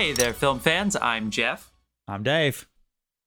Hey 0.00 0.12
there, 0.12 0.32
film 0.32 0.60
fans. 0.60 0.96
I'm 0.96 1.28
Jeff. 1.30 1.74
I'm 2.08 2.22
Dave. 2.22 2.66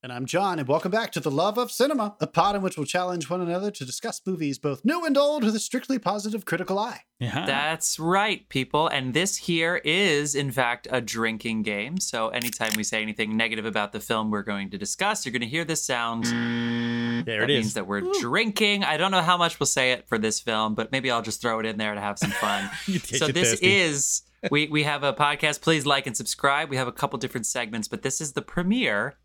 And 0.01 0.11
I'm 0.11 0.25
John, 0.25 0.57
and 0.57 0.67
welcome 0.67 0.89
back 0.89 1.11
to 1.11 1.19
The 1.19 1.29
Love 1.29 1.59
of 1.59 1.71
Cinema, 1.71 2.15
a 2.19 2.25
pod 2.25 2.55
in 2.55 2.63
which 2.63 2.77
we'll 2.77 2.87
challenge 2.87 3.29
one 3.29 3.41
another 3.41 3.69
to 3.69 3.85
discuss 3.85 4.19
movies 4.25 4.57
both 4.57 4.83
new 4.83 5.05
and 5.05 5.15
old 5.15 5.43
with 5.43 5.55
a 5.55 5.59
strictly 5.59 5.99
positive 5.99 6.45
critical 6.45 6.79
eye. 6.79 7.01
Yeah. 7.19 7.45
That's 7.45 7.99
right, 7.99 8.49
people. 8.49 8.87
And 8.87 9.13
this 9.13 9.37
here 9.37 9.81
is, 9.85 10.33
in 10.33 10.49
fact, 10.49 10.87
a 10.89 10.99
drinking 10.99 11.61
game. 11.61 11.99
So 11.99 12.29
anytime 12.29 12.71
we 12.75 12.83
say 12.83 13.03
anything 13.03 13.37
negative 13.37 13.65
about 13.65 13.91
the 13.91 13.99
film 13.99 14.31
we're 14.31 14.41
going 14.41 14.71
to 14.71 14.77
discuss, 14.79 15.27
you're 15.27 15.31
going 15.31 15.41
to 15.41 15.47
hear 15.47 15.65
this 15.65 15.85
sound. 15.85 16.23
there 16.23 17.41
that 17.41 17.51
it 17.51 17.53
means 17.53 17.67
is. 17.67 17.73
that 17.75 17.85
we're 17.85 18.01
drinking. 18.19 18.83
I 18.83 18.97
don't 18.97 19.11
know 19.11 19.21
how 19.21 19.37
much 19.37 19.59
we'll 19.59 19.67
say 19.67 19.91
it 19.91 20.07
for 20.07 20.17
this 20.17 20.39
film, 20.39 20.73
but 20.73 20.91
maybe 20.91 21.11
I'll 21.11 21.21
just 21.21 21.39
throw 21.39 21.59
it 21.59 21.67
in 21.67 21.77
there 21.77 21.93
to 21.93 22.01
have 22.01 22.17
some 22.17 22.31
fun. 22.31 22.67
You 22.87 22.99
get 22.99 23.19
so 23.19 23.27
this 23.27 23.51
thirsty. 23.51 23.75
is 23.75 24.23
we 24.51 24.67
we 24.67 24.83
have 24.83 25.03
a 25.03 25.13
podcast. 25.13 25.61
Please 25.61 25.85
like 25.85 26.07
and 26.07 26.15
subscribe. 26.15 26.69
We 26.69 26.77
have 26.77 26.87
a 26.87 26.91
couple 26.91 27.17
different 27.19 27.45
segments, 27.45 27.87
but 27.87 28.01
this 28.01 28.19
is 28.21 28.33
the 28.33 28.41
premiere 28.41 29.15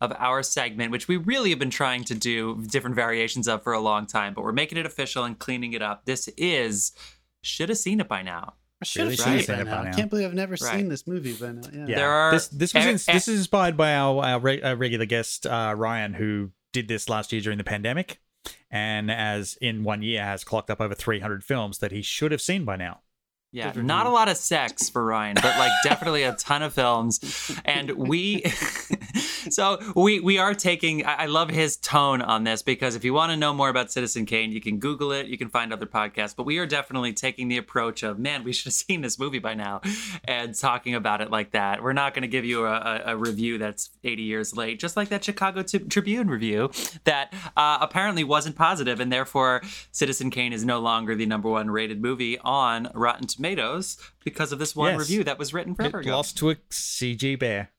of 0.00 0.12
our 0.18 0.42
segment, 0.42 0.92
which 0.92 1.08
we 1.08 1.16
really 1.16 1.50
have 1.50 1.58
been 1.58 1.70
trying 1.70 2.04
to 2.04 2.14
do 2.14 2.64
different 2.70 2.94
variations 2.94 3.48
of 3.48 3.62
for 3.64 3.72
a 3.72 3.80
long 3.80 4.06
time, 4.06 4.32
but 4.34 4.44
we're 4.44 4.52
making 4.52 4.78
it 4.78 4.86
official 4.86 5.24
and 5.24 5.38
cleaning 5.38 5.72
it 5.72 5.82
up. 5.82 6.04
This 6.04 6.28
is 6.36 6.92
should 7.42 7.68
have 7.68 7.78
seen 7.78 7.98
it 8.00 8.06
by 8.08 8.22
now. 8.22 8.54
I 8.80 8.84
should 8.84 9.08
have 9.08 9.18
seen 9.18 9.40
should've 9.40 9.66
it 9.66 9.70
by 9.70 9.84
now. 9.84 9.90
I 9.90 9.92
can't 9.92 10.08
believe 10.08 10.26
I've 10.28 10.34
never 10.34 10.52
Right. 10.52 10.76
seen 10.78 10.88
this 10.88 11.06
movie 11.08 11.32
by 11.32 11.50
now. 11.52 11.62
Yeah. 11.72 11.86
Yeah. 11.88 11.96
There 11.96 12.10
are- 12.10 12.32
this 12.32 12.46
this 12.48 12.74
was 12.74 12.86
ins- 12.86 13.06
this 13.06 13.26
is 13.26 13.38
inspired 13.38 13.76
by 13.76 13.92
our, 13.94 14.24
our 14.24 14.38
re- 14.38 14.62
uh, 14.62 14.76
regular 14.76 15.04
guest 15.06 15.46
uh, 15.46 15.74
Ryan, 15.76 16.14
who 16.14 16.52
did 16.72 16.86
this 16.86 17.08
last 17.08 17.32
year 17.32 17.42
during 17.42 17.58
the 17.58 17.64
pandemic, 17.64 18.20
and 18.70 19.10
as 19.10 19.58
in 19.60 19.82
one 19.82 20.02
year 20.02 20.22
has 20.22 20.44
clocked 20.44 20.70
up 20.70 20.80
over 20.80 20.94
300 20.94 21.42
films 21.42 21.78
that 21.78 21.90
he 21.90 22.02
should 22.02 22.30
have 22.30 22.40
seen 22.42 22.64
by 22.64 22.76
now. 22.76 23.00
Yeah, 23.50 23.72
not 23.76 24.06
a 24.06 24.10
lot 24.10 24.28
of 24.28 24.36
sex 24.36 24.90
for 24.90 25.02
Ryan, 25.04 25.34
but 25.36 25.58
like 25.58 25.72
definitely 25.82 26.22
a 26.22 26.34
ton 26.34 26.62
of 26.62 26.74
films. 26.74 27.58
And 27.64 27.90
we, 27.92 28.44
so 29.52 29.78
we 29.94 30.20
we 30.20 30.38
are 30.38 30.54
taking. 30.54 31.04
I 31.04 31.14
I 31.24 31.26
love 31.26 31.50
his 31.50 31.76
tone 31.76 32.22
on 32.22 32.44
this 32.44 32.62
because 32.62 32.94
if 32.94 33.04
you 33.04 33.12
want 33.12 33.30
to 33.32 33.36
know 33.36 33.52
more 33.52 33.68
about 33.68 33.90
Citizen 33.92 34.24
Kane, 34.26 34.52
you 34.52 34.60
can 34.60 34.78
Google 34.78 35.12
it. 35.12 35.26
You 35.26 35.36
can 35.36 35.48
find 35.48 35.72
other 35.72 35.86
podcasts, 35.86 36.34
but 36.36 36.44
we 36.46 36.58
are 36.58 36.66
definitely 36.66 37.12
taking 37.12 37.48
the 37.48 37.56
approach 37.58 38.02
of 38.02 38.18
man, 38.18 38.44
we 38.44 38.52
should 38.54 38.66
have 38.66 38.72
seen 38.74 39.00
this 39.00 39.18
movie 39.18 39.38
by 39.38 39.54
now, 39.54 39.80
and 40.24 40.54
talking 40.54 40.94
about 40.94 41.20
it 41.20 41.30
like 41.30 41.50
that. 41.52 41.82
We're 41.82 41.92
not 41.92 42.14
going 42.14 42.22
to 42.22 42.28
give 42.28 42.44
you 42.44 42.64
a, 42.66 42.72
a, 42.72 43.02
a 43.12 43.16
review 43.16 43.58
that's 43.58 43.90
80 44.04 44.22
years 44.22 44.56
late, 44.56 44.78
just 44.78 44.96
like 44.96 45.08
that 45.10 45.24
Chicago 45.24 45.62
T- 45.62 45.78
Tribune 45.80 46.28
review 46.28 46.70
that 47.04 47.32
uh, 47.56 47.78
apparently 47.80 48.24
wasn't 48.24 48.56
positive, 48.56 49.00
and 49.00 49.12
therefore 49.12 49.62
Citizen 49.92 50.30
Kane 50.30 50.52
is 50.52 50.64
no 50.64 50.78
longer 50.78 51.14
the 51.14 51.26
number 51.26 51.48
one 51.50 51.70
rated 51.70 52.00
movie 52.00 52.38
on 52.38 52.88
Rotten 52.94 53.26
Tomatoes 53.26 53.96
because 54.24 54.52
of 54.52 54.58
this 54.58 54.74
one 54.76 54.92
Yes. 54.92 54.98
review 55.00 55.24
that 55.24 55.38
was 55.38 55.52
written 55.54 55.74
forever 55.74 56.00
It 56.00 56.06
ago. 56.06 56.16
lost 56.16 56.36
to 56.38 56.50
a 56.50 56.56
CG 56.70 57.38
bear. 57.38 57.70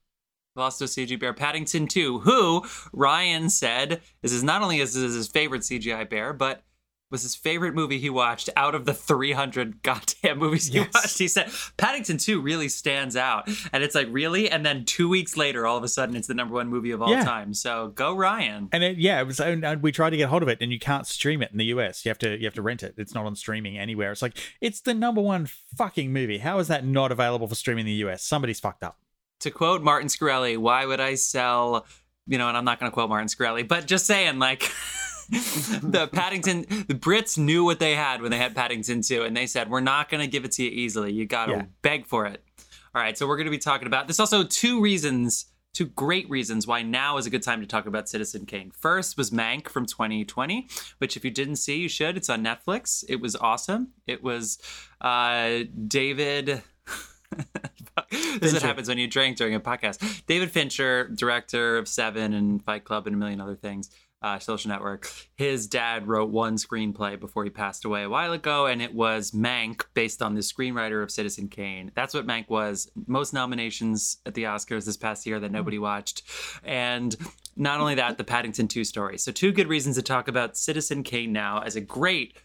Lost 0.55 0.79
to 0.79 0.85
CG 0.85 1.17
Bear 1.19 1.33
Paddington 1.33 1.87
2, 1.87 2.19
who 2.19 2.65
Ryan 2.91 3.49
said 3.49 4.01
this 4.21 4.33
is 4.33 4.43
not 4.43 4.61
only 4.61 4.79
his, 4.79 4.93
his 4.93 5.27
favorite 5.27 5.61
CGI 5.61 6.09
bear, 6.09 6.33
but 6.33 6.63
was 7.11 7.23
his 7.23 7.33
favorite 7.35 7.73
movie 7.73 7.97
he 7.97 8.09
watched 8.09 8.49
out 8.55 8.75
of 8.75 8.85
the 8.85 8.93
300 8.93 9.81
goddamn 9.83 10.37
movies 10.37 10.67
he 10.67 10.75
Yes. 10.79 10.89
watched. 10.93 11.17
He 11.17 11.27
said 11.27 11.49
Paddington 11.77 12.17
2 12.17 12.39
really 12.41 12.67
stands 12.69 13.15
out. 13.15 13.49
And 13.73 13.83
it's 13.83 13.95
like, 13.95 14.07
really? 14.11 14.49
And 14.51 14.63
then 14.65 14.85
two 14.85 15.09
weeks 15.09 15.35
later, 15.37 15.65
all 15.65 15.77
of 15.77 15.83
a 15.83 15.87
sudden, 15.87 16.15
it's 16.15 16.27
the 16.27 16.35
number 16.35 16.53
one 16.53 16.67
movie 16.67 16.91
of 16.91 17.01
all 17.01 17.09
Yeah. 17.11 17.23
time. 17.23 17.53
So 17.55 17.87
go, 17.95 18.15
Ryan. 18.15 18.69
And 18.71 18.83
it, 18.83 18.97
yeah, 18.97 19.19
it 19.21 19.25
was. 19.25 19.39
And 19.39 19.81
we 19.81 19.91
tried 19.91 20.11
to 20.11 20.17
get 20.17 20.29
hold 20.29 20.43
of 20.43 20.49
it, 20.49 20.59
and 20.61 20.71
you 20.71 20.77
can't 20.79 21.07
stream 21.07 21.41
it 21.41 21.51
in 21.51 21.57
the 21.57 21.65
US. 21.65 22.05
You 22.05 22.09
have 22.09 22.19
to 22.19 22.37
you 22.37 22.45
have 22.45 22.53
to 22.55 22.61
rent 22.61 22.83
it. 22.83 22.93
It's 22.97 23.15
not 23.15 23.25
on 23.25 23.35
streaming 23.35 23.77
anywhere. 23.77 24.11
It's 24.11 24.21
like 24.21 24.37
it's 24.61 24.81
the 24.81 24.93
number 24.93 25.21
one 25.21 25.47
fucking 25.77 26.13
movie. 26.13 26.37
How 26.39 26.59
is 26.59 26.67
that 26.67 26.85
not 26.85 27.11
available 27.11 27.47
for 27.47 27.55
streaming 27.55 27.81
in 27.81 27.85
the 27.87 28.09
US? 28.09 28.23
Somebody's 28.23 28.59
fucked 28.59 28.83
up. 28.83 28.99
To 29.41 29.51
quote 29.51 29.81
Martin 29.81 30.09
Scully, 30.09 30.57
why 30.57 30.85
would 30.85 30.99
I 30.99 31.15
sell, 31.15 31.85
you 32.27 32.37
know, 32.37 32.47
and 32.49 32.57
I'm 32.57 32.65
not 32.65 32.79
going 32.79 32.89
to 32.91 32.93
quote 32.93 33.09
Martin 33.09 33.27
Scully, 33.29 33.63
but 33.63 33.85
just 33.87 34.05
saying, 34.05 34.37
like, 34.39 34.69
the 35.29 36.09
Paddington, 36.11 36.61
the 36.87 36.95
Brits 36.95 37.37
knew 37.37 37.63
what 37.63 37.79
they 37.79 37.95
had 37.95 38.21
when 38.21 38.31
they 38.31 38.37
had 38.37 38.55
Paddington 38.55 39.01
2, 39.01 39.23
and 39.23 39.37
they 39.37 39.45
said, 39.47 39.69
we're 39.69 39.79
not 39.79 40.09
going 40.09 40.21
to 40.21 40.27
give 40.27 40.43
it 40.43 40.51
to 40.53 40.63
you 40.63 40.69
easily. 40.69 41.13
You 41.13 41.25
got 41.25 41.45
to 41.45 41.51
Yeah. 41.53 41.65
beg 41.81 42.05
for 42.05 42.25
it. 42.25 42.43
All 42.93 43.01
right, 43.01 43.17
so 43.17 43.27
we're 43.27 43.37
going 43.37 43.45
to 43.45 43.51
be 43.51 43.57
talking 43.59 43.87
about 43.87 44.07
there's 44.07 44.19
also 44.19 44.43
two 44.43 44.81
reasons, 44.81 45.45
two 45.73 45.85
great 45.85 46.27
reasons 46.29 46.65
why 46.65 46.81
now 46.81 47.17
is 47.17 47.27
a 47.27 47.29
good 47.29 47.43
time 47.43 47.61
to 47.61 47.67
talk 47.67 47.85
about 47.85 48.09
Citizen 48.09 48.45
Kane. 48.47 48.71
First 48.71 49.15
was 49.15 49.29
Mank 49.29 49.69
from 49.69 49.85
2020, 49.85 50.67
which 50.97 51.15
if 51.15 51.23
you 51.23 51.29
didn't 51.31 51.57
see, 51.57 51.77
you 51.77 51.87
should. 51.87 52.17
It's 52.17 52.29
on 52.29 52.43
Netflix. 52.43 53.03
It 53.07 53.21
was 53.21 53.35
awesome. 53.35 53.89
It 54.07 54.23
was 54.23 54.57
uh, 55.01 55.59
David. 55.87 56.63
this 58.11 58.41
is 58.41 58.53
what 58.53 58.63
happens 58.63 58.87
when 58.87 58.97
you 58.97 59.07
drink 59.07 59.37
during 59.37 59.55
a 59.55 59.59
podcast. 59.59 60.25
David 60.25 60.51
Fincher, 60.51 61.07
director 61.09 61.77
of 61.77 61.87
Seven 61.87 62.33
and 62.33 62.63
Fight 62.63 62.83
Club 62.83 63.07
and 63.07 63.15
a 63.15 63.19
million 63.19 63.41
other 63.41 63.55
things, 63.55 63.89
uh, 64.21 64.39
Social 64.39 64.69
Network. 64.69 65.09
His 65.35 65.67
dad 65.67 66.07
wrote 66.07 66.29
one 66.29 66.57
screenplay 66.57 67.19
before 67.19 67.43
he 67.43 67.49
passed 67.49 67.85
away 67.85 68.03
a 68.03 68.09
while 68.09 68.33
ago, 68.33 68.65
and 68.65 68.81
it 68.81 68.93
was 68.93 69.31
Mank, 69.31 69.83
based 69.93 70.21
on 70.21 70.33
the 70.33 70.41
screenwriter 70.41 71.01
of 71.01 71.11
Citizen 71.11 71.47
Kane. 71.47 71.91
That's 71.95 72.13
what 72.13 72.27
Mank 72.27 72.49
was. 72.49 72.91
Most 73.07 73.33
nominations 73.33 74.17
at 74.25 74.33
the 74.33 74.43
Oscars 74.43 74.85
this 74.85 74.97
past 74.97 75.25
year 75.25 75.39
that 75.39 75.51
nobody 75.51 75.79
watched, 75.79 76.23
and 76.63 77.15
not 77.55 77.79
only 77.79 77.95
that, 77.95 78.17
the 78.17 78.23
Paddington 78.23 78.67
2 78.67 78.83
story. 78.83 79.17
So, 79.17 79.31
two 79.31 79.51
good 79.51 79.67
reasons 79.67 79.95
to 79.95 80.01
talk 80.01 80.27
about 80.27 80.57
Citizen 80.57 81.03
Kane 81.03 81.31
now 81.31 81.59
as 81.59 81.75
a 81.75 81.81
great 81.81 82.37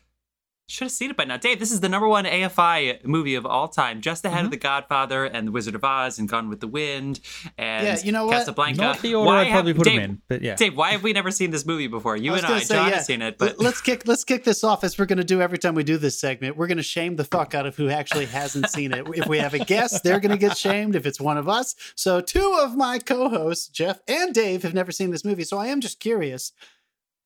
should 0.66 0.86
have 0.86 0.92
seen 0.92 1.10
it 1.10 1.16
by 1.16 1.24
now. 1.24 1.36
Dave, 1.36 1.58
this 1.58 1.70
is 1.70 1.80
the 1.80 1.88
number 1.88 2.08
one 2.08 2.24
AFI 2.24 3.04
movie 3.04 3.34
of 3.34 3.44
all 3.44 3.68
time, 3.68 4.00
just 4.00 4.24
ahead 4.24 4.38
of 4.38 4.44
mm-hmm. 4.44 4.50
The 4.52 4.56
Godfather 4.56 5.24
and 5.24 5.48
The 5.48 5.52
Wizard 5.52 5.74
of 5.74 5.84
Oz 5.84 6.18
and 6.18 6.28
Gone 6.28 6.48
with 6.48 6.60
the 6.60 6.66
Wind 6.66 7.20
and 7.58 7.86
Yeah, 7.86 7.98
you 8.02 8.12
know 8.12 8.26
what? 8.26 8.38
Casablanca. 8.38 8.80
Not 8.80 9.02
the 9.02 9.14
order 9.14 9.26
Why 9.26 9.42
I 9.42 9.50
probably 9.50 9.72
have- 9.72 9.76
put 9.76 9.84
Dave, 9.84 10.00
them 10.00 10.10
in, 10.10 10.22
but 10.28 10.42
yeah. 10.42 10.54
Dave, 10.54 10.76
why 10.76 10.92
have 10.92 11.02
we 11.02 11.12
never 11.12 11.30
seen 11.30 11.50
this 11.50 11.66
movie 11.66 11.86
before? 11.86 12.16
You 12.16 12.32
I 12.34 12.38
and 12.38 12.46
I, 12.46 12.58
say, 12.60 12.74
John 12.74 12.88
yeah. 12.88 12.96
has 12.96 13.06
seen 13.06 13.20
it, 13.20 13.36
but 13.36 13.58
let's 13.58 13.80
kick 13.80 14.06
let's 14.06 14.24
kick 14.24 14.44
this 14.44 14.64
off 14.64 14.84
as 14.84 14.98
we're 14.98 15.06
going 15.06 15.18
to 15.18 15.24
do 15.24 15.42
every 15.42 15.58
time 15.58 15.74
we 15.74 15.84
do 15.84 15.98
this 15.98 16.18
segment. 16.18 16.56
We're 16.56 16.66
going 16.66 16.78
to 16.78 16.82
shame 16.82 17.16
the 17.16 17.24
fuck 17.24 17.54
out 17.54 17.66
of 17.66 17.76
who 17.76 17.90
actually 17.90 18.26
hasn't 18.26 18.70
seen 18.70 18.92
it. 18.92 19.06
If 19.14 19.26
we 19.26 19.38
have 19.38 19.54
a 19.54 19.58
guest, 19.58 20.02
they're 20.02 20.20
going 20.20 20.32
to 20.32 20.38
get 20.38 20.56
shamed. 20.56 20.96
If 20.96 21.04
it's 21.04 21.20
one 21.20 21.36
of 21.36 21.48
us, 21.48 21.74
so 21.94 22.20
two 22.20 22.58
of 22.60 22.76
my 22.76 22.98
co-hosts, 22.98 23.68
Jeff 23.68 24.00
and 24.08 24.34
Dave, 24.34 24.62
have 24.62 24.74
never 24.74 24.92
seen 24.92 25.10
this 25.10 25.24
movie. 25.24 25.44
So 25.44 25.58
I 25.58 25.66
am 25.66 25.80
just 25.80 26.00
curious. 26.00 26.52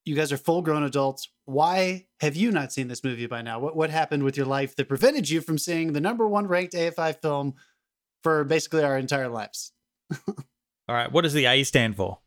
You 0.09 0.15
guys 0.15 0.33
are 0.33 0.39
full-grown 0.39 0.85
adults. 0.85 1.29
Why 1.45 2.07
have 2.21 2.35
you 2.35 2.51
not 2.51 2.73
seen 2.73 2.89
this 2.89 3.05
movie 3.05 3.27
by 3.27 3.43
now? 3.43 3.59
What 3.61 3.77
what 3.77 3.91
happened 3.91 4.23
with 4.23 4.39
your 4.39 4.47
life 4.47 4.75
that 4.77 4.89
prevented 4.89 5.29
you 5.29 5.43
from 5.43 5.59
seeing 5.59 5.93
the 5.93 6.01
number 6.01 6.27
one 6.27 6.47
ranked 6.47 6.73
AFI 6.73 7.21
film 7.21 7.55
for 8.23 8.43
basically 8.45 8.83
our 8.85 8.97
entire 8.97 9.29
lives? 9.29 9.73
All 10.27 10.95
right. 10.95 11.13
What 11.13 11.23
does 11.23 11.35
the 11.35 11.45
A 11.45 11.63
stand 11.65 11.97
for? 11.97 12.21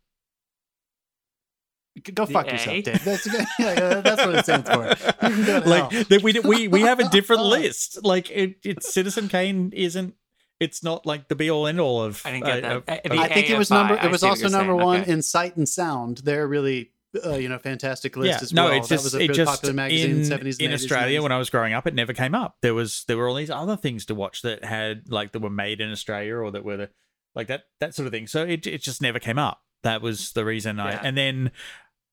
Go 2.14 2.26
The 2.26 2.32
fuck 2.32 2.48
A? 2.48 2.52
yourself, 2.52 2.84
Dave. 2.84 3.04
That's, 3.04 3.28
yeah, 3.60 4.02
that's 4.02 4.26
what 4.26 4.36
it 4.36 4.44
stands 4.46 4.70
for. 4.70 4.84
You 5.28 5.36
can 5.36 5.46
go 5.46 5.60
to 5.62 5.70
like 5.70 6.08
that 6.10 6.22
we 6.24 6.40
we 6.40 6.68
we 6.68 6.82
have 6.82 7.00
a 7.00 7.10
different 7.18 7.44
list. 7.44 8.04
Like 8.06 8.30
it, 8.30 8.58
it's 8.64 8.94
Citizen 8.94 9.28
Kane 9.28 9.72
isn't. 9.74 10.14
It's 10.60 10.84
not 10.84 11.08
like 11.08 11.28
the 11.30 11.36
be 11.36 11.50
all 11.50 11.66
end 11.66 11.80
all 11.80 12.04
of. 12.04 12.22
I 12.26 12.32
didn't 12.32 12.46
get 12.46 12.64
uh, 12.64 12.82
that. 12.86 13.12
Uh, 13.12 13.16
I 13.22 13.28
think 13.28 13.50
it 13.50 13.58
was 13.58 13.72
number. 13.72 13.96
It 13.96 14.12
was 14.12 14.24
also 14.24 14.48
number 14.50 14.74
saying. 14.74 14.86
one 14.86 15.02
Okay. 15.02 15.12
in 15.12 15.22
Sight 15.24 15.58
and 15.58 15.68
Sound. 15.68 16.20
They're 16.20 16.48
really, 16.48 16.92
uh, 17.26 17.36
you 17.36 17.50
know, 17.50 17.58
fantastic 17.58 18.16
list 18.16 18.40
yeah, 18.40 18.40
as 18.42 18.54
no, 18.54 18.66
well. 18.66 18.74
it's 18.74 18.88
that 18.88 18.96
just 18.96 19.04
was 19.04 19.16
a 19.16 19.20
really 19.20 19.34
just 19.34 19.52
popular 19.52 19.74
magazine 19.74 20.06
in 20.06 20.12
in, 20.12 20.20
the 20.20 20.26
seventies 20.26 20.58
in 20.60 20.74
Australia 20.74 21.22
when 21.22 21.32
I 21.32 21.38
was 21.38 21.50
growing 21.50 21.74
up, 21.74 21.86
it 21.86 21.94
never 21.94 22.14
came 22.14 22.34
up. 22.34 22.58
There 22.62 22.74
was 22.74 23.04
there 23.08 23.18
were 23.18 23.28
all 23.28 23.36
these 23.36 23.50
other 23.50 23.76
things 23.76 24.06
to 24.06 24.16
watch 24.16 24.42
that 24.44 24.64
had 24.64 25.12
like 25.12 25.34
that 25.34 25.42
were 25.42 25.50
made 25.50 25.82
in 25.82 25.92
Australia 25.92 26.36
or 26.36 26.52
that 26.52 26.64
were 26.64 26.78
the, 26.78 26.90
like 27.36 27.48
that 27.48 27.64
that 27.80 27.94
sort 27.94 28.06
of 28.06 28.14
thing. 28.14 28.28
So 28.28 28.44
it 28.44 28.66
it 28.66 28.82
just 28.82 29.02
never 29.02 29.20
came 29.20 29.38
up. 29.38 29.62
That 29.84 30.02
was 30.02 30.32
the 30.34 30.46
reason 30.46 30.80
I. 30.80 30.94
Yeah. 30.94 31.02
And 31.04 31.18
then 31.18 31.52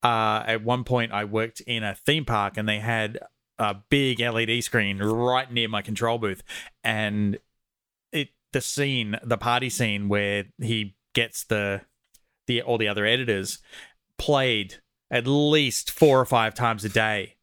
uh, 0.03 0.43
at 0.47 0.65
one 0.65 0.85
point 0.85 1.13
I 1.13 1.25
worked 1.25 1.61
in 1.61 1.85
a 1.85 1.95
theme 1.95 2.25
park 2.25 2.57
and 2.57 2.69
they 2.69 2.81
had 2.81 3.19
a 3.59 3.77
big 3.91 4.21
LED 4.21 4.63
screen 4.65 4.99
right 4.99 5.53
near 5.53 5.69
my 5.69 5.83
control 5.83 6.19
booth, 6.19 6.43
and 6.83 7.39
it 8.13 8.31
the 8.53 8.61
scene, 8.61 9.17
the 9.23 9.39
party 9.39 9.71
scene 9.71 10.09
where 10.09 10.47
he 10.61 10.97
gets 11.15 11.45
the 11.45 11.83
the 12.47 12.63
all 12.63 12.79
the 12.79 12.89
other 12.89 13.05
editors 13.05 13.59
played 14.19 14.77
at 15.11 15.27
least 15.27 15.91
four 15.91 16.21
or 16.21 16.25
five 16.27 16.55
times 16.55 16.85
a 16.85 16.89
day 16.89 17.35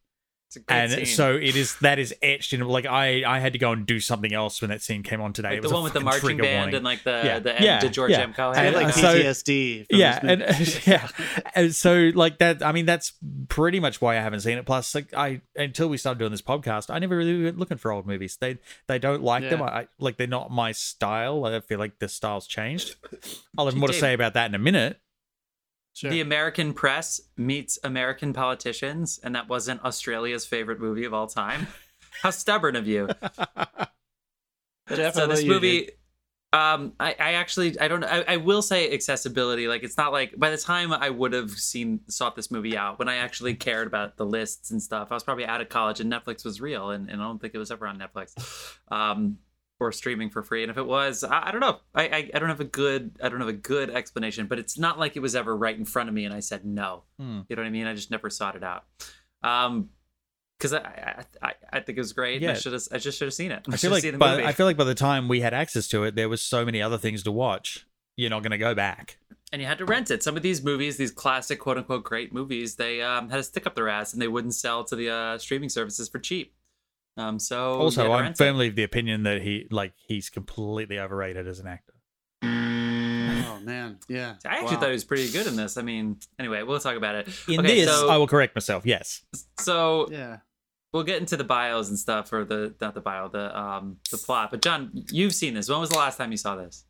It's 0.48 0.56
a 0.56 0.60
great 0.60 0.76
and 0.76 0.92
scene. 0.92 1.06
so 1.06 1.34
it 1.34 1.56
is 1.56 1.76
that 1.80 1.98
is 1.98 2.14
etched 2.22 2.52
in 2.52 2.60
like 2.60 2.86
i 2.86 3.24
i 3.26 3.40
had 3.40 3.52
to 3.54 3.58
go 3.58 3.72
and 3.72 3.84
do 3.84 3.98
something 3.98 4.32
else 4.32 4.60
when 4.62 4.70
that 4.70 4.80
scene 4.82 5.02
came 5.02 5.20
on 5.20 5.32
today 5.32 5.48
like 5.50 5.58
it 5.58 5.62
the 5.62 5.66
was 5.66 5.72
a 5.72 5.74
one 5.74 5.82
with 5.84 5.92
the 5.94 6.00
marching 6.00 6.36
band 6.36 6.58
warning. 6.58 6.74
and 6.76 6.84
like 6.84 7.02
the 7.02 7.22
Yeah, 7.24 7.38
the 7.40 7.56
yeah, 7.60 7.80
to 7.80 7.88
George 7.88 8.12
yeah. 8.12 8.20
M. 8.20 8.32
Cohen. 8.32 8.56
I 8.56 8.62
had 8.62 8.74
like 8.74 8.94
so- 8.94 9.14
PTSD. 9.18 9.86
From 9.90 9.98
yeah 9.98 10.20
and 10.22 10.86
yeah 10.86 11.08
and 11.56 11.74
so 11.74 12.10
like 12.14 12.38
that 12.38 12.62
i 12.64 12.70
mean 12.70 12.86
that's 12.86 13.12
pretty 13.48 13.80
much 13.80 14.00
why 14.00 14.16
i 14.16 14.20
haven't 14.20 14.40
seen 14.40 14.56
it 14.58 14.64
plus 14.64 14.94
like 14.94 15.12
i 15.14 15.40
until 15.56 15.88
we 15.88 15.96
started 15.96 16.18
doing 16.20 16.30
this 16.30 16.42
podcast 16.42 16.90
i 16.94 16.98
never 17.00 17.16
really 17.16 17.42
went 17.44 17.58
looking 17.58 17.78
for 17.78 17.90
old 17.90 18.06
movies 18.06 18.36
they 18.40 18.58
they 18.86 18.98
don't 19.00 19.22
like 19.22 19.48
them 19.50 19.58
Yeah. 19.60 19.66
I, 19.66 19.88
like 19.98 20.16
they're 20.18 20.26
not 20.28 20.50
my 20.52 20.70
style 20.72 21.44
i 21.44 21.58
feel 21.60 21.78
like 21.80 21.98
the 21.98 22.08
style's 22.08 22.46
changed 22.46 22.94
i'll 23.58 23.66
have 23.66 23.74
more 23.76 23.88
to 23.88 23.94
say 23.94 24.12
about 24.14 24.34
that 24.34 24.46
in 24.46 24.54
a 24.54 24.58
minute 24.60 25.00
Sure. 25.96 26.10
The 26.10 26.20
American 26.20 26.74
press 26.74 27.22
meets 27.38 27.78
American 27.82 28.34
politicians, 28.34 29.18
and 29.22 29.34
that 29.34 29.48
wasn't 29.48 29.82
Australia's 29.82 30.44
favorite 30.44 30.78
movie 30.78 31.06
of 31.06 31.14
all 31.14 31.26
time. 31.26 31.68
How 32.22 32.28
stubborn 32.28 32.76
of 32.76 32.86
you! 32.86 33.08
So 34.88 35.26
this 35.26 35.44
movie. 35.44 35.90
Um, 36.52 36.92
I, 37.00 37.16
I 37.18 37.32
actually 37.32 37.78
I 37.80 37.88
don't 37.88 38.04
I, 38.04 38.24
I 38.28 38.36
will 38.36 38.62
say 38.62 38.92
accessibility. 38.94 39.66
Like 39.66 39.82
it's 39.82 39.96
not 39.96 40.12
like 40.12 40.38
by 40.38 40.50
the 40.50 40.56
time 40.56 40.92
I 40.92 41.10
would 41.10 41.32
have 41.32 41.50
seen 41.50 42.00
sought 42.06 42.36
this 42.36 42.52
movie 42.52 42.76
out 42.76 43.00
when 43.00 43.08
I 43.08 43.16
actually 43.16 43.54
cared 43.56 43.88
about 43.88 44.16
the 44.16 44.24
lists 44.24 44.70
and 44.70 44.80
stuff, 44.80 45.08
I 45.10 45.14
was 45.14 45.24
probably 45.24 45.44
out 45.44 45.60
of 45.60 45.70
college 45.70 45.98
and 45.98 46.10
Netflix 46.12 46.44
was 46.44 46.60
real 46.60 46.90
and, 46.90 47.10
and 47.10 47.20
I 47.20 47.24
don't 47.24 47.40
think 47.40 47.54
it 47.54 47.58
was 47.58 47.72
ever 47.72 47.86
on 47.88 47.98
Netflix. 47.98 48.78
Um 48.92 49.38
or 49.78 49.92
streaming 49.92 50.30
for 50.30 50.42
free. 50.42 50.62
And 50.62 50.70
if 50.70 50.78
it 50.78 50.86
was, 50.86 51.22
I, 51.22 51.48
I 51.48 51.50
don't 51.50 51.60
know. 51.60 51.78
I, 51.94 52.02
I, 52.04 52.30
I 52.34 52.38
don't 52.38 52.48
have 52.48 52.60
a 52.60 52.64
good 52.64 53.16
I 53.22 53.28
don't 53.28 53.40
have 53.40 53.48
a 53.48 53.52
good 53.52 53.90
explanation, 53.90 54.46
but 54.46 54.58
it's 54.58 54.78
not 54.78 54.98
like 54.98 55.16
it 55.16 55.20
was 55.20 55.34
ever 55.36 55.56
right 55.56 55.76
in 55.76 55.84
front 55.84 56.08
of 56.08 56.14
me 56.14 56.24
and 56.24 56.32
I 56.34 56.40
said 56.40 56.64
no. 56.64 57.02
Hmm. 57.18 57.40
You 57.48 57.56
know 57.56 57.62
what 57.62 57.68
I 57.68 57.70
mean? 57.70 57.86
I 57.86 57.94
just 57.94 58.10
never 58.10 58.30
sought 58.30 58.56
it 58.56 58.64
out. 58.64 58.84
Um 59.42 59.90
because 60.58 60.72
I, 60.72 60.78
I 60.78 61.24
I 61.42 61.52
I 61.74 61.80
think 61.80 61.98
it 61.98 62.00
was 62.00 62.14
great. 62.14 62.42
and 62.42 62.50
I 62.50 62.54
should 62.54 62.72
have 62.72 62.82
I 62.90 62.98
just 62.98 63.18
should 63.18 63.26
have 63.26 63.34
seen 63.34 63.50
it. 63.52 63.64
I 63.68 63.72
feel 63.72 63.76
should've 63.78 63.92
like, 63.92 64.02
seen 64.02 64.12
the 64.12 64.18
by, 64.18 64.30
movie. 64.32 64.44
I 64.44 64.52
feel 64.52 64.64
like 64.66 64.78
by 64.78 64.84
the 64.84 64.94
time 64.94 65.28
we 65.28 65.40
had 65.42 65.52
access 65.52 65.86
to 65.88 66.04
it, 66.04 66.14
there 66.14 66.28
was 66.30 66.40
so 66.40 66.64
many 66.64 66.80
other 66.80 66.96
things 66.98 67.22
to 67.24 67.32
watch. 67.32 67.86
You're 68.16 68.30
not 68.30 68.42
going 68.42 68.52
to 68.52 68.58
go 68.58 68.74
back. 68.74 69.18
and 69.52 69.60
you 69.60 69.68
had 69.68 69.76
to 69.76 69.84
rent 69.84 70.10
it. 70.10 70.22
Some 70.22 70.38
of 70.38 70.42
these 70.42 70.64
movies, 70.64 70.96
these 70.96 71.10
classic 71.10 71.60
quote 71.60 71.76
unquote 71.76 72.04
great 72.04 72.32
movies, 72.32 72.76
they 72.76 73.02
um, 73.02 73.28
had 73.28 73.36
to 73.36 73.42
stick 73.42 73.66
up 73.66 73.74
their 73.74 73.90
ass 73.90 74.14
and 74.14 74.22
they 74.22 74.28
wouldn't 74.28 74.54
sell 74.54 74.82
to 74.84 74.96
the 74.96 75.10
uh, 75.10 75.36
streaming 75.36 75.68
services 75.68 76.08
for 76.08 76.18
cheap. 76.18 76.54
Um, 77.18 77.38
so 77.38 77.80
also, 77.80 78.02
had 78.02 78.10
I'm 78.10 78.22
rent 78.22 78.36
firmly 78.38 78.68
of 78.68 78.76
the 78.76 78.82
opinion 78.82 79.22
that 79.22 79.40
he 79.42 79.66
like 79.70 79.94
he's 79.96 80.28
completely 80.28 80.98
overrated 80.98 81.48
as 81.48 81.58
an 81.60 81.66
actor. 81.66 81.94
Oh 82.42 83.58
man, 83.62 83.98
yeah. 84.08 84.34
I 84.44 84.56
actually 84.58 84.74
Wow. 84.74 84.80
thought 84.80 84.86
he 84.88 84.92
was 84.92 85.04
pretty 85.04 85.30
good 85.32 85.46
in 85.46 85.56
this. 85.56 85.76
I 85.78 85.82
mean, 85.82 86.18
anyway, 86.38 86.62
we'll 86.62 86.78
talk 86.80 86.96
about 86.96 87.14
it. 87.14 87.28
In 87.48 87.60
Okay, 87.60 87.80
this, 87.84 87.90
so- 87.90 88.08
I 88.10 88.16
will 88.18 88.26
correct 88.26 88.54
myself. 88.54 88.84
Yes, 88.84 89.22
So 89.60 90.08
Yeah. 90.10 90.38
we'll 90.92 91.04
get 91.04 91.18
into 91.20 91.36
the 91.38 91.44
bios 91.44 91.88
and 91.88 91.98
stuff, 91.98 92.32
or 92.32 92.44
the 92.44 92.74
not 92.80 92.94
the 92.94 93.00
bio, 93.00 93.28
the 93.28 93.58
um 93.58 93.96
the 94.10 94.18
plot. 94.18 94.50
But 94.50 94.60
John, 94.62 94.90
you've 95.10 95.34
seen 95.34 95.54
this. 95.54 95.68
When 95.70 95.80
was 95.80 95.88
the 95.90 95.96
last 95.98 96.18
time 96.18 96.30
you 96.32 96.36
saw 96.36 96.54
this? 96.56 96.84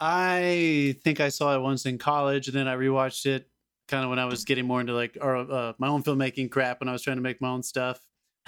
I 0.00 0.96
think 1.04 1.20
I 1.20 1.28
saw 1.28 1.54
it 1.54 1.60
once 1.60 1.84
in 1.84 1.98
college, 1.98 2.48
and 2.48 2.56
then 2.56 2.68
I 2.68 2.74
rewatched 2.76 3.26
it 3.26 3.48
kind 3.88 4.04
of 4.04 4.10
when 4.10 4.18
I 4.20 4.24
was 4.24 4.44
getting 4.44 4.66
more 4.66 4.80
into 4.80 4.94
like 4.94 5.18
or 5.20 5.36
uh, 5.36 5.72
my 5.78 5.88
own 5.88 6.02
filmmaking 6.02 6.50
crap 6.50 6.80
when 6.80 6.88
I 6.88 6.92
was 6.92 7.02
trying 7.02 7.16
to 7.16 7.22
make 7.22 7.40
my 7.40 7.48
own 7.48 7.62
stuff. 7.62 8.00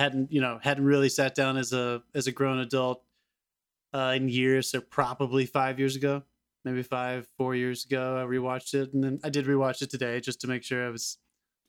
Hadn't 0.02 0.32
you 0.32 0.40
know 0.40 0.58
hadn't 0.60 0.84
really 0.84 1.08
sat 1.08 1.36
down 1.36 1.56
as 1.56 1.72
a 1.72 2.02
as 2.12 2.26
a 2.26 2.32
grown 2.32 2.58
adult 2.58 3.04
uh, 3.94 4.14
in 4.16 4.28
years, 4.28 4.68
so 4.68 4.80
probably 4.80 5.46
five 5.46 5.78
years 5.78 5.94
ago, 5.94 6.24
maybe 6.64 6.82
five 6.82 7.28
four 7.38 7.54
years 7.54 7.84
ago. 7.84 8.16
I 8.16 8.24
rewatched 8.26 8.74
it, 8.74 8.92
and 8.92 9.04
then 9.04 9.20
I 9.22 9.30
did 9.30 9.46
rewatch 9.46 9.80
it 9.80 9.90
today 9.90 10.18
just 10.18 10.40
to 10.40 10.48
make 10.48 10.64
sure 10.64 10.84
I 10.84 10.90
was 10.90 11.18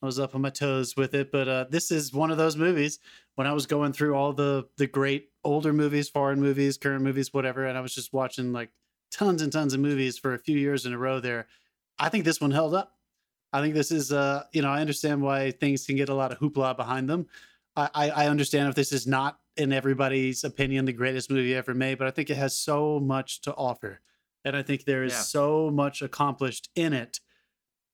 I 0.02 0.08
was 0.08 0.18
up 0.20 0.34
on 0.34 0.42
my 0.42 0.50
toes 0.50 0.98
with 0.98 1.14
it. 1.14 1.32
But 1.32 1.48
uh, 1.48 1.66
this 1.70 1.92
is 1.92 2.12
one 2.12 2.32
of 2.32 2.38
those 2.40 2.58
movies 2.58 2.98
when 3.36 3.46
I 3.46 3.54
was 3.54 3.68
going 3.68 3.94
through 3.94 4.16
all 4.16 4.34
the 4.34 4.68
the 4.78 4.88
great 4.88 5.30
older 5.44 5.72
movies, 5.72 6.10
foreign 6.10 6.42
movies, 6.42 6.80
current 6.80 7.04
movies, 7.04 7.34
whatever, 7.36 7.68
and 7.68 7.78
I 7.78 7.82
was 7.82 7.94
just 7.94 8.14
watching 8.14 8.52
like 8.52 8.72
tons 9.12 9.44
and 9.44 9.54
tons 9.54 9.76
of 9.76 9.80
movies 9.80 10.18
for 10.18 10.34
a 10.34 10.40
few 10.40 10.58
years 10.58 10.88
in 10.88 10.94
a 10.94 10.98
row 10.98 11.20
there. 11.20 11.46
I 12.00 12.10
think 12.10 12.26
this 12.26 12.42
one 12.42 12.50
held 12.50 12.74
up. 12.74 12.94
I 13.54 13.62
think 13.62 13.76
this 13.76 13.92
is 13.92 14.12
uh, 14.12 14.46
you 14.54 14.64
know, 14.64 14.70
I 14.70 14.82
understand 14.82 15.22
why 15.22 15.52
things 15.52 15.86
can 15.86 15.98
get 15.98 16.10
a 16.10 16.16
lot 16.16 16.32
of 16.32 16.40
hoopla 16.40 16.76
behind 16.76 17.08
them. 17.08 17.28
I, 17.75 17.90
I, 17.94 18.10
I 18.10 18.28
understand 18.28 18.70
if 18.70 18.75
this 18.75 18.92
is 18.92 19.08
not 19.08 19.40
in 19.58 19.72
everybody's 19.72 20.44
opinion 20.44 20.86
the 20.86 20.94
greatest 20.94 21.30
movie 21.30 21.56
ever 21.56 21.74
made, 21.74 21.98
but 21.98 22.08
I 22.08 22.12
think 22.12 22.30
it 22.30 22.38
has 22.38 22.58
so 22.58 23.00
much 23.00 23.42
to 23.42 23.54
offer. 23.56 24.02
And 24.46 24.56
I 24.56 24.64
think 24.64 24.86
there 24.86 25.04
is 25.04 25.14
Yeah. 25.14 25.20
so 25.22 25.70
much 25.72 26.02
accomplished 26.02 26.70
in 26.75 26.94
it 26.94 27.20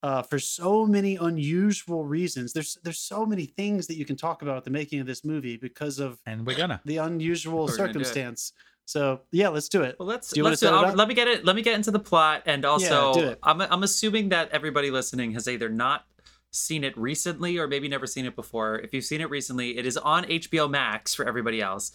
uh, 0.02 0.22
for 0.22 0.40
so 0.40 0.86
many 0.86 1.18
unusual 1.18 2.06
reasons. 2.06 2.54
There's 2.54 2.78
there's 2.84 3.00
so 3.00 3.26
many 3.26 3.46
things 3.46 3.88
that 3.88 3.96
you 3.96 4.06
can 4.06 4.16
talk 4.16 4.42
about 4.42 4.64
the 4.64 4.70
making 4.70 5.02
of 5.02 5.08
this 5.08 5.26
movie 5.26 5.58
because 5.58 6.00
of 6.00 6.20
and 6.26 6.46
we're 6.46 6.56
gonna. 6.56 6.82
the 6.86 6.98
unusual 6.98 7.66
We're 7.66 7.78
gonna 7.78 7.94
circumstance. 7.94 8.54
So 8.86 9.22
yeah, 9.32 9.50
let's 9.50 9.70
do 9.70 9.84
it. 9.84 9.98
Well, 10.00 10.08
let's 10.08 10.32
Do 10.32 10.40
you 10.40 10.44
let's 10.46 10.62
do, 10.62 10.68
set 10.68 10.74
it 10.74 10.96
let 10.96 11.08
me 11.08 11.14
get 11.14 11.28
it. 11.28 11.46
Let 11.46 11.56
me 11.56 11.62
get 11.62 11.76
into 11.76 11.92
the 11.92 12.00
plot, 12.00 12.44
and 12.46 12.66
also, 12.66 13.14
do 13.14 13.28
it. 13.28 13.40
I'm 13.44 13.62
I'm 13.62 13.84
assuming 13.84 14.30
that 14.30 14.50
everybody 14.52 14.90
listening 14.90 15.34
has 15.34 15.48
either 15.48 15.70
not 15.70 16.06
seen 16.52 16.84
it 16.84 16.98
recently 16.98 17.58
or 17.58 17.68
maybe 17.68 17.88
never 17.88 18.08
seen 18.08 18.26
it 18.26 18.36
before. 18.36 18.80
If 18.80 18.94
you've 18.94 19.06
seen 19.06 19.22
it 19.22 19.30
recently, 19.30 19.78
it 19.78 19.86
is 19.86 19.98
on 19.98 20.26
HBO 20.26 20.70
Max 20.70 21.14
for 21.14 21.28
everybody 21.28 21.62
else. 21.62 21.92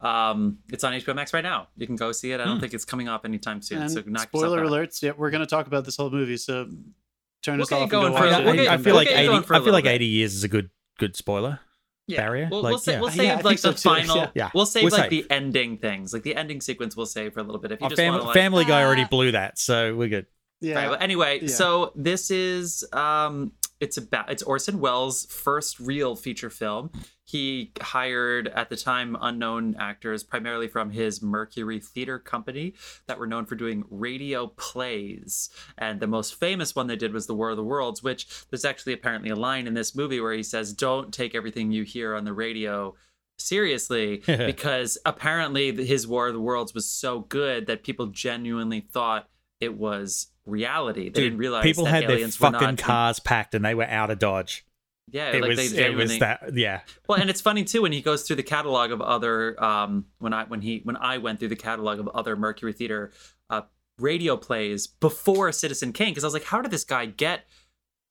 Um, 0.00 0.58
it's 0.70 0.84
on 0.84 0.92
HBO 0.92 1.14
Max 1.14 1.32
right 1.32 1.42
now. 1.44 1.68
You 1.76 1.86
can 1.86 1.96
go 1.96 2.12
see 2.12 2.32
it. 2.32 2.40
I 2.40 2.44
don't 2.44 2.56
Hmm. 2.56 2.60
think 2.60 2.74
it's 2.74 2.84
coming 2.84 3.08
up 3.08 3.24
anytime 3.24 3.62
soon. 3.62 3.80
And 3.82 3.90
so 3.90 4.02
knock 4.06 4.24
spoiler 4.28 4.62
alerts. 4.64 5.00
Yeah, 5.02 5.12
we're 5.16 5.30
going 5.30 5.40
to 5.40 5.46
talk 5.46 5.66
about 5.66 5.84
this 5.86 5.96
whole 5.96 6.10
movie. 6.10 6.36
So 6.36 6.68
turn 7.42 7.56
We'll 7.56 7.62
us 7.62 7.72
off. 7.72 7.88
going 7.88 8.12
for 8.12 8.24
a 8.26 8.30
watch 8.30 8.44
we'll 8.44 8.52
I, 8.52 8.56
get- 8.56 8.68
I 8.68 8.76
feel 8.76 8.84
we'll 8.86 8.94
like 8.96 9.08
get 9.08 9.18
eighty. 9.18 9.28
going 9.28 9.42
for 9.42 9.54
a 9.54 9.56
I 9.56 9.58
feel 9.60 9.64
little 9.66 9.74
like 9.74 9.84
bit. 9.84 9.92
eighty 9.92 10.06
years 10.06 10.34
is 10.34 10.44
a 10.44 10.48
good 10.48 10.70
good 10.98 11.16
spoiler. 11.16 11.60
Yeah. 12.06 12.18
barrier? 12.18 12.48
We'll, 12.50 12.60
Like, 12.62 12.70
we'll, 12.72 12.78
say, 12.80 12.92
yeah. 12.92 13.00
we'll 13.00 13.10
save 13.10 13.30
I 13.30 13.34
like 13.36 13.44
think 13.44 13.58
so 13.60 13.70
the 13.70 13.78
too. 13.78 13.88
final. 13.88 14.16
Yeah. 14.18 14.30
Yeah. 14.34 14.50
We'll 14.54 14.66
save 14.66 14.84
We're 14.84 14.90
like 14.90 15.10
safe. 15.10 15.26
the 15.26 15.30
ending 15.34 15.78
things, 15.78 16.12
like 16.12 16.22
the 16.22 16.36
ending 16.36 16.60
sequence. 16.60 16.94
We'll 16.98 17.06
save 17.06 17.32
for 17.32 17.40
a 17.40 17.42
little 17.42 17.60
bit 17.62 17.72
if 17.72 17.80
you 17.80 17.84
Our 17.84 17.90
just 17.90 17.98
fam- 17.98 18.12
want 18.12 18.22
to 18.24 18.26
like. 18.28 18.34
Family 18.36 18.66
Guy 18.66 18.82
already 18.84 19.04
Ah. 19.04 19.08
blew 19.08 19.32
that, 19.32 19.58
so 19.58 19.96
we're 19.96 20.08
good. 20.08 20.26
Yeah. 20.60 20.74
Right, 20.74 20.88
but 20.90 21.00
anyway, 21.02 21.38
Yeah. 21.40 21.48
so 21.48 21.92
this 21.96 22.30
is 22.30 22.84
um 22.92 23.52
it's 23.80 23.96
about 23.96 24.30
it's 24.30 24.42
Orson 24.42 24.80
Welles' 24.80 25.26
first 25.26 25.80
real 25.80 26.16
feature 26.16 26.50
film. 26.50 26.90
He 27.24 27.72
hired 27.80 28.48
at 28.48 28.68
the 28.68 28.76
time 28.76 29.16
unknown 29.20 29.76
actors 29.78 30.22
primarily 30.22 30.68
from 30.68 30.90
his 30.90 31.22
Mercury 31.22 31.80
Theater 31.80 32.18
Company 32.18 32.74
that 33.06 33.18
were 33.18 33.26
known 33.26 33.46
for 33.46 33.54
doing 33.54 33.84
radio 33.90 34.46
plays. 34.46 35.50
And 35.78 36.00
the 36.00 36.06
most 36.06 36.34
famous 36.34 36.74
one 36.74 36.86
they 36.86 36.96
did 36.96 37.12
was 37.12 37.26
The 37.26 37.34
War 37.34 37.50
of 37.50 37.56
the 37.56 37.64
Worlds, 37.64 38.02
which 38.02 38.26
there's 38.50 38.64
actually 38.64 38.92
apparently 38.92 39.30
a 39.30 39.36
line 39.36 39.66
in 39.66 39.74
this 39.74 39.94
movie 39.94 40.20
where 40.20 40.34
he 40.34 40.42
says, 40.42 40.72
"Don't 40.72 41.12
take 41.12 41.34
everything 41.34 41.72
you 41.72 41.82
hear 41.82 42.14
on 42.14 42.24
the 42.24 42.32
radio 42.32 42.94
seriously 43.38 44.22
because 44.26 44.98
apparently 45.04 45.74
his 45.84 46.06
War 46.06 46.28
of 46.28 46.34
the 46.34 46.40
Worlds 46.40 46.74
was 46.74 46.88
so 46.88 47.20
good 47.20 47.66
that 47.66 47.82
people 47.82 48.06
genuinely 48.06 48.80
thought 48.80 49.28
it 49.64 49.76
was 49.76 50.28
reality. 50.46 51.08
They 51.08 51.22
didn't 51.22 51.38
realize 51.38 51.64
people 51.64 51.84
that 51.84 51.90
had 51.90 52.08
their 52.08 52.28
fucking 52.28 52.76
cars 52.76 53.18
packed 53.18 53.54
and 53.54 53.64
they 53.64 53.74
were 53.74 53.84
out 53.84 54.10
of 54.10 54.18
Dodge. 54.18 54.64
Yeah, 55.10 55.30
It 55.30 55.42
like 55.42 55.50
was. 55.50 55.72
they 55.72 55.86
It 55.86 55.94
was 55.94 56.18
that. 56.18 56.50
Yeah. 56.54 56.80
Well, 57.08 57.20
and 57.20 57.28
it's 57.28 57.40
funny 57.40 57.64
too 57.64 57.82
when 57.82 57.92
he 57.92 58.00
goes 58.00 58.22
through 58.22 58.36
the 58.36 58.42
catalog 58.42 58.90
of 58.90 59.00
other 59.00 59.62
um 59.62 60.06
when 60.18 60.32
I 60.32 60.44
when 60.44 60.60
he 60.62 60.80
when 60.84 60.96
I 60.96 61.18
went 61.18 61.38
through 61.38 61.48
the 61.48 61.56
catalog 61.56 61.98
of 61.98 62.08
other 62.08 62.36
Mercury 62.36 62.72
Theater 62.72 63.12
uh 63.50 63.62
radio 63.98 64.36
plays 64.36 64.86
before 64.86 65.52
Citizen 65.52 65.92
Kane 65.92 66.10
because 66.10 66.24
I 66.24 66.26
was 66.26 66.34
like, 66.34 66.44
how 66.44 66.62
did 66.62 66.70
this 66.70 66.84
guy 66.84 67.06
get? 67.06 67.46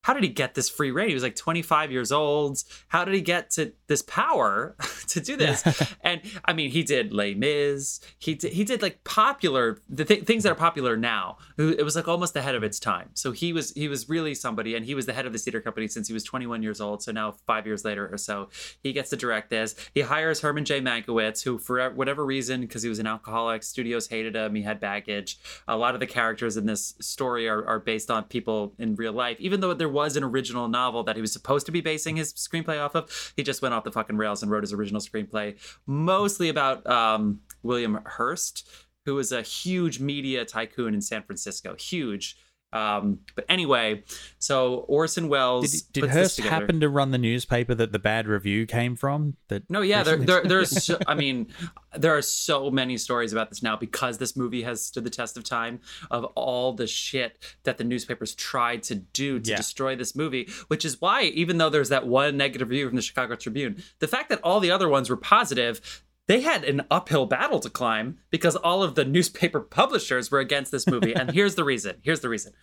How 0.03 0.13
did 0.13 0.23
he 0.23 0.29
get 0.29 0.53
this 0.53 0.69
free 0.69 0.91
reign? 0.91 1.07
He 1.07 1.13
was 1.13 1.23
like 1.23 1.35
25 1.35 1.91
years 1.91 2.11
old. 2.11 2.63
How 2.89 3.05
did 3.05 3.13
he 3.13 3.21
get 3.21 3.49
to 3.51 3.73
this 3.87 4.01
power 4.01 4.75
to 5.07 5.19
do 5.19 5.35
this? 5.37 5.63
and 6.01 6.21
I 6.45 6.53
mean, 6.53 6.69
he 6.69 6.83
did 6.83 7.13
Les 7.13 7.33
Mis. 7.33 8.01
He 8.19 8.35
did, 8.35 8.53
he 8.53 8.63
did 8.63 8.81
like 8.81 9.03
popular 9.05 9.79
the 9.89 10.05
th- 10.05 10.25
things 10.25 10.43
that 10.43 10.51
are 10.51 10.55
popular 10.55 10.97
now. 10.97 11.37
It 11.57 11.83
was 11.83 11.95
like 11.95 12.07
almost 12.07 12.35
ahead 12.35 12.53
of 12.53 12.63
its 12.63 12.79
time. 12.79 13.09
So 13.13 13.31
he 13.31 13.53
was 13.53 13.71
he 13.71 13.87
was 13.87 14.09
really 14.09 14.35
somebody, 14.35 14.75
and 14.75 14.85
he 14.85 14.93
was 14.93 15.05
the 15.05 15.13
head 15.13 15.25
of 15.25 15.33
the 15.33 15.39
theater 15.39 15.61
company 15.61 15.87
since 15.87 16.07
he 16.07 16.13
was 16.13 16.23
21 16.23 16.61
years 16.63 16.81
old. 16.81 17.01
So 17.01 17.11
now 17.11 17.35
five 17.47 17.65
years 17.65 17.85
later 17.85 18.09
or 18.11 18.17
so, 18.17 18.49
he 18.81 18.91
gets 18.91 19.09
to 19.11 19.15
direct 19.15 19.49
this. 19.49 19.75
He 19.93 20.01
hires 20.01 20.41
Herman 20.41 20.65
J. 20.65 20.81
Mankiewicz, 20.81 21.43
who 21.43 21.57
for 21.57 21.89
whatever 21.91 22.25
reason, 22.25 22.61
because 22.61 22.83
he 22.83 22.89
was 22.89 22.99
an 22.99 23.07
alcoholic, 23.07 23.63
studios 23.63 24.07
hated 24.07 24.35
him. 24.35 24.53
He 24.55 24.63
had 24.63 24.81
baggage. 24.81 25.39
A 25.67 25.77
lot 25.77 25.93
of 25.93 26.01
the 26.01 26.07
characters 26.07 26.57
in 26.57 26.65
this 26.65 26.95
story 26.99 27.47
are, 27.47 27.65
are 27.65 27.79
based 27.79 28.11
on 28.11 28.25
people 28.25 28.73
in 28.77 28.95
real 28.95 29.13
life, 29.13 29.37
even 29.39 29.61
though 29.61 29.73
there 29.73 29.92
was 29.93 30.17
an 30.17 30.23
original 30.23 30.67
novel 30.67 31.03
that 31.03 31.15
he 31.15 31.21
was 31.21 31.31
supposed 31.31 31.65
to 31.67 31.71
be 31.71 31.81
basing 31.81 32.17
his 32.17 32.33
screenplay 32.33 32.83
off 32.83 32.95
of. 32.95 33.33
He 33.37 33.43
just 33.43 33.61
went 33.61 33.73
off 33.73 33.83
the 33.83 33.91
fucking 33.91 34.17
rails 34.17 34.43
and 34.43 34.51
wrote 34.51 34.63
his 34.63 34.73
original 34.73 34.99
screenplay, 34.99 35.57
mostly 35.85 36.49
about 36.49 36.85
um, 36.87 37.39
William 37.61 37.99
Hearst, 38.05 38.67
who 39.05 39.15
was 39.15 39.31
a 39.31 39.41
huge 39.41 39.99
media 39.99 40.43
tycoon 40.45 40.93
in 40.93 41.01
San 41.01 41.23
Francisco. 41.23 41.75
Huge. 41.75 42.37
Um, 42.73 43.19
but 43.35 43.45
anyway, 43.49 44.03
so 44.39 44.77
Orson 44.87 45.29
Welles 45.29 45.83
Did, 45.83 46.01
did 46.01 46.09
Hearst 46.09 46.39
happen 46.39 46.79
to 46.79 46.89
run 46.89 47.11
the 47.11 47.19
newspaper 47.19 47.75
that 47.75 47.91
the 47.91 47.99
bad 47.99 48.27
review 48.27 48.65
came 48.65 48.95
from? 48.95 49.35
That 49.49 49.69
No, 49.69 49.81
yeah, 49.81 50.01
there, 50.01 50.17
there, 50.17 50.43
there's. 50.45 50.83
So, 50.83 50.97
I 51.07 51.13
mean, 51.13 51.47
there 51.95 52.17
are 52.17 52.21
so 52.23 52.71
many 52.71 52.97
stories 52.97 53.31
about 53.31 53.49
this 53.49 53.61
now 53.61 53.75
because 53.75 54.17
this 54.17 54.35
movie 54.35 54.63
has 54.63 54.83
stood 54.83 55.03
the 55.03 55.11
test 55.11 55.37
of 55.37 55.43
time 55.43 55.81
of 56.09 56.25
all 56.35 56.73
the 56.73 56.87
shit 56.87 57.37
that 57.63 57.77
the 57.77 57.83
newspapers 57.83 58.33
tried 58.33 58.81
to 58.83 58.95
do 58.95 59.39
to 59.39 59.51
Yeah. 59.51 59.57
destroy 59.57 59.95
this 59.95 60.15
movie. 60.15 60.49
Which 60.67 60.83
is 60.83 60.99
why, 60.99 61.23
even 61.25 61.59
though 61.59 61.69
there's 61.69 61.89
that 61.89 62.07
one 62.07 62.37
negative 62.37 62.69
review 62.69 62.87
from 62.87 62.95
the 62.95 63.01
Chicago 63.03 63.35
Tribune, 63.35 63.83
the 63.99 64.07
fact 64.07 64.29
that 64.29 64.39
all 64.43 64.59
the 64.59 64.71
other 64.71 64.89
ones 64.89 65.09
were 65.11 65.17
positive. 65.17 66.03
They 66.27 66.41
had 66.41 66.63
an 66.63 66.83
uphill 66.89 67.25
battle 67.25 67.59
to 67.59 67.69
climb 67.69 68.19
because 68.29 68.55
all 68.55 68.81
of 68.81 68.95
the 68.95 69.05
newspaper 69.05 69.59
publishers 69.79 70.31
were 70.31 70.39
against 70.39 70.71
this 70.71 70.87
movie. 70.87 71.13
and 71.15 71.31
here's 71.31 71.55
the 71.55 71.63
reason. 71.63 71.97
Here's 72.01 72.21
the 72.21 72.29
reason. 72.29 72.53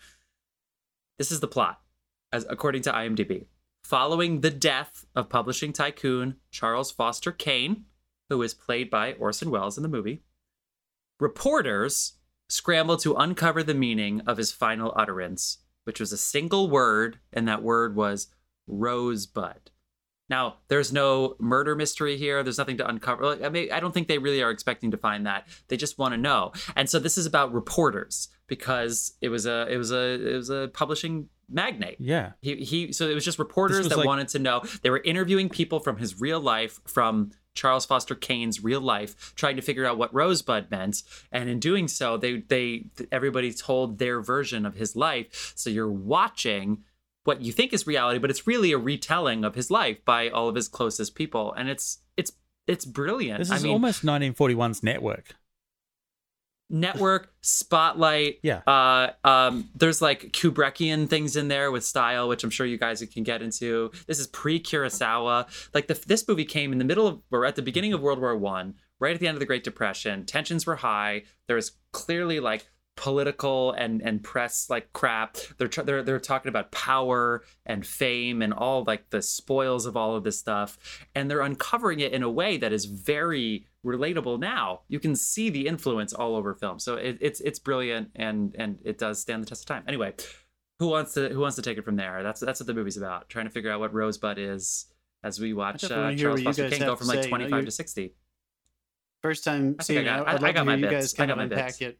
This 1.18 1.30
is 1.30 1.40
the 1.40 1.48
plot, 1.48 1.80
as 2.32 2.46
according 2.48 2.82
to 2.82 2.92
IMDb. 2.92 3.46
Following 3.84 4.40
the 4.40 4.50
death 4.50 5.04
of 5.14 5.28
publishing 5.28 5.72
tycoon 5.72 6.36
Charles 6.50 6.90
Foster 6.90 7.32
Kane, 7.32 7.84
who 8.28 8.40
is 8.42 8.54
played 8.54 8.88
by 8.88 9.14
Orson 9.14 9.50
Welles 9.50 9.76
in 9.76 9.82
the 9.82 9.88
movie, 9.88 10.22
reporters 11.18 12.14
scramble 12.48 12.96
to 12.98 13.14
uncover 13.14 13.62
the 13.62 13.74
meaning 13.74 14.22
of 14.26 14.38
his 14.38 14.52
final 14.52 14.92
utterance, 14.96 15.58
which 15.84 16.00
was 16.00 16.12
a 16.12 16.18
single 16.18 16.70
word, 16.70 17.18
and 17.32 17.46
that 17.46 17.62
word 17.62 17.94
was 17.94 18.28
rosebud. 18.66 19.70
Now, 20.30 20.58
there's 20.68 20.92
no 20.92 21.34
murder 21.40 21.74
mystery 21.74 22.16
here. 22.16 22.42
There's 22.44 22.56
nothing 22.56 22.78
to 22.78 22.88
uncover. 22.88 23.26
Like, 23.26 23.42
I 23.42 23.48
mean, 23.48 23.72
I 23.72 23.80
don't 23.80 23.92
think 23.92 24.06
they 24.06 24.18
really 24.18 24.42
are 24.42 24.50
expecting 24.50 24.92
to 24.92 24.96
find 24.96 25.26
that. 25.26 25.48
They 25.68 25.76
just 25.76 25.98
want 25.98 26.14
to 26.14 26.18
know. 26.18 26.52
And 26.76 26.88
so 26.88 27.00
this 27.00 27.18
is 27.18 27.26
about 27.26 27.52
reporters 27.52 28.28
because 28.46 29.14
it 29.20 29.28
was 29.28 29.44
a 29.44 29.66
it 29.68 29.76
was 29.76 29.90
a 29.90 30.32
it 30.32 30.36
was 30.36 30.48
a 30.48 30.70
publishing 30.72 31.28
magnate. 31.48 31.96
Yeah. 31.98 32.32
He 32.40 32.56
he. 32.56 32.92
So 32.92 33.08
it 33.08 33.14
was 33.14 33.24
just 33.24 33.40
reporters 33.40 33.78
was 33.78 33.88
that 33.88 33.98
like- 33.98 34.06
wanted 34.06 34.28
to 34.28 34.38
know. 34.38 34.62
They 34.82 34.90
were 34.90 35.02
interviewing 35.04 35.48
people 35.48 35.80
from 35.80 35.96
his 35.98 36.20
real 36.20 36.40
life, 36.40 36.78
from 36.86 37.32
Charles 37.54 37.84
Foster 37.84 38.14
Kane's 38.14 38.62
real 38.62 38.80
life, 38.80 39.34
trying 39.34 39.56
to 39.56 39.62
figure 39.62 39.84
out 39.84 39.98
what 39.98 40.14
Rosebud 40.14 40.70
meant. 40.70 41.02
And 41.32 41.48
in 41.48 41.58
doing 41.58 41.88
so, 41.88 42.16
they 42.16 42.38
they 42.38 42.86
everybody 43.10 43.52
told 43.52 43.98
their 43.98 44.20
version 44.20 44.64
of 44.64 44.74
his 44.76 44.94
life. 44.94 45.52
So 45.56 45.70
you're 45.70 45.90
watching 45.90 46.84
what 47.24 47.42
you 47.42 47.52
think 47.52 47.72
is 47.72 47.86
reality, 47.86 48.18
but 48.18 48.30
it's 48.30 48.46
really 48.46 48.72
a 48.72 48.78
retelling 48.78 49.44
of 49.44 49.54
his 49.54 49.70
life 49.70 50.04
by 50.04 50.28
all 50.30 50.48
of 50.48 50.54
his 50.54 50.68
closest 50.68 51.14
people, 51.14 51.52
and 51.52 51.68
it's 51.68 51.98
it's 52.16 52.32
it's 52.66 52.84
brilliant. 52.84 53.38
This 53.40 53.50
I 53.50 53.56
is 53.56 53.62
mean, 53.64 53.72
almost 53.72 54.04
1941's 54.04 54.82
network. 54.82 55.34
network 56.72 57.32
spotlight 57.40 58.38
Yeah. 58.44 58.58
uh 58.66 59.10
um 59.24 59.68
there's 59.74 60.00
like 60.00 60.30
kubrickian 60.32 61.08
things 61.08 61.34
in 61.34 61.48
there 61.48 61.72
with 61.72 61.84
style 61.84 62.28
which 62.28 62.44
i'm 62.44 62.50
sure 62.50 62.64
you 62.64 62.78
guys 62.78 63.02
can 63.12 63.24
get 63.24 63.42
into 63.42 63.90
this 64.06 64.20
is 64.20 64.28
pre 64.28 64.60
kurosawa 64.60 65.48
like 65.74 65.88
the, 65.88 66.00
this 66.06 66.26
movie 66.28 66.44
came 66.44 66.70
in 66.72 66.78
the 66.78 66.84
middle 66.84 67.08
of 67.08 67.22
or 67.32 67.44
at 67.44 67.56
the 67.56 67.62
beginning 67.62 67.92
of 67.92 68.00
world 68.00 68.20
war 68.20 68.36
one 68.36 68.74
right 69.00 69.14
at 69.14 69.20
the 69.20 69.26
end 69.26 69.34
of 69.34 69.40
the 69.40 69.46
great 69.46 69.64
depression 69.64 70.24
tensions 70.24 70.64
were 70.64 70.76
high 70.76 71.24
there 71.48 71.56
was 71.56 71.72
clearly 71.92 72.38
like 72.38 72.68
political 73.00 73.72
and 73.72 74.02
and 74.02 74.22
press 74.22 74.68
like 74.68 74.92
crap. 74.92 75.36
They're 75.58 75.68
they're 75.68 76.02
they're 76.02 76.20
talking 76.20 76.50
about 76.50 76.70
power 76.70 77.42
and 77.64 77.86
fame 77.86 78.42
and 78.42 78.52
all 78.52 78.84
like 78.84 79.08
the 79.10 79.22
spoils 79.22 79.86
of 79.86 79.96
all 79.96 80.14
of 80.16 80.22
this 80.24 80.38
stuff. 80.38 80.76
And 81.14 81.30
they're 81.30 81.40
uncovering 81.40 82.00
it 82.00 82.12
in 82.12 82.22
a 82.22 82.30
way 82.30 82.58
that 82.58 82.72
is 82.72 82.84
very 82.84 83.66
relatable 83.84 84.38
now. 84.38 84.82
You 84.88 85.00
can 85.00 85.16
see 85.16 85.48
the 85.48 85.66
influence 85.66 86.12
all 86.12 86.36
over 86.36 86.54
film. 86.54 86.78
So 86.78 86.96
it, 86.96 87.16
it's 87.22 87.40
it's 87.40 87.58
brilliant 87.58 88.10
and 88.14 88.54
and 88.58 88.78
it 88.84 88.98
does 88.98 89.18
stand 89.18 89.42
the 89.42 89.46
test 89.48 89.62
of 89.62 89.66
time. 89.66 89.84
Anyway 89.88 90.12
who 90.78 90.88
wants 90.88 91.12
to 91.12 91.28
who 91.28 91.40
wants 91.40 91.56
to 91.56 91.62
take 91.62 91.76
it 91.76 91.84
from 91.84 91.96
there? 91.96 92.22
That's 92.22 92.40
that's 92.40 92.58
what 92.60 92.66
the 92.66 92.72
movie's 92.74 92.96
about 92.96 93.28
trying 93.28 93.44
to 93.46 93.50
figure 93.50 93.70
out 93.70 93.80
what 93.80 93.92
rosebud 93.92 94.38
is 94.38 94.86
as 95.22 95.38
we 95.38 95.52
watch 95.52 95.84
uh, 95.84 96.14
charles 96.16 96.40
foster 96.42 96.70
kane 96.70 96.80
go 96.80 96.96
from 96.96 97.06
like 97.08 97.18
say. 97.22 97.24
You 97.28 97.30
know, 97.32 97.36
25 97.48 97.64
to 97.66 97.70
60 97.70 98.14
First 99.22 99.44
time 99.44 99.76
I 99.78 99.82
think 99.82 99.98
I 99.98 100.02
seeing 100.02 100.04
got- 100.06 100.20
it. 100.36 100.42
I- 100.42 100.48
I 100.48 100.52
got 100.52 100.64
my 100.66 100.76
you 100.76 100.86
bits. 100.88 101.12
guys 101.12 101.14
I 101.14 101.16
kind 101.18 101.28
got 101.28 101.32
of 101.32 101.38
my 101.38 101.42
unpack 101.44 101.66
bits. 101.78 101.80
it 101.82 101.98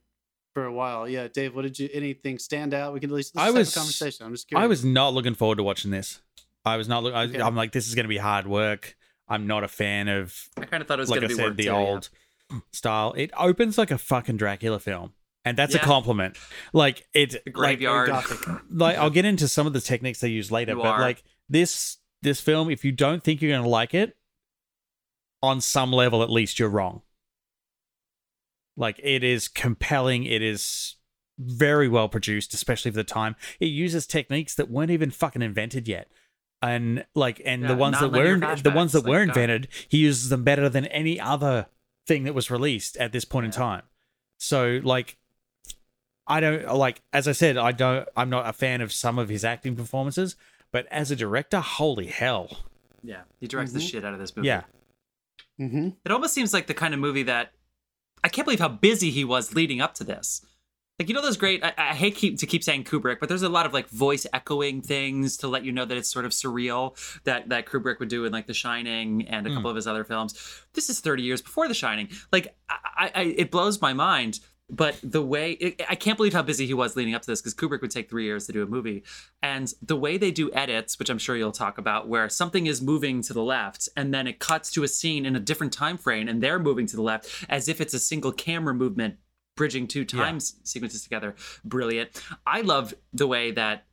for 0.55 0.65
a 0.65 0.73
while. 0.73 1.09
Yeah, 1.09 1.29
Dave, 1.29 1.55
what 1.55 1.63
did 1.63 1.79
you? 1.79 1.89
Anything 1.93 2.39
stand 2.39 2.75
out? 2.75 2.93
We 2.93 3.01
can 3.01 3.11
at 3.11 3.15
least 3.17 3.35
let's 3.37 3.47
I 3.49 3.51
was- 3.51 3.69
have 3.75 3.77
a 3.77 3.81
conversation. 3.81 4.27
I'm 4.27 4.33
just 4.33 4.49
curious. 4.49 4.65
I 4.65 4.67
was 4.67 4.85
not 4.85 5.15
looking 5.15 5.35
forward 5.35 5.57
to 5.57 5.63
watching 5.63 5.91
this. 5.91 6.21
I 6.65 6.77
was 6.77 6.89
not. 6.89 7.03
Look, 7.03 7.15
I, 7.15 7.25
Okay. 7.25 7.41
I'm 7.41 7.57
like, 7.57 7.73
this 7.73 7.89
is 7.89 7.95
going 7.95 8.05
to 8.05 8.09
be 8.09 8.19
hard 8.19 8.47
work. 8.47 8.97
I'm 9.29 9.47
not 9.47 9.63
a 9.63 9.69
fan 9.69 10.09
of, 10.09 10.49
i 10.59 10.65
kind 10.65 10.81
of 10.83 10.89
thought 10.89 10.99
it 10.99 11.03
was 11.03 11.11
like 11.11 11.21
going 11.21 11.31
I 11.31 11.35
to 11.35 11.35
be 11.37 11.41
said, 11.41 11.45
work 11.45 11.57
the 11.57 11.63
too, 11.63 11.69
yeah. 11.71 11.77
old 11.77 12.09
style. 12.73 13.15
It 13.17 13.31
opens 13.37 13.79
like 13.79 13.91
a 13.93 13.97
fucking 13.99 14.37
Dracula 14.39 14.81
film, 14.81 15.13
and 15.45 15.57
that's 15.57 15.75
a 15.75 15.79
compliment. 15.79 16.37
Like 16.73 17.07
it, 17.15 17.31
The 17.31 17.41
like, 17.47 17.55
graveyard 17.55 18.09
Gothic. 18.09 18.41
like 18.71 18.99
I'll 18.99 19.09
get 19.11 19.25
into 19.25 19.47
some 19.47 19.69
of 19.69 19.73
the 19.73 19.81
techniques 19.81 20.19
they 20.21 20.29
use 20.29 20.51
later, 20.51 20.73
You 20.73 20.79
but 20.79 20.87
are. 20.87 21.01
like 21.01 21.23
this 21.49 21.99
this 22.23 22.41
film, 22.41 22.71
if 22.71 22.85
you 22.85 22.91
don't 22.93 23.23
think 23.23 23.41
you're 23.41 23.53
going 23.53 23.63
to 23.63 23.69
like 23.69 23.95
it, 23.95 24.17
on 25.43 25.61
some 25.61 25.93
level 25.93 26.23
at 26.23 26.29
least, 26.31 26.59
you're 26.59 26.69
wrong. 26.69 27.03
Like 28.77 29.01
it 29.03 29.23
is 29.25 29.49
compelling. 29.49 30.25
It 30.25 30.43
is 30.43 30.97
very 31.39 31.89
well 31.89 32.09
produced, 32.09 32.53
especially 32.55 32.91
for 32.91 32.97
the 32.97 33.05
time. 33.05 33.37
It 33.59 33.67
uses 33.67 34.07
techniques 34.07 34.55
that 34.57 34.71
weren't 34.71 34.91
even 34.91 35.11
fucking 35.11 35.43
invented 35.43 35.89
yet. 35.89 36.09
And 36.63 37.05
like, 37.15 37.41
and 37.45 37.65
the 37.69 37.75
ones 37.75 37.99
that 38.01 38.13
were 38.13 38.39
the 38.39 38.71
ones 38.71 38.93
that 38.93 39.05
flashbacks, 39.05 39.09
were 39.09 39.19
like, 39.21 39.29
God. 39.29 39.37
invented, 39.41 39.69
he 39.89 39.99
uses 39.99 40.29
them 40.29 40.45
better 40.45 40.69
than 40.69 40.85
any 40.87 41.19
other 41.19 41.67
thing 42.07 42.25
that 42.25 42.35
was 42.35 42.51
released 42.51 42.97
at 42.99 43.13
this 43.13 43.25
point 43.25 43.47
in 43.47 43.53
time. 43.53 43.83
So 44.39 44.81
like, 44.85 45.17
I 46.27 46.41
don't 46.41 46.75
like 46.75 47.01
as 47.13 47.27
I 47.27 47.33
said, 47.33 47.57
I 47.57 47.73
don't 47.73 48.07
I'm 48.17 48.29
not 48.31 48.47
a 48.49 48.53
fan 48.53 48.81
of 48.83 48.93
some 48.93 49.19
of 49.19 49.29
his 49.31 49.45
acting 49.45 49.75
performances, 49.75 50.37
but 50.71 50.87
as 50.91 51.11
a 51.11 51.17
director, 51.17 51.61
holy 51.61 52.07
hell. 52.07 52.59
yeah 53.03 53.23
he 53.41 53.47
directs 53.49 53.73
the 53.73 53.79
Mhm. 53.81 53.91
shit 53.91 54.05
out 54.05 54.13
of 54.13 54.21
this 54.21 54.37
movie 54.37 54.49
Yeah. 54.49 54.65
Mm-hmm. 55.59 55.89
It 56.05 56.13
almost 56.13 56.35
seems 56.35 56.53
like 56.53 56.67
the 56.67 56.75
kind 56.75 56.93
of 56.95 57.01
movie 57.01 57.23
that 57.25 57.53
I 58.25 58.29
can't 58.29 58.45
believe 58.47 58.61
how 58.61 58.69
busy 58.69 59.11
he 59.11 59.25
was 59.25 59.55
leading 59.55 59.81
up 59.81 59.95
to 59.95 60.05
this. 60.05 60.45
Like 60.99 61.09
you 61.09 61.15
know 61.15 61.23
those 61.23 61.39
great. 61.39 61.65
I, 61.65 61.73
I 61.79 61.95
hate 61.95 62.15
keep, 62.15 62.39
to 62.41 62.47
keep 62.47 62.63
saying 62.63 62.85
Kubrick, 62.85 63.21
but 63.21 63.31
there's 63.31 63.43
a 63.43 63.49
lot 63.49 63.65
of 63.65 63.73
like 63.73 63.89
voice 63.89 64.27
echoing 64.35 64.83
things 64.83 65.39
to 65.39 65.49
let 65.49 65.65
you 65.65 65.73
know 65.73 65.87
that 65.87 65.97
it's 65.97 66.11
sort 66.13 66.27
of 66.27 66.33
surreal 66.33 66.95
that 67.25 67.49
that 67.49 67.65
Kubrick 67.65 67.99
would 68.01 68.11
do 68.11 68.27
in 68.27 68.33
like 68.33 68.47
The 68.47 68.53
Shining 68.53 69.27
and 69.27 69.47
a 69.47 69.51
Mm. 69.51 69.55
couple 69.55 69.71
of 69.71 69.77
his 69.77 69.87
other 69.87 70.05
films. 70.05 70.35
This 70.75 70.91
is 70.91 71.01
30 71.01 71.23
years 71.23 71.41
before 71.41 71.69
The 71.69 71.75
Shining. 71.75 72.11
Like 72.33 72.55
I, 72.69 73.11
I, 73.15 73.23
it 73.23 73.51
blows 73.51 73.81
my 73.81 73.95
mind. 73.95 74.41
But 74.71 74.99
the 75.03 75.21
way 75.23 75.53
it, 75.53 75.83
I 75.89 75.95
can't 75.97 76.17
believe 76.17 76.33
how 76.33 76.43
busy 76.43 76.65
he 76.67 76.75
was 76.75 76.95
leading 76.97 77.15
up 77.15 77.23
to 77.23 77.27
this 77.31 77.41
because 77.43 77.55
Kubrick 77.55 77.81
would 77.83 77.91
take 77.91 78.09
three 78.09 78.25
years 78.25 78.47
to 78.47 78.53
do 78.53 78.63
a 78.63 78.67
movie, 78.67 79.03
and 79.43 79.73
the 79.83 79.97
way 79.97 80.17
they 80.17 80.31
do 80.31 80.51
edits, 80.53 80.99
which 80.99 81.11
I'm 81.11 81.19
sure 81.19 81.37
you'll 81.37 81.51
talk 81.53 81.77
about, 81.79 82.09
where 82.09 82.29
something 82.29 82.67
is 82.67 82.81
moving 82.81 83.21
to 83.23 83.33
the 83.33 83.43
left 83.43 83.89
and 83.97 84.15
then 84.15 84.27
it 84.27 84.39
cuts 84.39 84.71
to 84.73 84.85
a 84.85 84.89
scene 84.89 85.27
in 85.27 85.35
a 85.35 85.41
different 85.41 85.73
time 85.73 85.99
frame 85.99 86.29
and 86.29 86.43
they're 86.43 86.59
moving 86.61 86.87
to 86.87 86.97
the 86.97 87.03
left 87.03 87.45
as 87.49 87.69
if 87.69 87.81
it's 87.81 87.95
a 87.95 87.99
single 87.99 88.33
camera 88.33 88.73
movement 88.75 89.17
bridging 89.57 89.87
two 89.89 90.01
Yeah. 90.01 90.07
time 90.25 90.37
s- 90.37 90.55
sequences 90.63 91.03
together. 91.03 91.35
Brilliant. 91.65 92.23
I 92.47 92.61
love 92.61 92.95
the 93.13 93.27
way 93.27 93.51
that 93.51 93.87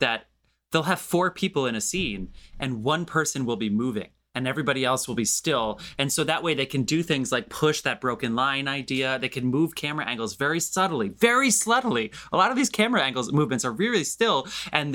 that 0.00 0.26
they'll 0.72 0.84
have 0.84 1.00
four 1.00 1.30
people 1.30 1.66
in 1.66 1.74
a 1.74 1.80
scene 1.80 2.32
and 2.58 2.82
one 2.82 3.04
person 3.04 3.44
will 3.44 3.56
be 3.56 3.68
moving 3.68 4.08
and 4.40 4.48
everybody 4.48 4.84
else 4.84 5.06
will 5.06 5.14
be 5.14 5.24
still. 5.24 5.78
And 5.98 6.10
so 6.12 6.24
that 6.24 6.42
way 6.42 6.54
they 6.54 6.66
can 6.66 6.82
do 6.82 7.02
things 7.02 7.30
like 7.30 7.48
push 7.50 7.82
that 7.82 8.00
broken 8.00 8.34
line 8.34 8.66
idea. 8.66 9.18
They 9.18 9.28
can 9.28 9.44
move 9.46 9.74
camera 9.74 10.06
angles 10.06 10.34
very 10.34 10.58
subtly, 10.58 11.10
very 11.10 11.50
subtly. 11.50 12.10
A 12.32 12.36
lot 12.36 12.50
of 12.50 12.56
these 12.56 12.70
camera 12.70 13.02
angles 13.02 13.30
movements 13.32 13.64
are 13.64 13.72
really 13.72 14.02
still 14.02 14.48
and 14.72 14.94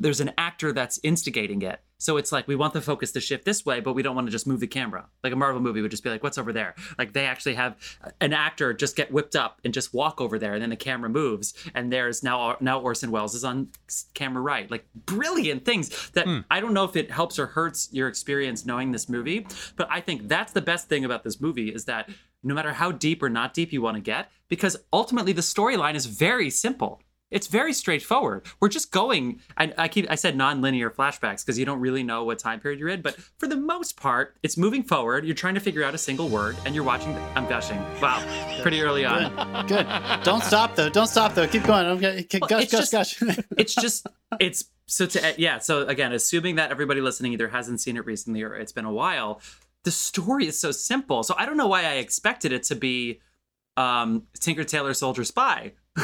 there's 0.00 0.20
an 0.20 0.32
actor 0.38 0.72
that's 0.72 0.98
instigating 1.02 1.62
it. 1.62 1.80
So 2.02 2.16
it's 2.16 2.32
like 2.32 2.48
we 2.48 2.56
want 2.56 2.72
the 2.72 2.80
focus 2.80 3.12
to 3.12 3.20
shift 3.20 3.44
this 3.44 3.64
way, 3.64 3.78
but 3.78 3.92
we 3.92 4.02
don't 4.02 4.16
want 4.16 4.26
to 4.26 4.32
just 4.32 4.46
move 4.46 4.58
the 4.58 4.66
camera. 4.66 5.06
Like 5.22 5.32
a 5.32 5.36
Marvel 5.36 5.62
movie 5.62 5.80
would 5.80 5.90
just 5.92 6.02
be 6.02 6.10
like, 6.10 6.22
"What's 6.22 6.36
over 6.36 6.52
there?" 6.52 6.74
Like 6.98 7.12
they 7.12 7.26
actually 7.26 7.54
have 7.54 7.76
uh, 8.04 8.10
an 8.20 8.32
actor 8.32 8.74
just 8.74 8.96
get 8.96 9.12
whipped 9.12 9.36
up 9.36 9.60
and 9.64 9.72
just 9.72 9.94
walk 9.94 10.20
over 10.20 10.36
there, 10.36 10.54
and 10.54 10.60
then 10.60 10.70
the 10.70 10.76
camera 10.76 11.08
moves, 11.08 11.54
and 11.74 11.92
there's 11.92 12.24
now 12.24 12.56
now 12.60 12.80
Orson 12.80 13.12
Welles 13.12 13.36
is 13.36 13.44
on 13.44 13.68
camera 14.14 14.42
right. 14.42 14.68
Like 14.68 14.84
brilliant 15.06 15.64
things 15.64 16.10
that 16.10 16.26
hmm. 16.26 16.40
I 16.50 16.60
don't 16.60 16.74
know 16.74 16.84
if 16.84 16.96
it 16.96 17.10
helps 17.10 17.38
or 17.38 17.46
hurts 17.46 17.88
your 17.92 18.08
experience 18.08 18.66
knowing 18.66 18.90
this 18.90 19.08
movie, 19.08 19.46
but 19.76 19.86
I 19.88 20.00
think 20.00 20.26
that's 20.26 20.52
the 20.52 20.62
best 20.62 20.88
thing 20.88 21.04
about 21.04 21.22
this 21.22 21.40
movie 21.40 21.68
is 21.68 21.84
that 21.84 22.10
no 22.42 22.54
matter 22.54 22.72
how 22.72 22.90
deep 22.90 23.22
or 23.22 23.28
not 23.28 23.54
deep 23.54 23.72
you 23.72 23.80
want 23.80 23.96
to 23.96 24.00
get, 24.00 24.28
because 24.48 24.76
ultimately 24.92 25.32
the 25.32 25.40
storyline 25.40 25.94
is 25.94 26.06
very 26.06 26.50
simple. 26.50 27.00
It's 27.32 27.46
very 27.48 27.72
straightforward. 27.72 28.46
We're 28.60 28.68
just 28.68 28.92
going. 28.92 29.40
I, 29.56 29.72
I 29.76 29.88
keep. 29.88 30.06
I 30.10 30.14
said 30.14 30.36
non-linear 30.36 30.90
flashbacks 30.90 31.44
because 31.44 31.58
you 31.58 31.64
don't 31.64 31.80
really 31.80 32.02
know 32.02 32.24
what 32.24 32.38
time 32.38 32.60
period 32.60 32.78
you're 32.78 32.90
in. 32.90 33.02
But 33.02 33.16
for 33.38 33.46
the 33.48 33.56
most 33.56 33.96
part, 33.96 34.36
it's 34.42 34.56
moving 34.56 34.82
forward. 34.82 35.24
You're 35.24 35.34
trying 35.34 35.54
to 35.54 35.60
figure 35.60 35.82
out 35.82 35.94
a 35.94 35.98
single 35.98 36.28
word, 36.28 36.56
and 36.66 36.74
you're 36.74 36.84
watching. 36.84 37.16
I'm 37.34 37.48
gushing. 37.48 37.78
Wow, 38.00 38.22
pretty 38.62 38.82
early 38.82 39.04
on. 39.04 39.66
Good. 39.66 39.86
Good. 39.86 40.22
Don't 40.22 40.42
stop 40.44 40.76
though. 40.76 40.88
Don't 40.90 41.06
stop 41.08 41.34
though. 41.34 41.48
Keep 41.48 41.64
going. 41.64 41.86
I'm 41.86 41.98
gonna 41.98 42.22
Well, 42.40 42.48
gush, 42.48 42.70
gush, 42.70 42.90
just- 42.90 42.92
gush. 42.92 43.22
It's 43.56 43.74
just. 43.74 44.06
It's 44.38 44.64
so 44.86 45.06
to 45.06 45.34
yeah. 45.38 45.58
So 45.58 45.86
again, 45.86 46.12
assuming 46.12 46.56
that 46.56 46.70
everybody 46.70 47.00
listening 47.00 47.32
either 47.32 47.48
hasn't 47.48 47.80
seen 47.80 47.96
it 47.96 48.04
recently 48.06 48.42
or 48.42 48.54
it's 48.54 48.72
been 48.72 48.84
a 48.84 48.92
while, 48.92 49.40
the 49.84 49.90
story 49.90 50.46
is 50.46 50.58
so 50.58 50.70
simple. 50.70 51.22
So 51.22 51.34
I 51.38 51.46
don't 51.46 51.56
know 51.56 51.66
why 51.68 51.82
I 51.84 51.94
expected 51.94 52.52
it 52.52 52.62
to 52.64 52.74
be 52.74 53.20
um 53.78 54.24
Tinker 54.38 54.64
Tailor 54.64 54.92
Soldier 54.94 55.24
Spy. 55.24 55.72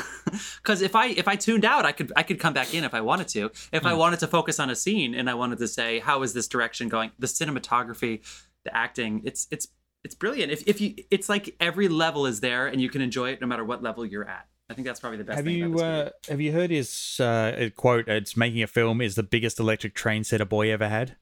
Because 0.68 0.82
if 0.82 0.94
I 0.94 1.06
if 1.06 1.26
I 1.26 1.34
tuned 1.36 1.64
out, 1.64 1.86
I 1.86 1.92
could 1.92 2.12
I 2.14 2.22
could 2.22 2.38
come 2.38 2.52
back 2.52 2.74
in 2.74 2.84
if 2.84 2.92
I 2.92 3.00
wanted 3.00 3.28
to. 3.28 3.50
If 3.72 3.86
I 3.86 3.94
wanted 3.94 4.18
to 4.20 4.26
focus 4.26 4.60
on 4.60 4.68
a 4.68 4.76
scene 4.76 5.14
and 5.14 5.30
I 5.30 5.32
wanted 5.32 5.56
to 5.60 5.66
say 5.66 5.98
how 5.98 6.22
is 6.22 6.34
this 6.34 6.46
direction 6.46 6.90
going, 6.90 7.10
the 7.18 7.26
cinematography, 7.26 8.20
the 8.66 8.76
acting, 8.76 9.22
it's 9.24 9.46
it's 9.50 9.68
it's 10.04 10.14
brilliant. 10.14 10.52
If 10.52 10.68
if 10.68 10.82
you, 10.82 10.94
it's 11.10 11.30
like 11.30 11.56
every 11.58 11.88
level 11.88 12.26
is 12.26 12.40
there 12.40 12.66
and 12.66 12.82
you 12.82 12.90
can 12.90 13.00
enjoy 13.00 13.30
it 13.30 13.40
no 13.40 13.46
matter 13.46 13.64
what 13.64 13.82
level 13.82 14.04
you're 14.04 14.28
at. 14.28 14.46
I 14.68 14.74
think 14.74 14.86
that's 14.86 15.00
probably 15.00 15.16
the 15.16 15.24
best. 15.24 15.36
Have 15.36 15.46
thing 15.46 15.56
you 15.56 15.72
about 15.72 15.78
this 15.78 15.82
movie. 15.82 16.06
uh, 16.06 16.10
have 16.28 16.40
you 16.42 16.52
heard 16.52 16.70
his 16.70 17.18
uh, 17.18 17.70
quote? 17.74 18.06
It's 18.06 18.36
making 18.36 18.62
a 18.62 18.66
film 18.66 19.00
is 19.00 19.14
the 19.14 19.22
biggest 19.22 19.58
electric 19.58 19.94
train 19.94 20.22
set 20.22 20.42
a 20.42 20.46
boy 20.46 20.70
ever 20.70 20.86
had. 20.86 21.16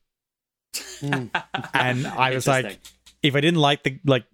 Mm. 1.01 1.31
And 1.73 2.05
I 2.05 2.35
was 2.35 2.49
like, 2.49 2.81
if 3.23 3.37
I 3.37 3.41
didn't 3.41 3.61
like 3.61 3.85
the 3.85 4.01
like, 4.05 4.25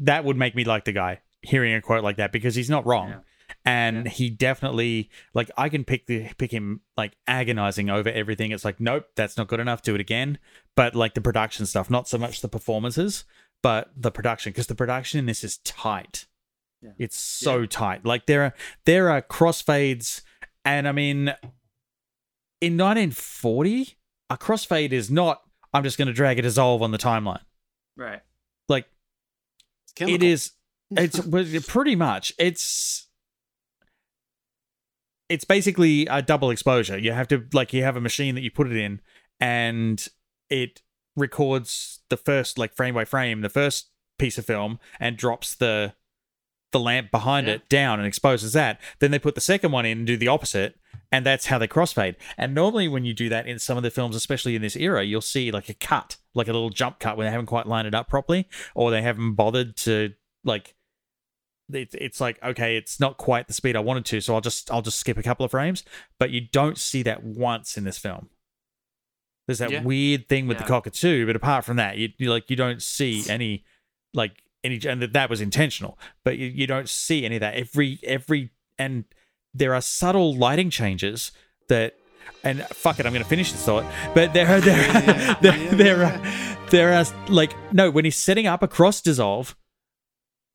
that 0.00 0.26
would 0.26 0.36
make 0.36 0.54
me 0.54 0.64
like 0.64 0.84
the 0.84 0.92
guy. 0.92 1.22
Hearing 1.40 1.72
a 1.72 1.80
quote 1.80 2.04
like 2.04 2.18
that 2.18 2.32
because 2.32 2.54
he's 2.54 2.68
not 2.68 2.84
wrong, 2.84 3.08
Yeah. 3.08 3.20
And 3.64 4.04
Yeah. 4.06 4.10
he 4.12 4.30
definitely 4.30 5.10
like 5.34 5.50
I 5.56 5.68
can 5.68 5.84
pick 5.84 6.06
the 6.06 6.28
pick 6.38 6.50
him 6.52 6.80
like 6.96 7.16
agonizing 7.26 7.90
over 7.90 8.08
everything. 8.08 8.50
It's 8.52 8.64
like 8.64 8.80
nope, 8.80 9.06
that's 9.16 9.36
not 9.36 9.48
good 9.48 9.60
enough. 9.60 9.82
Do 9.82 9.94
it 9.94 10.00
again. 10.00 10.38
But 10.76 10.94
like 10.94 11.14
the 11.14 11.20
production 11.20 11.66
stuff, 11.66 11.90
not 11.90 12.08
so 12.08 12.18
much 12.18 12.40
the 12.40 12.48
performances, 12.48 13.24
but 13.62 13.90
the 13.96 14.10
production 14.10 14.52
because 14.52 14.66
the 14.68 14.74
production 14.74 15.18
in 15.18 15.26
this 15.26 15.42
is 15.44 15.58
tight. 15.58 16.26
Yeah. 16.80 16.90
It's 16.98 17.18
so 17.18 17.66
tight. 17.66 18.04
Like 18.06 18.26
there 18.26 18.42
are 18.44 18.54
there 18.84 19.10
are 19.10 19.20
crossfades, 19.20 20.22
and 20.64 20.86
I 20.86 20.92
mean, 20.92 21.34
in 22.60 22.76
1940, 22.76 23.96
a 24.30 24.36
crossfade 24.38 24.92
is 24.92 25.10
not 25.10 25.42
I'm 25.74 25.82
just 25.82 25.98
going 25.98 26.06
to 26.08 26.14
drag 26.14 26.38
a 26.38 26.42
dissolve 26.42 26.80
on 26.82 26.92
the 26.92 26.98
timeline. 26.98 27.42
Right. 27.96 28.20
Like 28.68 28.86
It's 29.84 29.92
chemical. 29.94 30.14
it 30.14 30.22
is 30.22 30.52
it's 30.92 31.66
pretty 31.66 31.96
much 31.96 32.32
it's 32.38 33.07
it's 35.28 35.44
basically 35.44 36.06
a 36.06 36.22
double 36.22 36.50
exposure. 36.50 36.98
You 36.98 37.12
have 37.12 37.28
to 37.28 37.44
like 37.52 37.72
you 37.72 37.82
have 37.82 37.96
a 37.96 38.00
machine 38.00 38.34
that 38.34 38.40
you 38.42 38.50
put 38.50 38.66
it 38.70 38.76
in 38.76 39.00
and 39.40 40.06
it 40.48 40.82
records 41.16 42.00
the 42.08 42.16
first 42.16 42.58
like 42.58 42.74
frame 42.74 42.94
by 42.94 43.04
frame 43.04 43.40
the 43.40 43.48
first 43.48 43.88
piece 44.18 44.38
of 44.38 44.46
film 44.46 44.78
and 44.98 45.16
drops 45.16 45.54
the 45.54 45.92
the 46.72 46.80
lamp 46.80 47.10
behind 47.10 47.46
Yeah. 47.46 47.54
it 47.54 47.68
down 47.68 47.98
and 47.98 48.06
exposes 48.06 48.52
that. 48.52 48.80
Then 48.98 49.10
they 49.10 49.18
put 49.18 49.34
the 49.34 49.40
second 49.40 49.72
one 49.72 49.86
in 49.86 49.98
and 49.98 50.06
do 50.06 50.16
the 50.16 50.28
opposite 50.28 50.78
and 51.10 51.24
that's 51.24 51.46
how 51.46 51.56
they 51.58 51.66
crossfade. 51.68 52.16
And 52.36 52.54
normally 52.54 52.88
when 52.88 53.04
you 53.06 53.14
do 53.14 53.28
that 53.30 53.46
in 53.46 53.58
some 53.58 53.76
of 53.76 53.82
the 53.82 53.90
films 53.90 54.14
especially 54.16 54.54
in 54.54 54.62
this 54.62 54.76
era 54.76 55.02
you'll 55.04 55.20
see 55.20 55.50
like 55.50 55.68
a 55.68 55.74
cut 55.74 56.16
like 56.34 56.48
a 56.48 56.52
little 56.52 56.70
jump 56.70 56.98
cut 57.00 57.16
where 57.16 57.26
they 57.26 57.30
haven't 57.30 57.46
quite 57.46 57.66
lined 57.66 57.88
it 57.88 57.94
up 57.94 58.08
properly 58.08 58.48
or 58.74 58.90
they 58.90 59.02
haven't 59.02 59.32
bothered 59.34 59.76
to 59.76 60.12
like 60.44 60.74
it, 61.72 61.94
it's 61.94 62.20
like 62.20 62.42
okay 62.42 62.76
it's 62.76 62.98
not 62.98 63.16
quite 63.18 63.46
the 63.46 63.52
speed 63.52 63.76
i 63.76 63.80
wanted 63.80 64.04
to 64.06 64.20
so 64.20 64.34
i'll 64.34 64.40
just 64.40 64.70
i'll 64.70 64.82
just 64.82 64.98
skip 64.98 65.18
a 65.18 65.22
couple 65.22 65.44
of 65.44 65.50
frames. 65.50 65.84
But 66.18 66.30
you 66.30 66.40
don't 66.40 66.78
see 66.78 67.02
that 67.02 67.22
once 67.22 67.76
in 67.76 67.84
this 67.84 67.98
film. 67.98 68.28
There's 69.46 69.58
that 69.58 69.70
Yeah. 69.70 69.82
weird 69.82 70.28
thing 70.28 70.46
with 70.46 70.58
the 70.58 70.64
cockatoo 70.64 71.26
but 71.26 71.36
apart 71.36 71.64
from 71.64 71.76
that 71.76 71.96
you, 71.98 72.10
you 72.18 72.30
like 72.30 72.50
you 72.50 72.56
don't 72.56 72.82
see 72.82 73.24
any 73.28 73.64
like 74.14 74.42
any 74.64 74.80
and 74.86 75.02
that 75.02 75.30
was 75.30 75.40
intentional. 75.40 75.98
But 76.24 76.36
you, 76.38 76.46
you 76.46 76.66
don't 76.66 76.88
see 76.88 77.24
any 77.24 77.36
of 77.36 77.40
that. 77.40 77.54
Every 77.54 77.98
every 78.02 78.50
and 78.78 79.04
there 79.54 79.74
are 79.74 79.80
subtle 79.80 80.34
lighting 80.36 80.70
changes 80.70 81.32
that 81.68 81.94
and 82.44 82.62
fuck 82.66 83.00
it 83.00 83.06
i'm 83.06 83.12
gonna 83.12 83.24
finish 83.24 83.50
this 83.52 83.64
thought 83.64 83.84
but 84.14 84.32
there 84.34 84.46
are 84.46 84.60
there, 84.60 84.76
Yeah, 84.76 85.34
there, 85.40 85.56
yeah, 85.56 85.70
there 85.74 86.04
are 86.04 86.66
there 86.70 86.92
are 86.92 87.04
like 87.28 87.52
no 87.72 87.90
when 87.90 88.04
he's 88.04 88.16
setting 88.16 88.46
up 88.46 88.62
a 88.62 88.68
cross 88.68 89.00
dissolve 89.00 89.56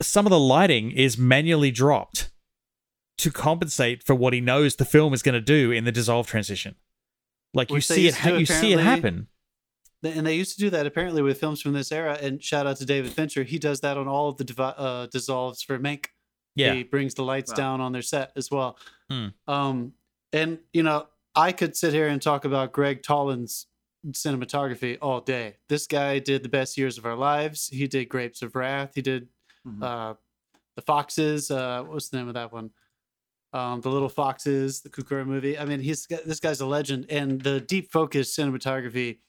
some 0.04 0.26
of 0.26 0.30
the 0.30 0.40
lighting 0.40 0.92
is 0.92 1.18
manually 1.18 1.72
dropped 1.72 2.30
to 3.18 3.32
compensate 3.32 4.04
for 4.04 4.14
what 4.16 4.34
he 4.34 4.42
knows 4.42 4.76
the 4.76 4.86
film 4.86 5.14
is 5.14 5.22
going 5.24 5.34
to 5.34 5.42
do 5.42 5.72
in 5.72 5.84
the 5.86 5.92
dissolve 5.92 6.28
transition 6.28 6.76
like 7.54 7.70
you 7.70 7.76
Which 7.76 7.88
they 7.88 7.96
see 7.96 8.08
it 8.08 8.16
ha- 8.16 8.30
you 8.36 8.46
see 8.46 8.74
it 8.74 8.80
happen 8.80 9.28
and 10.04 10.28
they 10.28 10.36
used 10.36 10.54
to 10.56 10.60
do 10.60 10.70
that 10.72 10.86
apparently 10.86 11.22
with 11.22 11.40
films 11.40 11.62
from 11.62 11.72
this 11.72 11.90
era. 11.90 12.18
And 12.22 12.44
shout 12.44 12.68
out 12.68 12.76
to 12.80 12.86
David 12.86 13.14
Fincher. 13.14 13.44
He 13.44 13.58
does 13.58 13.80
that 13.80 13.96
on 13.98 14.06
all 14.06 14.28
of 14.28 14.36
the 14.36 14.44
divi- 14.44 14.62
uh, 14.78 15.06
dissolves 15.06 15.62
for 15.62 15.80
Mank. 15.80 16.08
yeah 16.58 16.74
He 16.74 16.84
brings 16.84 17.14
the 17.14 17.24
lights 17.24 17.52
Wow. 17.52 17.56
down 17.56 17.80
on 17.82 17.94
their 17.94 18.02
set 18.02 18.34
as 18.36 18.52
well. 18.52 18.78
Hmm. 19.10 19.28
Um, 19.48 19.94
and 20.34 20.60
you 20.74 20.84
know, 20.84 21.08
I 21.36 21.54
could 21.54 21.78
sit 21.78 21.94
here 21.94 22.10
and 22.10 22.22
talk 22.22 22.44
about 22.44 22.74
Gregg 22.74 23.02
Toland's 23.02 23.68
cinematography 24.12 24.98
all 25.02 25.22
day. 25.22 25.56
This 25.70 25.88
guy 25.88 26.20
did 26.20 26.44
the 26.44 26.50
best 26.50 26.78
years 26.78 26.98
of 26.98 27.06
our 27.06 27.16
lives. 27.16 27.70
He 27.70 27.88
did 27.88 28.10
Grapes 28.10 28.42
of 28.42 28.56
Wrath. 28.56 28.92
He 28.96 29.02
did 29.02 29.30
Mhm. 29.68 29.84
uh, 29.84 30.14
the 30.76 30.82
Foxes. 30.82 31.50
Uh, 31.52 31.84
was 31.88 32.10
the 32.10 32.18
name 32.18 32.28
of 32.28 32.34
that 32.34 32.52
one? 32.52 32.72
Um, 33.54 33.82
the 33.82 33.90
Little 33.90 34.10
Foxes, 34.10 34.82
the 34.82 34.90
Kukura 34.90 35.26
movie. 35.26 35.58
I 35.60 35.66
mean, 35.66 35.80
he's 35.80 36.08
got- 36.08 36.24
this 36.26 36.40
guy's 36.40 36.60
a 36.62 36.66
legend, 36.66 37.06
and 37.10 37.40
the 37.42 37.62
deep 37.62 37.92
focus 37.92 38.36
cinematography. 38.36 39.20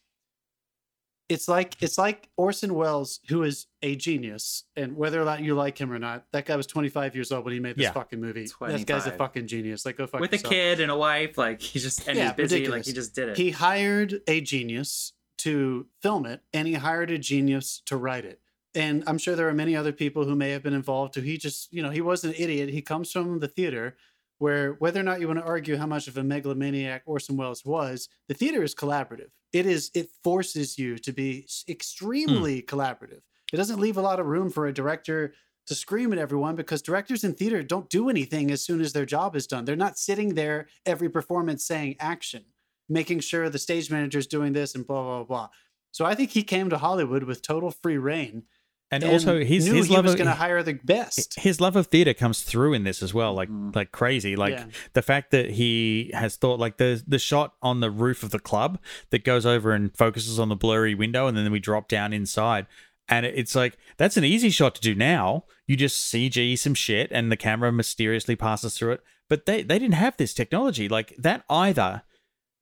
It's 1.31 1.49
like 1.49 1.83
it's 1.83 1.97
like 1.97 2.29
Orson 2.37 2.75
Welles, 2.75 3.21
who 3.29 3.45
is 3.45 3.67
a 3.81 3.97
genius, 3.97 4.65
and 4.77 4.95
whether 4.95 5.21
or 5.21 5.25
not 5.25 5.41
you 5.43 5.55
like 5.55 5.79
him 5.79 5.91
or 5.91 5.99
not, 5.99 6.27
that 6.33 6.45
guy 6.45 6.55
was 6.55 6.67
25 6.67 7.15
years 7.15 7.33
old 7.33 7.45
when 7.47 7.55
he 7.55 7.61
made 7.61 7.77
this 7.77 7.85
Yeah. 7.85 7.93
fucking 7.93 8.21
movie. 8.21 8.47
That 8.61 8.85
guy's 8.87 9.07
a 9.07 9.11
fucking 9.13 9.47
genius. 9.47 9.87
Like, 9.87 9.97
go 9.97 10.07
fuck 10.07 10.21
With 10.21 10.35
a 10.35 10.39
kid 10.39 10.81
and 10.81 10.91
a 10.91 10.97
wife, 10.97 11.39
like 11.39 11.63
he 11.63 11.79
just 11.79 12.07
and 12.07 12.19
Yeah, 12.19 12.25
he's 12.29 12.33
busy, 12.37 12.55
ridiculous. 12.57 12.79
like 12.81 12.87
he 12.87 12.93
just 12.93 13.15
did 13.15 13.31
it. 13.31 13.37
He 13.39 13.51
hired 13.53 14.21
a 14.27 14.43
genius 14.43 15.15
to 15.39 15.87
film 16.03 16.27
it, 16.27 16.43
and 16.53 16.69
he 16.69 16.75
hired 16.75 17.11
a 17.11 17.17
genius 17.19 17.81
to 17.87 17.97
write 17.97 18.27
it. 18.27 18.41
And 18.75 19.05
I'm 19.07 19.19
sure 19.19 19.37
there 19.37 19.49
are 19.49 19.55
many 19.55 19.77
other 19.77 19.93
people 19.93 20.25
who 20.25 20.35
may 20.35 20.51
have 20.51 20.63
been 20.63 20.75
involved. 20.75 21.15
Who 21.15 21.21
he 21.21 21.39
just, 21.39 21.73
you 21.73 21.83
know, 21.83 21.91
he 21.91 22.01
was 22.01 22.25
an 22.25 22.35
idiot. 22.37 22.71
He 22.71 22.83
comes 22.83 23.11
from 23.11 23.39
the 23.39 23.49
theater, 23.49 23.97
where 24.39 24.73
whether 24.75 25.01
or 25.01 25.05
not 25.05 25.21
you 25.21 25.29
want 25.29 25.39
to 25.39 25.45
argue 25.45 25.77
how 25.77 25.87
much 25.87 26.09
of 26.09 26.17
a 26.17 26.25
megalomaniac 26.25 27.03
Orson 27.07 27.37
Welles 27.37 27.65
was, 27.65 28.09
the 28.29 28.35
theater 28.35 28.63
is 28.63 28.75
collaborative. 28.75 29.31
It 29.53 29.67
is. 29.67 29.91
It 29.95 30.11
forces 30.23 30.79
you 30.79 30.99
to 30.99 31.13
be 31.13 31.45
s- 31.45 31.65
hmm. 31.67 31.73
extremely 31.73 32.63
collaborative. 32.63 33.23
It 33.53 33.57
doesn't 33.57 33.81
leave 33.81 33.97
a 33.97 34.03
lot 34.03 34.19
of 34.19 34.27
room 34.27 34.51
for 34.51 34.67
a 34.67 34.75
director 34.75 35.35
to 35.67 35.75
scream 35.75 36.13
at 36.13 36.19
everyone 36.19 36.57
because 36.57 36.83
directors 36.83 37.25
in 37.25 37.35
theater 37.35 37.63
don't 37.63 37.89
do 37.89 38.11
anything 38.11 38.51
as 38.51 38.63
soon 38.63 38.81
as 38.81 38.93
their 38.93 39.07
job 39.07 39.35
is 39.37 39.47
done. 39.47 39.65
They're 39.65 39.77
not 39.77 39.99
sitting 39.99 40.35
there 40.35 40.67
every 40.85 41.09
performance 41.09 41.65
saying 41.65 41.97
action 42.01 42.45
making 42.89 43.21
sure 43.21 43.49
the 43.49 43.59
stage 43.59 43.91
manager's 43.91 44.27
doing 44.27 44.53
this 44.53 44.75
and 44.75 44.87
blah 44.87 45.03
blah 45.03 45.25
blah. 45.25 45.49
So 45.91 46.05
I 46.05 46.15
think 46.15 46.31
he 46.31 46.43
came 46.43 46.71
to 46.71 46.79
Hollywood 46.79 47.25
with 47.25 47.43
total 47.43 47.71
free 47.71 47.99
reign, 47.99 48.45
and, 48.91 49.03
also 49.05 49.41
his 49.43 49.67
his 49.67 49.91
love 49.91 50.05
was 50.05 50.15
going 50.15 50.27
to 50.29 50.33
hire 50.35 50.63
the 50.63 50.75
best. 50.75 51.35
his 51.39 51.61
love 51.61 51.75
of 51.77 51.87
theater 51.89 52.15
comes 52.15 52.43
through 52.43 52.75
in 52.75 52.85
this 52.85 53.03
as 53.03 53.13
well 53.15 53.35
like 53.35 53.49
Mhm. 53.49 53.75
like 53.75 53.91
crazy 53.93 54.37
like 54.37 54.53
Yeah. 54.55 54.67
the 54.93 55.03
fact 55.03 55.31
that 55.33 55.51
he 55.53 56.11
has 56.15 56.37
thought 56.37 56.61
like 56.61 56.77
the 56.77 57.03
the 57.07 57.19
shot 57.19 57.55
on 57.63 57.81
the 57.81 57.91
roof 57.91 58.23
of 58.23 58.31
the 58.31 58.39
club 58.39 58.79
that 59.11 59.25
goes 59.25 59.45
over 59.47 59.73
and 59.73 59.97
focuses 59.97 60.39
on 60.39 60.49
the 60.49 60.57
blurry 60.57 60.95
window 60.95 61.27
and 61.27 61.37
then 61.37 61.51
we 61.51 61.59
drop 61.61 61.89
down 61.89 62.13
inside 62.13 62.67
and 63.09 63.27
it's 63.27 63.55
like 63.55 63.77
that's 63.97 64.17
an 64.17 64.25
easy 64.25 64.51
shot 64.51 64.75
to 64.77 64.81
do 64.81 64.95
now 64.95 65.45
you 65.67 65.77
just 65.77 66.13
cg 66.13 66.57
some 66.59 66.75
shit 66.75 67.11
and 67.11 67.33
the 67.33 67.37
camera 67.37 67.73
mysteriously 67.73 68.37
passes 68.37 68.77
through 68.79 68.93
it 68.93 69.03
but 69.29 69.47
they 69.47 69.63
they 69.63 69.79
didn't 69.79 69.95
have 69.95 70.17
this 70.17 70.33
technology 70.35 70.89
like 70.89 71.15
that 71.19 71.43
either 71.51 72.03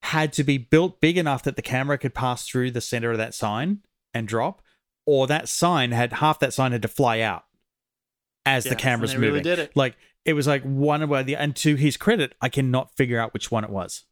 had 0.01 0.33
to 0.33 0.43
be 0.43 0.57
built 0.57 0.99
big 0.99 1.17
enough 1.17 1.43
that 1.43 1.55
the 1.55 1.61
camera 1.61 1.97
could 1.97 2.13
pass 2.13 2.45
through 2.47 2.69
the 2.71 2.81
center 2.81 3.11
of 3.11 3.17
that 3.17 3.33
sign 3.33 3.79
and 4.13 4.27
drop 4.27 4.61
or 5.05 5.27
that 5.27 5.47
sign 5.49 5.91
had 5.91 6.13
half 6.13 6.39
that 6.39 6.53
sign 6.53 6.71
had 6.71 6.81
to 6.81 6.87
fly 6.87 7.19
out 7.21 7.43
as 8.45 8.65
Yeah, 8.65 8.69
the 8.69 8.75
and 8.75 8.81
camera's 8.81 9.11
they 9.11 9.17
moving 9.17 9.29
really 9.31 9.43
did 9.43 9.59
it. 9.59 9.71
like 9.75 9.95
it 10.25 10.33
was 10.33 10.47
like 10.47 10.63
one 10.63 11.07
way 11.09 11.23
the 11.23 11.35
and 11.35 11.55
to 11.57 11.75
his 11.75 11.97
credit, 11.97 12.33
I 12.41 12.49
cannot 12.49 12.95
figure 12.95 13.19
out 13.19 13.33
which 13.33 13.51
one 13.51 13.63
it 13.63 13.69
was. 13.69 14.05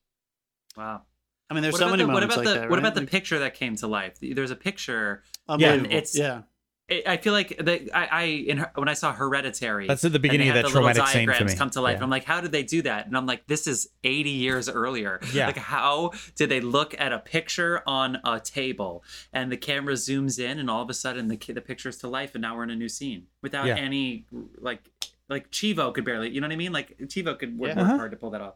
wow. 0.75 1.03
I 1.49 1.53
mean, 1.53 1.63
there's 1.63 1.73
What 1.73 1.79
so 1.79 1.89
many 1.89 2.03
the, 2.03 2.07
what 2.07 2.13
moments 2.13 2.35
about 2.35 2.45
like 2.45 2.53
the 2.55 2.59
that. 2.61 2.69
what 2.69 2.79
about 2.79 2.93
the 2.95 3.01
Like, 3.01 3.11
picture 3.11 3.39
that 3.39 3.55
came 3.55 3.75
to 3.77 3.87
life? 3.87 4.17
There's 4.21 4.51
a 4.51 4.55
picture. 4.55 5.23
unbelievable. 5.49 5.87
it's- 5.91 6.17
yeah, 6.17 6.43
I 6.91 7.03
I 7.13 7.17
feel 7.17 7.33
like 7.33 7.57
the, 7.57 7.89
I, 7.95 8.05
I 8.05 8.23
in 8.23 8.57
her, 8.57 8.71
when 8.75 8.89
I 8.89 8.93
saw 8.93 9.13
Hereditary, 9.13 9.87
That's 9.87 10.03
at 10.03 10.11
the 10.11 10.19
beginning 10.19 10.49
of 10.49 10.55
had 10.55 10.65
that 10.65 10.69
the 10.73 10.79
little 10.79 10.93
traumatic 10.93 11.07
scene 11.13 11.25
for 11.27 11.31
diagrams 11.31 11.53
me. 11.53 11.57
come 11.57 11.69
to 11.71 11.81
life. 11.81 11.97
Yeah. 11.99 12.03
I'm 12.03 12.09
like, 12.09 12.25
how 12.25 12.41
did 12.41 12.51
they 12.51 12.63
do 12.63 12.81
that? 12.83 13.07
And 13.07 13.15
I'm 13.15 13.25
like, 13.25 13.47
this 13.47 13.65
is 13.67 13.87
80 14.03 14.29
years 14.29 14.67
earlier. 14.69 15.19
Yeah. 15.33 15.47
Like, 15.47 15.57
how 15.57 16.11
did 16.35 16.49
they 16.49 16.59
look 16.61 16.93
at 16.99 17.13
a 17.13 17.19
picture 17.19 17.81
on 17.87 18.17
a 18.25 18.39
table 18.39 19.03
and 19.31 19.51
the 19.51 19.57
camera 19.57 19.93
zooms 19.93 20.37
in 20.39 20.59
and 20.59 20.69
all 20.69 20.81
of 20.81 20.89
a 20.89 20.93
sudden 20.93 21.27
the 21.29 21.37
the 21.53 21.61
picture's 21.61 21.97
to 21.99 22.07
life 22.07 22.35
and 22.35 22.41
now 22.41 22.55
we're 22.55 22.63
in 22.63 22.69
a 22.69 22.75
new 22.75 22.89
scene 22.89 23.27
without 23.41 23.65
Yeah. 23.67 23.75
any 23.77 24.25
like 24.59 24.89
like 25.29 25.49
Chivo 25.51 25.93
could 25.93 26.03
barely, 26.03 26.29
you 26.29 26.41
know 26.41 26.47
what 26.47 26.53
I 26.53 26.57
mean? 26.57 26.73
Like 26.73 26.97
Chivo 27.03 27.39
could 27.39 27.57
work, 27.57 27.75
Yeah. 27.75 27.81
Uh-huh. 27.83 27.97
hard 27.97 28.11
to 28.11 28.17
pull 28.17 28.31
that 28.31 28.41
off. 28.41 28.55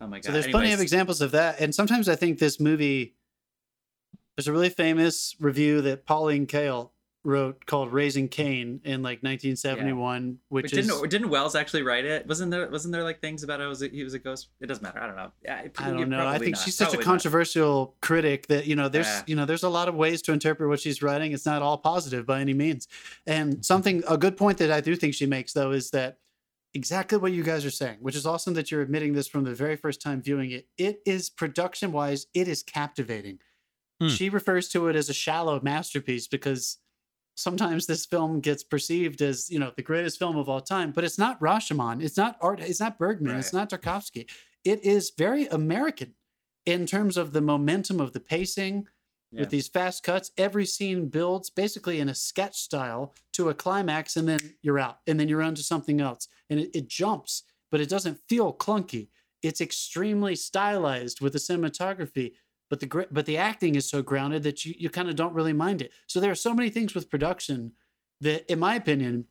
Oh 0.00 0.06
my 0.06 0.18
god. 0.18 0.26
so 0.26 0.32
there's 0.32 0.46
plenty 0.48 0.72
of 0.72 0.80
examples 0.80 1.22
of 1.22 1.30
that. 1.30 1.60
And 1.60 1.74
sometimes 1.74 2.08
I 2.08 2.16
think 2.16 2.38
this 2.38 2.60
movie. 2.60 3.14
There's 4.36 4.48
a 4.48 4.52
really 4.52 4.68
famous 4.68 5.34
review 5.40 5.80
that 5.80 6.04
Pauline 6.04 6.46
Kael 6.46 6.90
wrote 7.26 7.66
called 7.66 7.92
"Raising 7.92 8.28
Kane" 8.28 8.80
in 8.84 9.02
like 9.02 9.22
1971, 9.22 10.38
which 10.48 10.70
But 10.70 10.72
is 10.78 10.86
didn't 10.86 11.10
didn't 11.10 11.28
Welles 11.28 11.54
actually 11.54 11.82
write 11.82 12.04
it? 12.04 12.26
Wasn't 12.26 12.50
there 12.50 12.68
wasn't 12.70 12.92
there 12.92 13.02
like 13.02 13.20
things 13.20 13.42
about 13.42 13.60
it 13.60 13.66
was 13.66 13.80
he 13.80 14.02
was 14.04 14.14
a 14.14 14.18
ghost? 14.18 14.48
It 14.60 14.66
doesn't 14.66 14.82
matter. 14.82 15.00
I 15.00 15.06
don't 15.06 15.16
know. 15.16 15.32
Yeah, 15.42 15.60
it- 15.62 15.74
I 15.78 15.90
don't 15.90 16.08
know. 16.08 16.26
I 16.26 16.38
think 16.38 16.52
not. 16.52 16.62
she's 16.64 16.76
such 16.76 16.86
a 16.86 16.90
Probably 16.92 17.04
not. 17.04 17.10
controversial 17.12 17.96
critic 18.00 18.46
that 18.46 18.66
you 18.66 18.76
know 18.76 18.88
there's 18.88 19.06
Yeah. 19.06 19.22
you 19.26 19.36
know 19.36 19.44
there's 19.44 19.64
a 19.64 19.68
lot 19.68 19.88
of 19.88 19.94
ways 19.94 20.22
to 20.22 20.32
interpret 20.32 20.68
what 20.68 20.80
she's 20.80 21.02
writing. 21.02 21.32
It's 21.32 21.46
not 21.46 21.60
all 21.62 21.78
positive 21.78 22.24
by 22.26 22.40
any 22.40 22.54
means. 22.54 22.88
And 23.26 23.64
something 23.64 24.02
a 24.08 24.16
good 24.16 24.36
point 24.36 24.58
that 24.58 24.70
I 24.70 24.80
do 24.80 24.96
think 24.96 25.14
she 25.14 25.26
makes 25.26 25.52
though 25.52 25.72
is 25.72 25.90
that 25.90 26.18
exactly 26.74 27.18
what 27.18 27.32
you 27.32 27.42
guys 27.42 27.64
are 27.64 27.70
saying, 27.70 27.96
which 28.00 28.14
is 28.14 28.26
awesome 28.26 28.54
that 28.54 28.70
you're 28.70 28.82
admitting 28.82 29.14
this 29.14 29.26
from 29.26 29.44
the 29.44 29.54
very 29.54 29.76
first 29.76 30.00
time 30.00 30.20
viewing 30.22 30.50
it. 30.50 30.66
It 30.76 31.00
is 31.06 31.30
production 31.30 31.90
wise, 31.90 32.26
it 32.34 32.48
is 32.48 32.62
captivating. 32.62 33.38
Hmm. 33.98 34.08
She 34.08 34.28
refers 34.28 34.68
to 34.70 34.88
it 34.88 34.94
as 34.96 35.08
a 35.08 35.14
shallow 35.14 35.58
masterpiece 35.62 36.28
because 36.28 36.76
sometimes 37.36 37.86
this 37.86 38.04
film 38.06 38.40
gets 38.40 38.64
perceived 38.64 39.22
as 39.22 39.48
you 39.48 39.58
know 39.60 39.72
the 39.76 39.82
greatest 39.82 40.18
film 40.18 40.36
of 40.36 40.48
all 40.48 40.60
time, 40.60 40.90
but 40.90 41.04
it's 41.04 41.18
not 41.18 41.38
Rashomon, 41.40 42.02
it's 42.02 42.16
not 42.16 42.36
art, 42.40 42.60
it's 42.60 42.80
not 42.80 42.98
Bergman, 42.98 43.36
it's 43.36 43.52
not 43.52 43.70
Tarkovsky. 43.70 44.28
It 44.64 44.82
is 44.84 45.12
very 45.16 45.46
American 45.46 46.14
in 46.64 46.86
terms 46.86 47.16
of 47.16 47.32
the 47.32 47.40
momentum 47.40 48.00
of 48.00 48.12
the 48.12 48.20
pacing 48.20 48.88
Yeah. 49.30 49.40
with 49.40 49.50
these 49.50 49.68
fast 49.68 50.02
cuts. 50.02 50.30
Every 50.36 50.66
scene 50.66 51.08
builds 51.08 51.50
basically 51.50 52.00
in 52.00 52.08
a 52.08 52.14
sketch 52.14 52.56
style 52.58 53.14
to 53.34 53.48
a 53.50 53.54
climax, 53.54 54.16
and 54.16 54.26
then 54.28 54.40
you're 54.62 54.78
out, 54.78 54.98
and 55.06 55.20
then 55.20 55.28
you're 55.28 55.42
on 55.42 55.54
to 55.56 55.62
something 55.62 56.00
else, 56.00 56.26
and 56.50 56.58
it, 56.60 56.70
it 56.74 56.88
jumps, 56.88 57.42
but 57.70 57.80
it 57.80 57.88
doesn't 57.88 58.18
feel 58.28 58.52
clunky. 58.52 59.08
It's 59.42 59.60
extremely 59.60 60.34
stylized 60.36 61.20
with 61.20 61.32
the 61.34 61.38
cinematography, 61.38 62.32
but 62.68 62.80
the 62.80 63.06
but 63.10 63.26
the 63.26 63.36
acting 63.36 63.74
is 63.74 63.88
so 63.88 64.02
grounded 64.02 64.42
that 64.42 64.64
you 64.64 64.74
you 64.78 64.90
kind 64.90 65.08
of 65.08 65.16
don't 65.16 65.34
really 65.34 65.52
mind 65.52 65.82
it. 65.82 65.92
So 66.06 66.20
there 66.20 66.30
are 66.30 66.34
so 66.36 66.54
many 66.54 66.70
things 66.70 66.94
with 66.94 67.10
production 67.10 67.72
that, 68.20 68.50
in 68.50 68.58
my 68.58 68.74
opinion, 68.74 69.26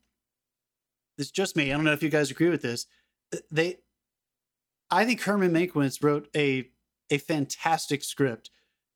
it's 1.17 1.31
just 1.31 1.55
me. 1.55 1.71
I 1.71 1.75
don't 1.75 1.85
know 1.85 1.93
if 1.93 2.03
you 2.03 2.09
guys 2.09 2.31
agree 2.31 2.49
with 2.49 2.61
this. 2.61 2.87
They, 3.51 3.77
I 4.91 5.05
think 5.05 5.21
Herman 5.21 5.51
Mankiewicz 5.51 6.03
wrote 6.03 6.29
a 6.35 6.69
a 7.09 7.17
fantastic 7.17 8.03
script 8.03 8.49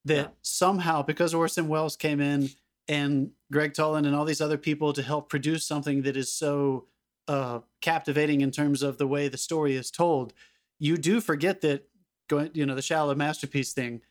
that 0.05 0.15
Yeah. 0.15 0.27
somehow 0.41 1.01
because 1.03 1.33
Orson 1.33 1.67
Welles 1.67 1.95
came 1.95 2.19
in 2.19 2.49
and 2.87 3.31
Gregg 3.51 3.73
Toland 3.73 4.07
and 4.07 4.15
all 4.15 4.25
these 4.25 4.41
other 4.41 4.57
people 4.57 4.93
to 4.93 5.03
help 5.03 5.29
produce 5.29 5.65
something 5.65 6.01
that 6.03 6.17
is 6.17 6.31
so 6.31 6.87
uh, 7.27 7.59
captivating 7.81 8.41
in 8.41 8.49
terms 8.49 8.81
of 8.81 8.97
the 8.97 9.05
way 9.07 9.27
the 9.27 9.37
story 9.37 9.75
is 9.75 9.91
told, 9.91 10.33
you 10.79 10.97
do 10.97 11.21
forget 11.21 11.61
that 11.61 11.87
going, 12.27 12.49
you 12.53 12.65
know, 12.65 12.73
the 12.73 12.81
shallow 12.81 13.13
masterpiece 13.13 13.73
thing. 13.73 14.01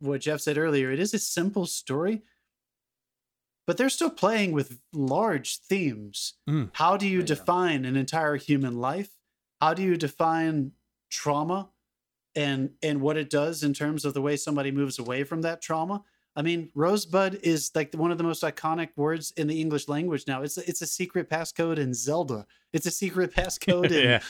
What 0.00 0.20
Jeff 0.22 0.40
said 0.40 0.58
earlier, 0.58 0.90
it 0.90 0.98
is 0.98 1.12
a 1.14 1.18
simple 1.18 1.66
story, 1.66 2.22
but 3.66 3.76
they're 3.76 3.90
still 3.90 4.10
playing 4.10 4.52
with 4.52 4.80
large 4.92 5.58
themes. 5.58 6.34
Mm. 6.48 6.70
How 6.72 6.96
do 6.96 7.06
you 7.06 7.18
Yeah. 7.20 7.24
define 7.26 7.84
an 7.84 7.96
entire 7.96 8.36
human 8.36 8.78
life? 8.78 9.10
How 9.60 9.74
do 9.74 9.82
you 9.82 9.96
define 9.96 10.72
trauma 11.10 11.70
and 12.34 12.70
and 12.82 13.00
what 13.00 13.16
it 13.16 13.28
does 13.30 13.62
in 13.62 13.74
terms 13.74 14.04
of 14.04 14.14
the 14.14 14.22
way 14.22 14.36
somebody 14.36 14.70
moves 14.70 14.98
away 14.98 15.24
from 15.24 15.42
that 15.42 15.60
trauma? 15.60 16.02
I 16.36 16.42
mean, 16.42 16.70
rosebud 16.74 17.40
is 17.42 17.72
like 17.74 17.92
one 17.94 18.12
of 18.12 18.18
the 18.18 18.24
most 18.24 18.42
iconic 18.44 18.90
words 18.96 19.32
in 19.32 19.48
the 19.48 19.60
English 19.60 19.88
language 19.88 20.24
now. 20.28 20.42
It's 20.42 20.56
a, 20.56 20.68
it's 20.68 20.82
a 20.82 20.86
secret 20.86 21.28
passcode 21.28 21.78
in 21.78 21.92
Zelda. 21.94 22.46
It's 22.72 22.86
a 22.86 22.92
secret 22.92 23.32
passcode 23.36 23.90
yeah. 23.90 24.16
in, 24.16 24.20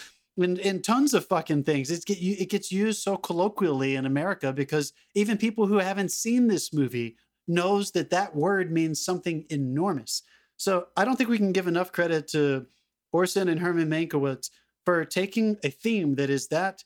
in 0.44 0.82
tons 0.82 1.14
of 1.14 1.26
fucking 1.26 1.64
things. 1.64 1.90
It's 1.90 2.04
get 2.04 2.18
it 2.18 2.48
gets 2.48 2.70
used 2.70 3.02
so 3.02 3.16
colloquially 3.16 3.96
in 3.96 4.06
America 4.06 4.52
because 4.52 4.92
even 5.14 5.36
people 5.36 5.66
who 5.66 5.78
haven't 5.78 6.12
seen 6.12 6.46
this 6.46 6.72
movie 6.72 7.16
knows 7.46 7.90
that 7.92 8.10
that 8.10 8.36
word 8.36 8.70
means 8.70 9.04
something 9.04 9.44
enormous. 9.50 10.22
So 10.56 10.88
I 10.96 11.04
don't 11.04 11.16
think 11.16 11.30
we 11.30 11.38
can 11.38 11.52
give 11.52 11.66
enough 11.66 11.92
credit 11.92 12.28
to 12.28 12.66
Orson 13.12 13.48
and 13.48 13.60
Herman 13.60 13.88
Mankiewicz 13.88 14.50
for 14.84 15.04
taking 15.04 15.56
a 15.64 15.70
theme 15.70 16.14
that 16.16 16.30
is 16.30 16.48
that 16.48 16.84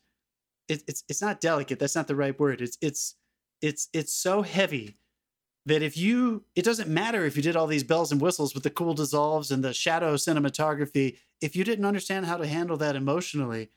it, 0.68 0.82
it's 0.86 1.04
it's 1.08 1.22
not 1.22 1.40
delicate. 1.40 1.78
That's 1.78 1.96
not 1.96 2.08
the 2.08 2.16
right 2.16 2.38
word. 2.38 2.60
It's 2.60 2.78
it's 2.80 3.16
it's 3.60 3.88
it's 3.92 4.14
so 4.14 4.42
heavy 4.42 4.98
that 5.66 5.82
if 5.82 5.96
you 5.96 6.44
it 6.54 6.64
doesn't 6.64 6.88
matter 6.88 7.24
if 7.24 7.36
you 7.36 7.42
did 7.42 7.56
all 7.56 7.66
these 7.66 7.84
bells 7.84 8.12
and 8.12 8.20
whistles 8.20 8.54
with 8.54 8.62
the 8.62 8.70
cool 8.70 8.94
dissolves 8.94 9.50
and 9.50 9.62
the 9.62 9.72
shadow 9.72 10.14
cinematography 10.14 11.18
if 11.40 11.54
you 11.56 11.64
didn't 11.64 11.84
understand 11.84 12.26
how 12.26 12.36
to 12.36 12.46
handle 12.46 12.76
that 12.76 12.96
emotionally 12.96 13.70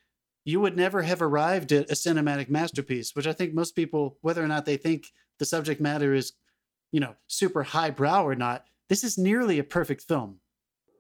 you 0.44 0.60
would 0.60 0.78
never 0.78 1.02
have 1.02 1.22
arrived 1.22 1.72
at 1.72 1.90
a 1.90 1.94
cinematic 1.94 2.50
masterpiece 2.50 3.16
which 3.16 3.28
i 3.28 3.34
think 3.34 3.54
most 3.54 3.76
people 3.76 4.18
whether 4.22 4.44
or 4.44 4.48
not 4.48 4.66
they 4.66 4.78
think 4.78 5.08
the 5.40 5.46
subject 5.46 5.80
matter 5.80 6.14
is 6.14 6.34
you 6.92 7.00
know 7.00 7.16
super 7.28 7.64
highbrow 7.64 8.24
or 8.24 8.36
not 8.36 8.66
this 8.90 9.04
is 9.04 9.18
nearly 9.18 9.60
a 9.60 9.64
perfect 9.64 10.02
film. 10.02 10.40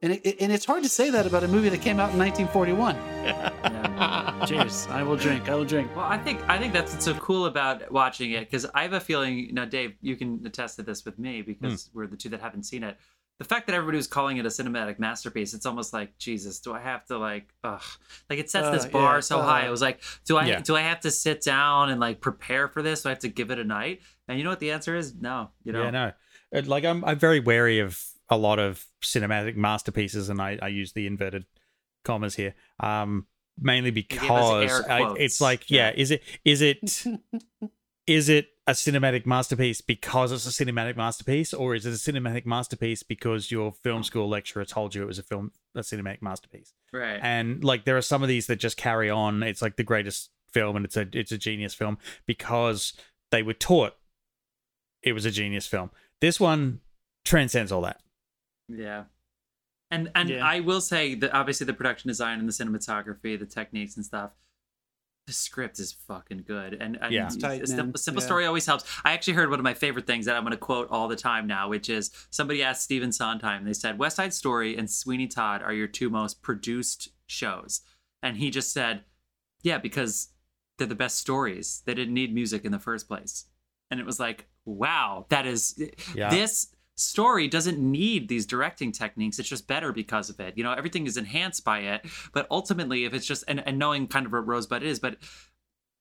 And 0.02 0.13
it, 0.13 0.41
and 0.41 0.52
it's 0.52 0.65
hard 0.65 0.84
to 0.84 0.89
say 0.89 1.10
that 1.12 1.26
about 1.26 1.43
a 1.43 1.48
movie 1.48 1.69
that 1.69 1.82
came 1.82 2.00
out 2.00 2.12
in 2.12 2.19
1941 2.19 2.95
cheers 4.45 4.88
i 4.88 5.01
will 5.03 5.15
drink 5.15 5.49
i 5.49 5.55
will 5.55 5.65
drink 5.65 5.93
Well, 5.95 6.05
I 6.05 6.17
think 6.17 6.39
I 6.49 6.58
think 6.58 6.73
that's 6.73 6.91
what's 6.93 7.05
so 7.05 7.13
cool 7.15 7.45
about 7.45 7.91
watching 7.91 8.31
it 8.31 8.41
because 8.41 8.65
I 8.75 8.84
have 8.84 8.93
a 8.93 8.99
feeling. 8.99 9.49
Now, 9.53 9.65
Dave, 9.65 9.95
you 10.01 10.15
can 10.15 10.41
attest 10.45 10.75
to 10.77 10.84
this 10.84 11.05
with 11.05 11.17
me 11.17 11.41
because 11.41 11.89
we're 11.93 12.08
the 12.08 12.17
two 12.17 12.29
that 12.29 12.41
haven't 12.41 12.63
seen 12.63 12.84
it. 12.84 12.97
The 13.39 13.45
fact 13.45 13.67
that 13.67 13.73
everybody 13.75 13.97
was 13.97 14.08
calling 14.08 14.38
it 14.38 14.45
a 14.45 14.49
cinematic 14.49 14.97
masterpiece, 14.99 15.53
it's 15.53 15.65
almost 15.65 15.91
like 15.93 16.17
Jesus. 16.17 16.60
Do 16.60 16.73
I 16.73 16.79
have 16.79 17.05
to 17.08 17.17
like, 17.17 17.53
ugh, 17.63 17.81
like 18.29 18.39
it 18.39 18.49
sets 18.49 18.69
this 18.71 18.86
Uh, 18.86 18.89
bar 18.89 19.15
yeah, 19.15 19.19
so 19.21 19.41
high. 19.41 19.63
uh, 19.63 19.67
It 19.67 19.71
was 19.71 19.81
like, 19.81 20.01
do 20.25 20.38
I 20.38 20.45
Yeah. 20.45 20.60
do 20.62 20.75
I 20.75 20.81
have 20.81 20.99
to 21.01 21.12
sit 21.12 21.41
down 21.41 21.89
and 21.89 21.99
like 21.99 22.21
prepare 22.21 22.67
for 22.67 22.81
this? 22.81 23.03
Do 23.03 23.10
I 23.10 23.12
have 23.13 23.19
to 23.19 23.29
give 23.29 23.51
it 23.51 23.60
a 23.60 23.63
night? 23.63 24.01
And 24.27 24.38
you 24.38 24.43
know 24.43 24.51
what 24.51 24.60
the 24.60 24.71
answer 24.71 24.95
is? 24.95 25.15
No, 25.15 25.51
you 25.63 25.71
know. 25.73 25.84
Yeah, 25.84 25.89
no. 25.91 26.12
Uh, 26.55 26.62
Like 26.65 26.86
I'm, 26.86 27.03
I'm 27.05 27.19
very 27.19 27.39
wary 27.39 27.79
of 27.79 28.01
a 28.29 28.38
lot 28.38 28.60
of 28.60 28.86
cinematic 29.03 29.55
masterpieces, 29.55 30.29
and 30.29 30.41
I, 30.41 30.58
I 30.62 30.67
use 30.67 30.93
the 30.93 31.05
inverted 31.08 31.45
commas 32.03 32.36
here, 32.36 32.53
um, 32.79 33.27
mainly 33.59 33.91
because 33.91 34.85
I, 34.89 35.13
it's 35.17 35.39
like, 35.41 35.69
yeah, 35.69 35.89
Yeah. 35.89 35.93
is 35.95 36.11
it, 36.11 36.23
is 36.43 36.61
it, 36.61 37.05
is 38.07 38.29
it 38.29 38.49
a 38.67 38.71
cinematic 38.71 39.25
masterpiece 39.25 39.81
because 39.81 40.31
it's 40.31 40.45
a 40.47 40.65
cinematic 40.65 40.95
masterpiece, 40.95 41.53
or 41.53 41.75
is 41.75 41.85
it 41.85 41.89
a 41.91 41.93
cinematic 41.93 42.45
masterpiece 42.45 43.03
because 43.03 43.51
your 43.51 43.71
film 43.71 44.03
school 44.03 44.27
lecturer 44.27 44.65
told 44.65 44.95
you 44.95 45.03
it 45.03 45.07
was 45.07 45.19
a 45.19 45.23
film, 45.23 45.51
a 45.75 45.79
cinematic 45.81 46.21
masterpiece? 46.21 46.73
Right. 46.93 47.19
and 47.21 47.63
like 47.63 47.85
there 47.85 47.97
are 47.97 48.01
some 48.01 48.23
of 48.23 48.29
these 48.29 48.47
that 48.47 48.55
just 48.55 48.77
carry 48.77 49.09
on 49.09 49.43
it's 49.43 49.61
like 49.61 49.75
the 49.75 49.83
greatest 49.83 50.29
film 50.49 50.77
and 50.77 50.85
it's 50.85 50.95
a 50.95 51.05
it's 51.11 51.33
a 51.33 51.37
genius 51.37 51.73
film 51.73 51.97
because 52.25 52.93
they 53.31 53.43
were 53.43 53.53
taught 53.53 53.97
it 55.03 55.11
was 55.11 55.25
a 55.25 55.31
genius 55.31 55.67
film 55.67 55.91
this 56.21 56.39
one 56.39 56.79
transcends 57.25 57.73
all 57.73 57.81
that 57.81 57.99
Yeah. 58.69 59.05
And 59.95 60.12
and 60.15 60.29
Yeah. 60.29 60.45
I 60.45 60.60
will 60.60 60.81
say 60.81 61.15
that 61.15 61.34
obviously 61.34 61.65
the 61.65 61.73
production 61.73 62.08
design 62.10 62.39
and 62.39 62.47
the 62.47 62.53
cinematography, 62.53 63.39
the 63.39 63.45
techniques 63.45 63.95
and 63.95 64.05
stuff, 64.05 64.31
the 65.27 65.34
script 65.34 65.79
is 65.79 65.91
fucking 65.91 66.43
good. 66.45 66.73
And, 66.73 66.97
and 67.01 67.13
Yeah. 67.13 67.25
It's 67.25 67.38
tight, 67.38 67.63
a 67.63 67.67
simple, 67.67 67.97
simple 67.99 68.21
Yeah. 68.21 68.25
story 68.27 68.45
always 68.45 68.65
helps. 68.65 68.84
I 69.03 69.13
actually 69.13 69.34
heard 69.34 69.49
one 69.49 69.60
of 69.60 69.63
my 69.63 69.73
favorite 69.73 70.05
things 70.05 70.25
that 70.25 70.36
I'm 70.36 70.43
going 70.43 70.51
to 70.51 70.58
quote 70.58 70.89
all 70.91 71.08
the 71.08 71.15
time 71.15 71.47
now, 71.47 71.67
which 71.69 71.89
is 71.89 72.12
somebody 72.29 72.62
asked 72.62 72.84
Stephen 72.84 73.12
Sondheim. 73.12 73.63
They 73.65 73.73
said 73.73 73.97
West 73.97 74.17
Side 74.17 74.34
Story 74.34 74.77
and 74.77 74.89
Sweeney 74.89 75.27
Todd 75.27 75.63
are 75.63 75.73
your 75.73 75.88
two 75.88 76.10
most 76.10 76.41
produced 76.43 77.10
shows, 77.27 77.81
and 78.21 78.38
he 78.38 78.51
just 78.51 78.71
said, 78.71 79.03
"Yeah, 79.63 79.79
because 79.79 80.29
they're 80.77 80.86
the 80.88 80.93
best 80.95 81.17
stories. 81.17 81.81
They 81.86 81.95
didn't 81.95 82.13
need 82.13 82.34
music 82.34 82.65
in 82.65 82.71
the 82.71 82.79
first 82.79 83.08
place." 83.08 83.45
And 83.89 83.99
it 83.99 84.05
was 84.05 84.19
like, 84.19 84.47
wow, 84.65 85.25
that 85.29 85.45
is 85.45 85.79
Yeah. 86.15 86.29
this 86.29 86.74
story 86.95 87.47
doesn't 87.47 87.77
need 87.77 88.27
these 88.27 88.45
directing 88.45 88.91
techniques. 88.91 89.39
It's 89.39 89.49
just 89.49 89.67
better 89.67 89.91
because 89.91 90.29
of 90.29 90.39
it. 90.39 90.58
You 90.58 90.63
know 90.63 90.73
everything 90.73 91.05
is 91.05 91.17
enhanced 91.17 91.63
by 91.63 91.79
it 91.79 92.05
but 92.34 92.47
ultimately 92.51 93.05
if 93.05 93.13
it's 93.13 93.25
just 93.25 93.43
and, 93.47 93.65
and 93.65 93.77
knowing 93.79 94.08
kind 94.08 94.25
of 94.25 94.31
what 94.31 94.47
rosebud 94.47 94.84
is 94.84 94.99
but 94.99 95.17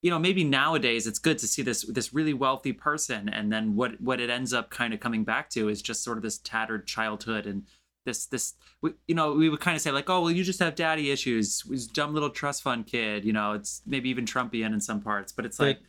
you 0.02 0.10
know 0.10 0.18
maybe 0.18 0.44
nowadays 0.44 1.06
it's 1.06 1.18
good 1.18 1.38
to 1.38 1.46
see 1.46 1.62
this 1.62 1.82
this 1.88 2.12
really 2.12 2.34
wealthy 2.34 2.72
person 2.72 3.28
and 3.28 3.52
then 3.52 3.74
what 3.74 4.00
what 4.00 4.20
it 4.20 4.30
ends 4.30 4.52
up 4.52 4.70
kind 4.70 4.92
of 4.92 5.00
coming 5.00 5.24
back 5.24 5.48
to 5.50 5.68
is 5.68 5.80
just 5.82 6.04
sort 6.04 6.18
of 6.18 6.22
this 6.22 6.38
tattered 6.38 6.86
childhood 6.86 7.46
and 7.46 7.64
this 8.04 8.26
this 8.26 8.54
we, 8.82 8.92
you 9.08 9.14
know 9.14 9.32
we 9.32 9.48
would 9.48 9.60
kind 9.60 9.74
of 9.74 9.80
say 9.80 9.90
like 9.90 10.10
oh 10.10 10.20
well 10.22 10.30
you 10.30 10.44
just 10.44 10.58
have 10.58 10.74
daddy 10.74 11.10
issues 11.10 11.62
dumb 11.92 12.12
little 12.12 12.30
trust 12.30 12.62
fund 12.62 12.86
kid 12.86 13.24
you 13.24 13.32
know 13.32 13.52
it's 13.52 13.82
maybe 13.86 14.10
even 14.10 14.26
trumpian 14.26 14.74
in 14.74 14.80
some 14.80 15.00
parts 15.00 15.32
but 15.32 15.46
it's 15.46 15.58
like 15.58 15.80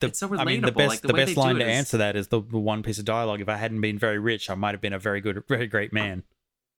the, 0.00 0.08
It's 0.08 0.18
so 0.18 0.34
I 0.36 0.44
mean, 0.44 0.60
the 0.62 0.72
best 0.72 0.88
like, 0.88 1.00
the 1.02 1.08
the 1.08 1.14
best 1.14 1.36
line 1.36 1.56
to 1.56 1.62
is- 1.62 1.68
answer 1.76 1.96
that 1.98 2.16
is 2.16 2.28
the, 2.28 2.40
the 2.40 2.58
one 2.58 2.82
piece 2.82 2.98
of 2.98 3.04
dialogue. 3.04 3.40
If 3.40 3.48
I 3.48 3.56
hadn't 3.56 3.80
been 3.80 3.98
very 3.98 4.18
rich, 4.18 4.50
I 4.50 4.54
might 4.54 4.72
have 4.72 4.80
been 4.80 4.92
a 4.92 4.98
very 4.98 5.20
good, 5.20 5.42
very 5.48 5.66
great 5.66 5.92
man. 5.92 6.24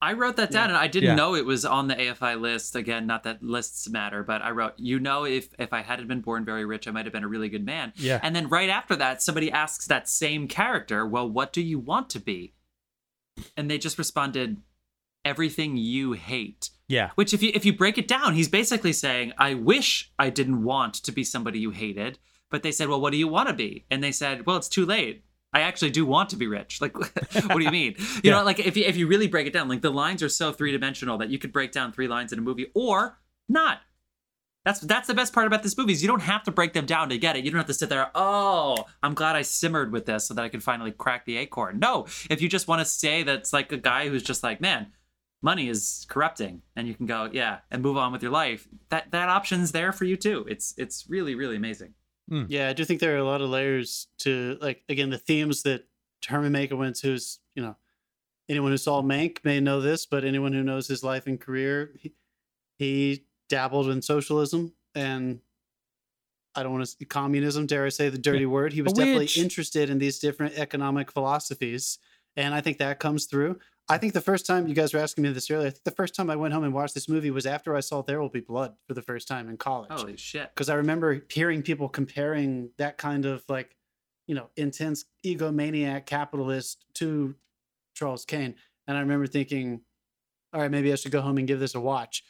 I 0.00 0.14
wrote 0.14 0.35
that 0.35 0.50
down, 0.50 0.68
and 0.68 0.76
I 0.76 0.88
didn't 0.88 1.11
Yeah. 1.11 1.14
know 1.14 1.37
it 1.37 1.46
was 1.46 1.64
on 1.64 1.87
the 1.87 1.94
AFI 1.94 2.35
list. 2.40 2.74
Again, 2.74 3.06
not 3.06 3.22
that 3.22 3.40
lists 3.40 3.88
matter, 3.88 4.24
but 4.24 4.42
I 4.42 4.50
wrote, 4.50 4.74
you 4.76 4.98
know, 4.98 5.24
if 5.24 5.50
if 5.61 5.72
I 5.72 5.82
hadn't 5.82 6.08
been 6.08 6.20
born 6.22 6.44
very 6.44 6.64
rich, 6.64 6.88
I 6.88 6.90
might 6.90 7.06
have 7.06 7.12
been 7.12 7.22
a 7.22 7.28
really 7.28 7.48
good 7.48 7.64
man. 7.64 7.92
Yeah. 7.94 8.18
And 8.20 8.35
then 8.35 8.48
right 8.48 8.68
after 8.68 8.96
that, 8.96 9.22
somebody 9.22 9.50
asks 9.52 9.87
that 9.87 10.08
same 10.08 10.48
character, 10.48 11.06
well, 11.06 11.28
what 11.30 11.52
do 11.52 11.62
you 11.62 11.78
want 11.78 12.11
to 12.11 12.18
be? 12.18 12.52
And 13.56 13.70
they 13.70 13.78
just 13.78 13.96
responded, 13.96 14.56
everything 15.24 15.76
you 15.76 16.12
hate. 16.12 16.70
Yeah, 16.88 17.11
Which, 17.14 17.32
if 17.32 17.42
you 17.42 17.52
if 17.54 17.64
you 17.64 17.72
break 17.72 17.96
it 17.96 18.06
down, 18.08 18.35
he's 18.35 18.48
basically 18.48 18.92
saying, 18.92 19.32
I 19.38 19.54
wish 19.54 20.11
I 20.18 20.28
didn't 20.30 20.62
want 20.64 20.94
to 20.94 21.12
be 21.12 21.24
somebody 21.24 21.58
you 21.61 21.70
hated. 21.70 22.18
But 22.52 22.62
they 22.62 22.70
said, 22.70 22.88
well, 22.88 23.00
what 23.00 23.10
do 23.10 23.16
you 23.18 23.26
want 23.26 23.48
to 23.48 23.54
be? 23.54 23.84
And 23.90 24.04
they 24.04 24.12
said, 24.12 24.46
well, 24.46 24.56
it's 24.56 24.68
too 24.68 24.86
late. 24.86 25.24
I 25.54 25.62
actually 25.62 25.90
do 25.90 26.06
want 26.06 26.30
to 26.30 26.36
be 26.36 26.46
rich. 26.46 26.80
Like, 26.80 26.96
what 26.98 27.58
do 27.58 27.64
you 27.64 27.70
mean? 27.72 27.96
You 27.98 28.04
Yeah. 28.22 28.32
know, 28.38 28.44
like 28.44 28.60
if 28.60 28.76
you, 28.76 28.84
if 28.84 28.96
you 28.96 29.06
really 29.08 29.26
break 29.26 29.46
it 29.48 29.52
down, 29.52 29.68
like 29.68 29.82
the 29.82 29.90
lines 29.90 30.22
are 30.22 30.28
so 30.28 30.52
three 30.52 30.70
dimensional 30.70 31.18
that 31.18 31.30
you 31.30 31.38
could 31.38 31.52
break 31.52 31.72
down 31.72 31.92
three 31.92 32.06
lines 32.08 32.32
in 32.32 32.38
a 32.38 32.42
movie 32.42 32.68
or 32.74 33.18
not. 33.48 33.80
That's 34.64 34.78
that's 34.78 35.08
the 35.08 35.14
best 35.14 35.32
part 35.32 35.48
about 35.48 35.64
this 35.64 35.76
movie 35.76 35.92
is 35.92 36.02
you 36.02 36.08
don't 36.08 36.22
have 36.22 36.44
to 36.44 36.52
break 36.52 36.72
them 36.72 36.86
down 36.86 37.08
to 37.08 37.18
get 37.18 37.36
it. 37.36 37.44
You 37.44 37.50
don't 37.50 37.58
have 37.58 37.66
to 37.66 37.74
sit 37.74 37.88
there. 37.88 38.10
Oh, 38.14 38.84
I'm 39.02 39.12
glad 39.14 39.34
I 39.34 39.42
simmered 39.42 39.90
with 39.90 40.06
this 40.06 40.24
so 40.28 40.34
that 40.34 40.44
I 40.44 40.48
can 40.48 40.60
finally 40.60 40.92
crack 40.92 41.24
the 41.26 41.36
acorn. 41.36 41.80
No, 41.80 42.06
if 42.30 42.40
you 42.40 42.48
just 42.48 42.68
want 42.68 42.78
to 42.80 42.84
say 42.84 43.24
that's 43.24 43.52
like 43.52 43.72
a 43.72 43.76
guy 43.76 44.08
who's 44.08 44.22
just 44.22 44.44
like, 44.44 44.60
man, 44.60 44.92
money 45.42 45.68
is 45.68 46.06
corrupting, 46.08 46.62
and 46.76 46.86
you 46.86 46.94
can 46.94 47.06
go, 47.06 47.28
yeah, 47.32 47.58
and 47.72 47.82
move 47.82 47.96
on 47.96 48.12
with 48.12 48.22
your 48.22 48.30
life. 48.30 48.68
That 48.90 49.10
that 49.10 49.28
option's 49.28 49.72
there 49.72 49.90
for 49.92 50.04
you 50.04 50.16
too. 50.16 50.46
It's 50.48 50.74
it's 50.78 51.06
really 51.08 51.34
really 51.34 51.56
amazing. 51.56 51.94
Hmm. 52.32 52.44
Yeah, 52.48 52.70
I 52.70 52.72
do 52.72 52.86
think 52.86 53.00
there 53.00 53.14
are 53.14 53.18
a 53.18 53.24
lot 53.24 53.42
of 53.42 53.50
layers 53.50 54.06
to 54.20 54.56
like 54.58 54.84
again 54.88 55.10
the 55.10 55.18
themes 55.18 55.64
that 55.64 55.84
Herman 56.26 56.50
Mankiewicz, 56.54 57.02
who's 57.02 57.40
you 57.54 57.62
know 57.62 57.76
anyone 58.48 58.70
who 58.70 58.78
saw 58.78 59.02
Mank 59.02 59.44
may 59.44 59.60
know 59.60 59.82
this, 59.82 60.06
but 60.06 60.24
anyone 60.24 60.54
who 60.54 60.62
knows 60.62 60.88
his 60.88 61.04
life 61.04 61.26
and 61.26 61.38
career, 61.38 61.92
he, 61.98 62.14
he 62.78 63.26
dabbled 63.50 63.90
in 63.90 64.00
socialism 64.00 64.72
and 64.94 65.40
I 66.54 66.62
don't 66.62 66.72
want 66.72 66.86
to 66.86 67.04
communism, 67.04 67.66
dare 67.66 67.84
I 67.84 67.90
say 67.90 68.08
the 68.08 68.16
dirty 68.16 68.46
word. 68.46 68.72
He 68.72 68.80
was 68.80 68.94
definitely 68.94 69.28
interested 69.36 69.90
in 69.90 69.98
these 69.98 70.18
different 70.18 70.54
economic 70.54 71.12
philosophies, 71.12 71.98
and 72.34 72.54
I 72.54 72.62
think 72.62 72.78
that 72.78 72.98
comes 72.98 73.26
through. 73.26 73.58
I 73.88 73.98
think 73.98 74.12
the 74.14 74.20
first 74.20 74.46
time 74.46 74.68
you 74.68 74.74
guys 74.74 74.94
were 74.94 75.00
asking 75.00 75.22
me 75.22 75.30
this 75.32 75.50
earlier, 75.50 75.66
I 75.66 75.70
think 75.70 75.84
the 75.84 75.90
first 75.90 76.14
time 76.14 76.30
I 76.30 76.36
went 76.36 76.54
home 76.54 76.64
and 76.64 76.72
watched 76.72 76.94
this 76.94 77.08
movie 77.08 77.30
was 77.30 77.46
after 77.46 77.76
I 77.76 77.80
saw 77.80 78.00
There 78.00 78.20
Will 78.20 78.28
Be 78.28 78.40
Blood 78.40 78.74
for 78.86 78.94
the 78.94 79.02
first 79.02 79.28
time 79.28 79.48
in 79.48 79.56
college 79.56 79.90
Holy 79.90 80.16
shit! 80.16 80.50
because 80.54 80.68
I 80.68 80.74
remember 80.74 81.24
hearing 81.28 81.62
people 81.62 81.88
comparing 81.88 82.70
that 82.78 82.96
kind 82.96 83.26
of 83.26 83.44
like, 83.48 83.76
you 84.26 84.34
know, 84.34 84.48
intense 84.56 85.04
egomaniac 85.26 86.06
capitalist 86.06 86.86
to 86.94 87.34
Charles 87.94 88.24
Kane, 88.24 88.54
and 88.86 88.96
I 88.96 89.00
remember 89.00 89.26
thinking, 89.26 89.82
all 90.54 90.60
right, 90.60 90.70
maybe 90.70 90.92
I 90.92 90.96
should 90.96 91.12
go 91.12 91.20
home 91.20 91.38
and 91.38 91.48
give 91.48 91.60
this 91.60 91.74
a 91.74 91.80
watch. 91.80 92.24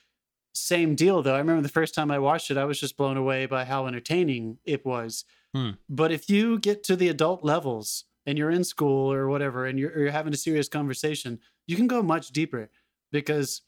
same 0.54 0.94
deal 0.94 1.22
though. 1.22 1.34
I 1.34 1.38
remember 1.38 1.62
the 1.62 1.68
first 1.68 1.94
time 1.94 2.10
I 2.10 2.18
watched 2.18 2.50
it, 2.50 2.56
I 2.56 2.64
was 2.64 2.80
just 2.80 2.96
blown 2.96 3.16
away 3.16 3.46
by 3.46 3.64
how 3.64 3.86
entertaining 3.86 4.58
it 4.64 4.84
was. 4.84 5.24
Hmm. 5.54 5.70
But 5.88 6.12
if 6.12 6.28
you 6.30 6.58
get 6.58 6.82
to 6.84 6.96
the 6.96 7.08
adult 7.08 7.44
levels 7.44 8.04
and 8.26 8.38
you're 8.38 8.50
in 8.50 8.64
school 8.64 9.12
or 9.12 9.28
whatever, 9.28 9.66
and 9.66 9.78
you're, 9.78 9.96
you're 9.98 10.11
having 10.11 10.32
a 10.32 10.37
serious 10.37 10.68
conversation, 10.68 11.38
you 11.66 11.76
can 11.76 11.87
go 11.87 12.02
much 12.02 12.28
deeper 12.30 12.70
because 13.11 13.62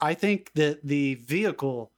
I 0.00 0.14
think 0.14 0.52
that 0.54 0.86
the 0.86 1.14
vehicle 1.14 1.92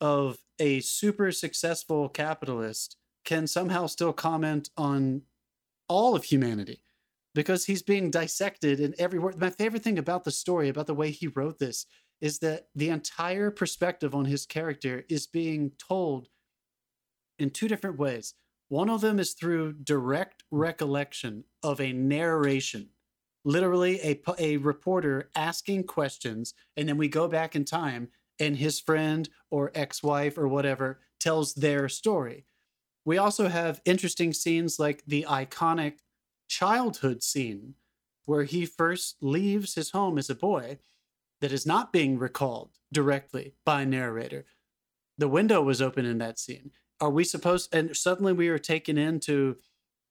of 0.00 0.38
a 0.58 0.80
super 0.80 1.32
successful 1.32 2.08
capitalist 2.08 2.96
can 3.24 3.46
somehow 3.46 3.86
still 3.86 4.12
comment 4.12 4.70
on 4.76 5.22
all 5.88 6.14
of 6.14 6.24
humanity 6.24 6.82
because 7.34 7.66
he's 7.66 7.82
being 7.82 8.10
dissected 8.10 8.80
in 8.80 8.94
every 8.98 9.18
word. 9.18 9.38
My 9.40 9.50
favorite 9.50 9.82
thing 9.82 9.98
about 9.98 10.24
the 10.24 10.30
story, 10.30 10.68
about 10.68 10.86
the 10.86 10.94
way 10.94 11.10
he 11.10 11.28
wrote 11.28 11.58
this, 11.58 11.86
is 12.20 12.38
that 12.38 12.68
the 12.74 12.88
entire 12.88 13.50
perspective 13.50 14.14
on 14.14 14.24
his 14.24 14.46
character 14.46 15.04
is 15.08 15.26
being 15.26 15.72
told 15.78 16.28
in 17.38 17.50
two 17.50 17.68
different 17.68 17.98
ways. 17.98 18.34
One 18.68 18.90
of 18.90 19.00
them 19.00 19.18
is 19.18 19.32
through 19.34 19.74
direct 19.74 20.42
hmm. 20.50 20.58
recollection 20.58 21.44
of 21.62 21.80
a 21.80 21.92
narration, 21.92 22.90
literally 23.44 24.00
a, 24.00 24.20
a 24.38 24.56
reporter 24.56 25.30
asking 25.34 25.84
questions, 25.84 26.54
and 26.76 26.88
then 26.88 26.96
we 26.96 27.08
go 27.08 27.28
back 27.28 27.54
in 27.54 27.64
time, 27.64 28.08
and 28.38 28.56
his 28.56 28.80
friend 28.80 29.28
or 29.50 29.70
ex 29.74 30.02
wife 30.02 30.36
or 30.36 30.48
whatever 30.48 31.00
tells 31.18 31.54
their 31.54 31.88
story. 31.88 32.44
We 33.04 33.18
also 33.18 33.48
have 33.48 33.80
interesting 33.84 34.32
scenes 34.32 34.78
like 34.78 35.02
the 35.06 35.26
iconic 35.28 35.98
childhood 36.48 37.22
scene 37.22 37.74
where 38.24 38.42
he 38.42 38.66
first 38.66 39.16
leaves 39.20 39.74
his 39.74 39.90
home 39.90 40.18
as 40.18 40.28
a 40.28 40.34
boy 40.34 40.78
that 41.40 41.52
is 41.52 41.66
not 41.66 41.92
being 41.92 42.18
recalled 42.18 42.70
directly 42.92 43.54
by 43.64 43.82
a 43.82 43.86
narrator. 43.86 44.44
The 45.18 45.28
window 45.28 45.62
was 45.62 45.80
open 45.80 46.04
in 46.04 46.18
that 46.18 46.38
scene. 46.38 46.72
Are 47.00 47.10
we 47.10 47.24
supposed 47.24 47.74
and 47.74 47.96
suddenly 47.96 48.32
we 48.32 48.48
are 48.48 48.58
taken 48.58 48.96
into 48.96 49.56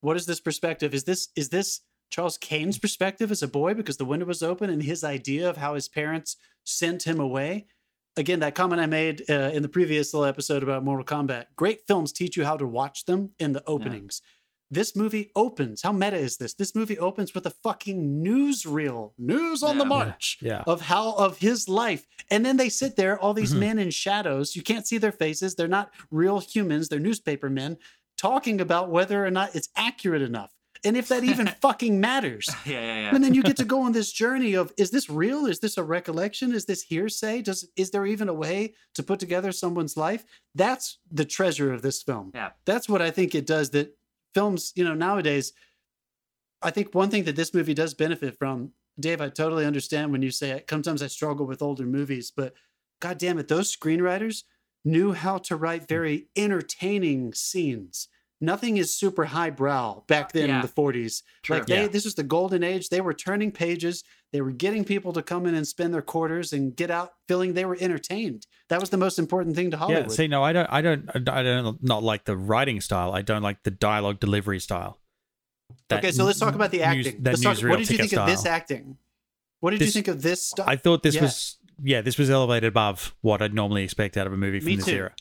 what 0.02 0.17
is 0.17 0.26
this 0.26 0.39
perspective? 0.39 0.93
Is 0.93 1.04
this 1.04 1.30
is 1.36 1.50
this 1.50 1.82
Charles 2.12 2.38
Kane's 2.38 2.78
perspective 2.78 3.32
as 3.32 3.41
a 3.41 3.48
boy 3.48 3.74
because 3.74 3.98
the 3.98 4.06
window 4.06 4.26
was 4.26 4.43
open 4.43 4.69
and 4.69 4.84
his 4.84 5.04
idea 5.04 5.50
of 5.50 5.58
how 5.58 5.74
his 5.74 5.88
parents 5.88 6.38
sent 6.63 7.04
him 7.04 7.19
away? 7.19 7.65
Again, 8.17 8.39
that 8.39 8.56
comment 8.56 8.82
I 8.82 8.86
made 8.86 9.24
uh, 9.30 9.52
in 9.54 9.62
the 9.62 9.67
previous 9.67 10.13
little 10.13 10.26
episode 10.26 10.63
about 10.63 10.86
Mortal 10.86 11.04
Kombat. 11.04 11.48
Great 11.58 11.82
films 11.86 12.13
teach 12.13 12.38
you 12.38 12.45
how 12.45 12.56
to 12.56 12.65
watch 12.65 13.06
them 13.06 13.32
in 13.39 13.52
the 13.52 13.63
openings. 13.67 14.21
This 14.71 14.95
movie 14.95 15.32
opens. 15.36 15.82
How 15.84 15.91
meta 15.91 16.17
is 16.17 16.38
this? 16.38 16.54
This 16.56 16.73
movie 16.75 16.97
opens 16.97 17.34
with 17.36 17.45
a 17.45 17.51
fucking 17.51 18.23
newsreel, 18.23 19.12
news 19.17 19.62
on 19.63 19.78
the 19.78 19.86
march 19.86 20.39
Yeah. 20.41 20.63
of 20.65 20.82
how 20.82 21.13
of 21.13 21.38
his 21.38 21.69
life, 21.69 22.06
and 22.32 22.45
then 22.45 22.58
they 22.58 22.69
sit 22.69 22.95
there, 22.95 23.19
all 23.19 23.34
these 23.34 23.54
Mhm. 23.54 23.60
men 23.60 23.80
in 23.80 23.91
shadows. 23.91 24.56
You 24.56 24.63
can't 24.63 24.88
see 24.88 24.97
their 24.97 25.12
faces. 25.12 25.56
They're 25.56 25.67
not 25.67 25.91
real 26.10 26.39
humans. 26.39 26.89
They're 26.89 26.99
newspaper 26.99 27.49
men 27.49 27.78
talking 28.17 28.60
about 28.60 28.89
whether 28.89 29.25
or 29.25 29.32
not 29.32 29.56
it's 29.56 29.69
accurate 29.75 30.21
enough, 30.23 30.51
and 30.84 30.97
if 30.97 31.10
that 31.10 31.23
even 31.23 31.47
fucking 31.62 31.99
matters. 31.99 32.47
yeah, 32.65 32.71
yeah, 32.82 33.01
yeah. 33.01 33.15
And 33.15 33.23
then 33.23 33.34
you 33.36 33.43
get 33.43 33.58
to 33.58 33.65
go 33.75 33.82
on 33.82 33.91
this 33.91 34.12
journey 34.12 34.56
of 34.56 34.73
is 34.78 34.89
this 34.89 35.10
real? 35.10 35.45
Is 35.45 35.60
this 35.60 35.78
a 35.78 35.84
recollection? 35.84 36.54
Is 36.54 36.65
this 36.65 36.82
hearsay? 36.82 37.43
Does 37.43 37.67
is 37.75 37.91
there 37.91 38.06
even 38.08 38.30
a 38.30 38.34
way 38.34 38.73
to 38.95 39.04
put 39.04 39.19
together 39.19 39.51
someone's 39.51 39.95
life? 39.95 40.25
That's 40.56 40.97
the 41.12 41.25
treasure 41.25 41.71
of 41.71 41.82
this 41.84 42.01
film. 42.01 42.32
Yeah. 42.34 42.51
That's 42.65 42.89
what 42.89 43.01
I 43.01 43.12
think 43.12 43.36
it 43.36 43.45
does 43.45 43.69
that 43.71 43.95
films, 44.36 44.71
you 44.76 44.84
know, 44.84 44.93
nowadays 44.93 45.54
I 46.62 46.71
think 46.71 46.95
one 46.95 47.10
thing 47.12 47.26
that 47.26 47.36
this 47.36 47.54
movie 47.54 47.74
does 47.76 47.93
benefit 47.93 48.38
from, 48.39 48.71
Dave, 49.00 49.21
I 49.21 49.30
totally 49.30 49.65
understand 49.65 50.12
when 50.12 50.21
you 50.21 50.32
say 50.32 50.52
it. 50.52 50.65
sometimes 50.69 51.04
I 51.04 51.08
struggle 51.08 51.45
with 51.45 51.62
older 51.62 51.86
movies, 51.86 52.32
but 52.36 52.54
god 53.02 53.17
damn 53.17 53.38
it, 53.38 53.48
those 53.48 53.76
screenwriters 53.76 54.43
knew 54.84 55.12
how 55.13 55.38
to 55.39 55.56
write 55.56 55.88
very 55.88 56.28
entertaining 56.36 57.34
scenes. 57.34 58.08
Nothing 58.41 58.78
is 58.78 58.98
super 58.98 59.26
highbrow 59.26 60.04
back 60.08 60.32
then 60.32 60.50
Yeah. 60.50 60.56
in 60.58 60.62
the 60.62 60.67
40s. 60.67 61.24
True. 61.43 61.58
Like 61.58 61.65
they, 61.67 61.82
Yeah. 61.84 61.88
this 61.88 62.06
was 62.06 62.15
the 62.15 62.24
golden 62.24 62.63
age. 62.63 62.89
They 62.89 63.02
were 63.02 63.13
turning 63.13 63.52
pages. 63.52 64.04
They 64.36 64.41
were 64.41 64.52
getting 64.52 64.84
people 64.84 65.13
to 65.13 65.21
come 65.21 65.45
in 65.45 65.56
and 65.56 65.65
spend 65.65 65.93
their 65.93 66.02
quarters 66.02 66.52
and 66.52 66.76
get 66.76 66.91
out 66.91 67.13
feeling 67.26 67.54
they 67.54 67.63
were 67.63 67.78
entertained. 67.80 68.45
That 68.67 68.82
was 68.82 68.89
the 68.89 68.98
most 68.98 69.17
important 69.17 69.56
thing 69.56 69.71
to 69.71 69.78
Hollywood. 69.78 70.08
Yeah. 70.10 70.13
See, 70.13 70.28
no, 70.28 70.43
I 70.43 70.52
don't. 70.52 70.67
I 70.69 70.82
don't. 70.82 71.10
I 71.30 71.41
don't 71.41 71.82
not 71.82 72.04
like 72.04 72.26
the 72.26 72.36
writing 72.36 72.82
style. 72.82 73.13
I 73.13 73.21
don't 73.21 73.41
like 73.41 73.63
the 73.63 73.71
dialogue 73.71 74.19
delivery 74.19 74.60
style. 74.60 75.00
That 75.88 76.00
okay, 76.00 76.12
so 76.12 76.26
let's 76.26 76.38
talk 76.38 76.54
about 76.54 76.71
the 76.71 76.84
acting. 76.84 77.21
Let's 77.24 77.41
talk, 77.41 77.58
what 77.60 77.80
did 77.80 77.89
you 77.89 77.98
think 77.98 78.12
of 78.12 78.28
this 78.28 78.45
acting? 78.45 78.98
What 79.62 79.71
did 79.71 79.80
you 79.80 79.88
think 79.88 80.10
of 80.10 80.21
this 80.21 80.45
stuff? 80.45 80.67
I 80.67 80.76
thought 80.76 81.02
this 81.02 81.15
Yeah. 81.15 81.21
was 81.21 81.58
yeah, 81.82 82.02
this 82.02 82.17
was 82.17 82.30
elevated 82.30 82.67
above 82.67 83.15
what 83.21 83.41
I'd 83.41 83.54
normally 83.54 83.86
expect 83.86 84.17
out 84.17 84.28
of 84.28 84.34
a 84.34 84.38
movie 84.38 84.60
from 84.60 84.65
Me 84.67 84.76
this 84.76 84.86
too. 84.86 84.95
era. 84.95 85.13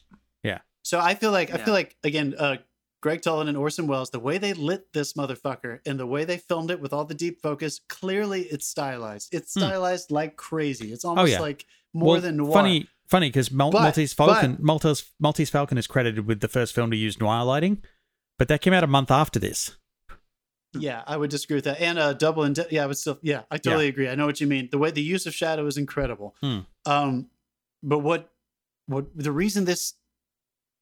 Yeah. 0.42 0.58
So 0.82 0.98
I 0.98 1.14
feel 1.14 1.30
like 1.30 1.54
I 1.54 1.58
feel 1.58 1.72
like 1.72 1.94
again, 2.02 2.34
uh, 2.36 2.56
Gregg 3.04 3.20
Toland 3.20 3.50
and 3.50 3.58
Orson 3.58 3.86
Welles, 3.86 4.08
the 4.08 4.18
way 4.18 4.38
they 4.38 4.54
lit 4.54 4.94
this 4.94 5.12
motherfucker 5.12 5.80
and 5.84 6.00
the 6.00 6.06
way 6.06 6.24
they 6.24 6.38
filmed 6.38 6.70
it 6.70 6.80
with 6.80 6.94
all 6.94 7.04
the 7.04 7.12
deep 7.12 7.42
focus, 7.42 7.78
clearly 7.86 8.44
it's 8.44 8.66
stylized. 8.66 9.28
It's 9.34 9.52
Hmm. 9.52 9.60
stylized 9.60 10.10
like 10.10 10.36
crazy. 10.36 10.90
It's 10.90 11.04
almost 11.04 11.32
yeah. 11.32 11.40
like 11.40 11.66
more 11.92 12.12
Well, 12.12 12.20
than 12.22 12.38
noir. 12.38 12.54
Funny, 12.54 12.88
funny 13.06 13.28
because 13.28 13.50
Mal- 13.52 13.72
Maltese 13.72 14.14
Falcon, 14.14 14.56
Maltese, 14.58 15.04
Maltese 15.20 15.50
Falcon 15.50 15.76
is 15.76 15.86
credited 15.86 16.26
with 16.26 16.40
the 16.40 16.48
first 16.48 16.74
film 16.74 16.90
to 16.92 16.96
use 16.96 17.20
noir 17.20 17.44
lighting, 17.44 17.82
but 18.38 18.48
that 18.48 18.62
came 18.62 18.72
out 18.72 18.82
a 18.82 18.86
month 18.86 19.10
after 19.10 19.38
this. 19.38 19.76
Yeah, 20.72 21.02
I 21.06 21.18
would 21.18 21.28
disagree 21.28 21.56
with 21.56 21.64
that. 21.66 21.82
And 21.82 21.98
uh, 21.98 22.14
double 22.14 22.42
and 22.44 22.58
yeah, 22.70 22.84
I 22.84 22.86
would 22.86 22.96
still 22.96 23.18
yeah, 23.20 23.42
I 23.50 23.58
totally 23.58 23.88
agree. 23.88 24.08
I 24.08 24.14
know 24.14 24.24
what 24.24 24.40
you 24.40 24.46
mean. 24.46 24.70
The 24.72 24.78
way 24.78 24.90
the 24.90 25.02
use 25.02 25.26
of 25.26 25.34
shadow 25.34 25.66
is 25.66 25.76
incredible. 25.76 26.34
Hmm. 26.42 26.60
Um, 26.86 27.28
but 27.82 27.98
what 27.98 28.32
what 28.86 29.06
the 29.14 29.30
reason 29.30 29.66
this 29.66 29.92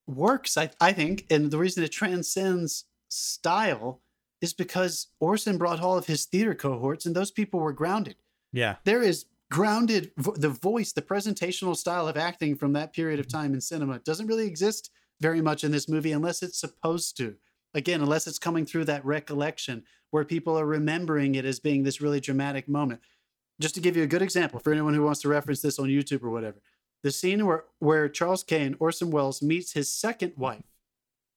works, 0.07 0.57
I 0.57 0.71
I 0.81 0.93
think, 0.93 1.27
and 1.31 1.51
the 1.51 1.59
reason 1.59 1.83
it 1.85 1.93
transcends 1.93 2.85
style 3.09 4.01
is 4.41 4.53
because 4.53 5.09
Orson 5.21 5.57
brought 5.57 5.81
all 5.81 5.97
of 5.97 6.07
his 6.07 6.25
theater 6.25 6.55
cohorts, 6.55 7.07
and 7.07 7.15
those 7.15 7.31
people 7.31 7.61
were 7.61 7.73
grounded. 7.73 8.17
Yeah, 8.53 8.77
There 8.85 9.03
is 9.03 9.27
grounded 9.51 10.11
vo- 10.17 10.35
the 10.35 10.49
voice, 10.49 10.93
the 10.93 11.03
presentational 11.03 11.77
style 11.77 12.09
of 12.09 12.17
acting 12.17 12.57
from 12.57 12.73
that 12.73 12.93
period 12.93 13.21
of 13.21 13.27
mm-hmm. 13.27 13.38
time 13.38 13.55
in 13.55 13.61
cinema 13.61 13.99
doesn't 14.01 14.27
really 14.27 14.47
exist 14.47 14.91
very 15.21 15.41
much 15.41 15.62
in 15.62 15.71
this 15.71 15.88
movie 15.88 16.12
unless 16.12 16.43
it's 16.43 16.59
supposed 16.59 17.17
to. 17.19 17.37
Again, 17.75 18.01
unless 18.01 18.27
it's 18.27 18.38
coming 18.38 18.67
through 18.67 18.87
that 18.87 19.05
recollection 19.05 19.85
where 20.11 20.25
people 20.25 20.59
are 20.59 20.67
remembering 20.67 21.35
it 21.35 21.45
as 21.45 21.61
being 21.61 21.83
this 21.83 22.01
really 22.01 22.21
dramatic 22.21 22.69
moment. 22.69 23.01
Just 23.61 23.75
to 23.75 23.81
give 23.81 23.97
you 23.97 24.03
a 24.03 24.09
good 24.09 24.23
example 24.23 24.59
for 24.59 24.73
anyone 24.73 24.95
who 24.95 25.03
wants 25.03 25.21
to 25.21 25.29
reference 25.29 25.62
this 25.62 25.79
on 25.79 25.88
YouTube 25.88 26.23
or 26.23 26.31
whatever, 26.31 26.59
the 27.03 27.11
scene 27.11 27.45
where, 27.47 27.65
where 27.79 28.09
Charles 28.09 28.45
Kane, 28.45 28.77
Orson 28.79 29.11
Welles, 29.11 29.43
meets 29.43 29.73
his 29.73 29.93
second 29.93 30.33
mm-hmm. 30.33 30.43
wife. 30.43 30.65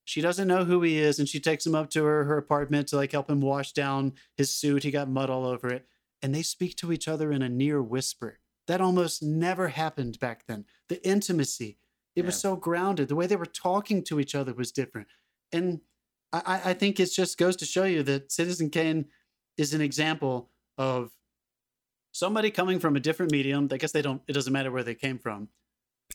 She 0.04 0.22
doesn't 0.22 0.48
know 0.48 0.66
who 0.66 0.84
he 0.84 1.00
is, 1.00 1.18
and 1.18 1.28
she 1.28 1.40
takes 1.40 1.66
him 1.66 1.74
up 1.74 1.90
to 1.92 2.04
her, 2.04 2.26
her 2.26 2.38
apartment 2.38 2.88
to 2.90 2.96
like 2.96 3.12
help 3.12 3.30
him 3.30 3.42
wash 3.42 3.72
down 3.72 4.14
his 4.38 4.56
suit. 4.56 4.84
He 4.84 4.92
got 4.92 5.10
mud 5.10 5.30
all 5.32 5.46
over 5.46 5.70
it. 5.70 5.88
And 6.22 6.34
they 6.34 6.44
speak 6.44 6.76
to 6.78 6.92
each 6.92 7.08
other 7.08 7.32
in 7.32 7.42
a 7.42 7.50
near 7.50 7.82
whisper. 7.82 8.40
That 8.68 8.82
almost 8.82 9.24
never 9.24 9.70
happened 9.70 10.20
back 10.20 10.46
then. 10.48 10.66
The 10.90 11.06
intimacy, 11.08 11.78
it 12.16 12.26
was 12.26 12.40
so 12.40 12.56
grounded. 12.56 13.08
The 13.08 13.16
way 13.16 13.28
they 13.28 13.36
were 13.36 13.46
talking 13.46 14.04
to 14.06 14.20
each 14.20 14.36
other 14.36 14.54
was 14.54 14.72
different. 14.72 15.08
And 15.52 15.82
I, 16.32 16.42
I- 16.46 16.70
I 16.70 16.74
think 16.74 17.00
it 17.00 17.12
just 17.12 17.38
goes 17.38 17.56
to 17.58 17.66
show 17.66 17.84
you 17.84 18.04
that 18.04 18.32
Citizen 18.32 18.70
Kane 18.70 19.06
is 19.58 19.74
an 19.74 19.82
example 19.82 20.52
of 20.78 21.12
somebody 22.16 22.50
coming 22.50 22.80
from 22.80 22.96
a 22.96 23.00
different 23.00 23.32
medium. 23.32 23.68
I 23.72 23.78
guess 23.78 23.92
they 23.92 24.02
don't, 24.02 24.22
it 24.28 24.34
doesn't 24.34 24.54
matter 24.54 24.72
where 24.72 24.84
they 24.84 24.96
came 24.96 25.18
from. 25.20 25.50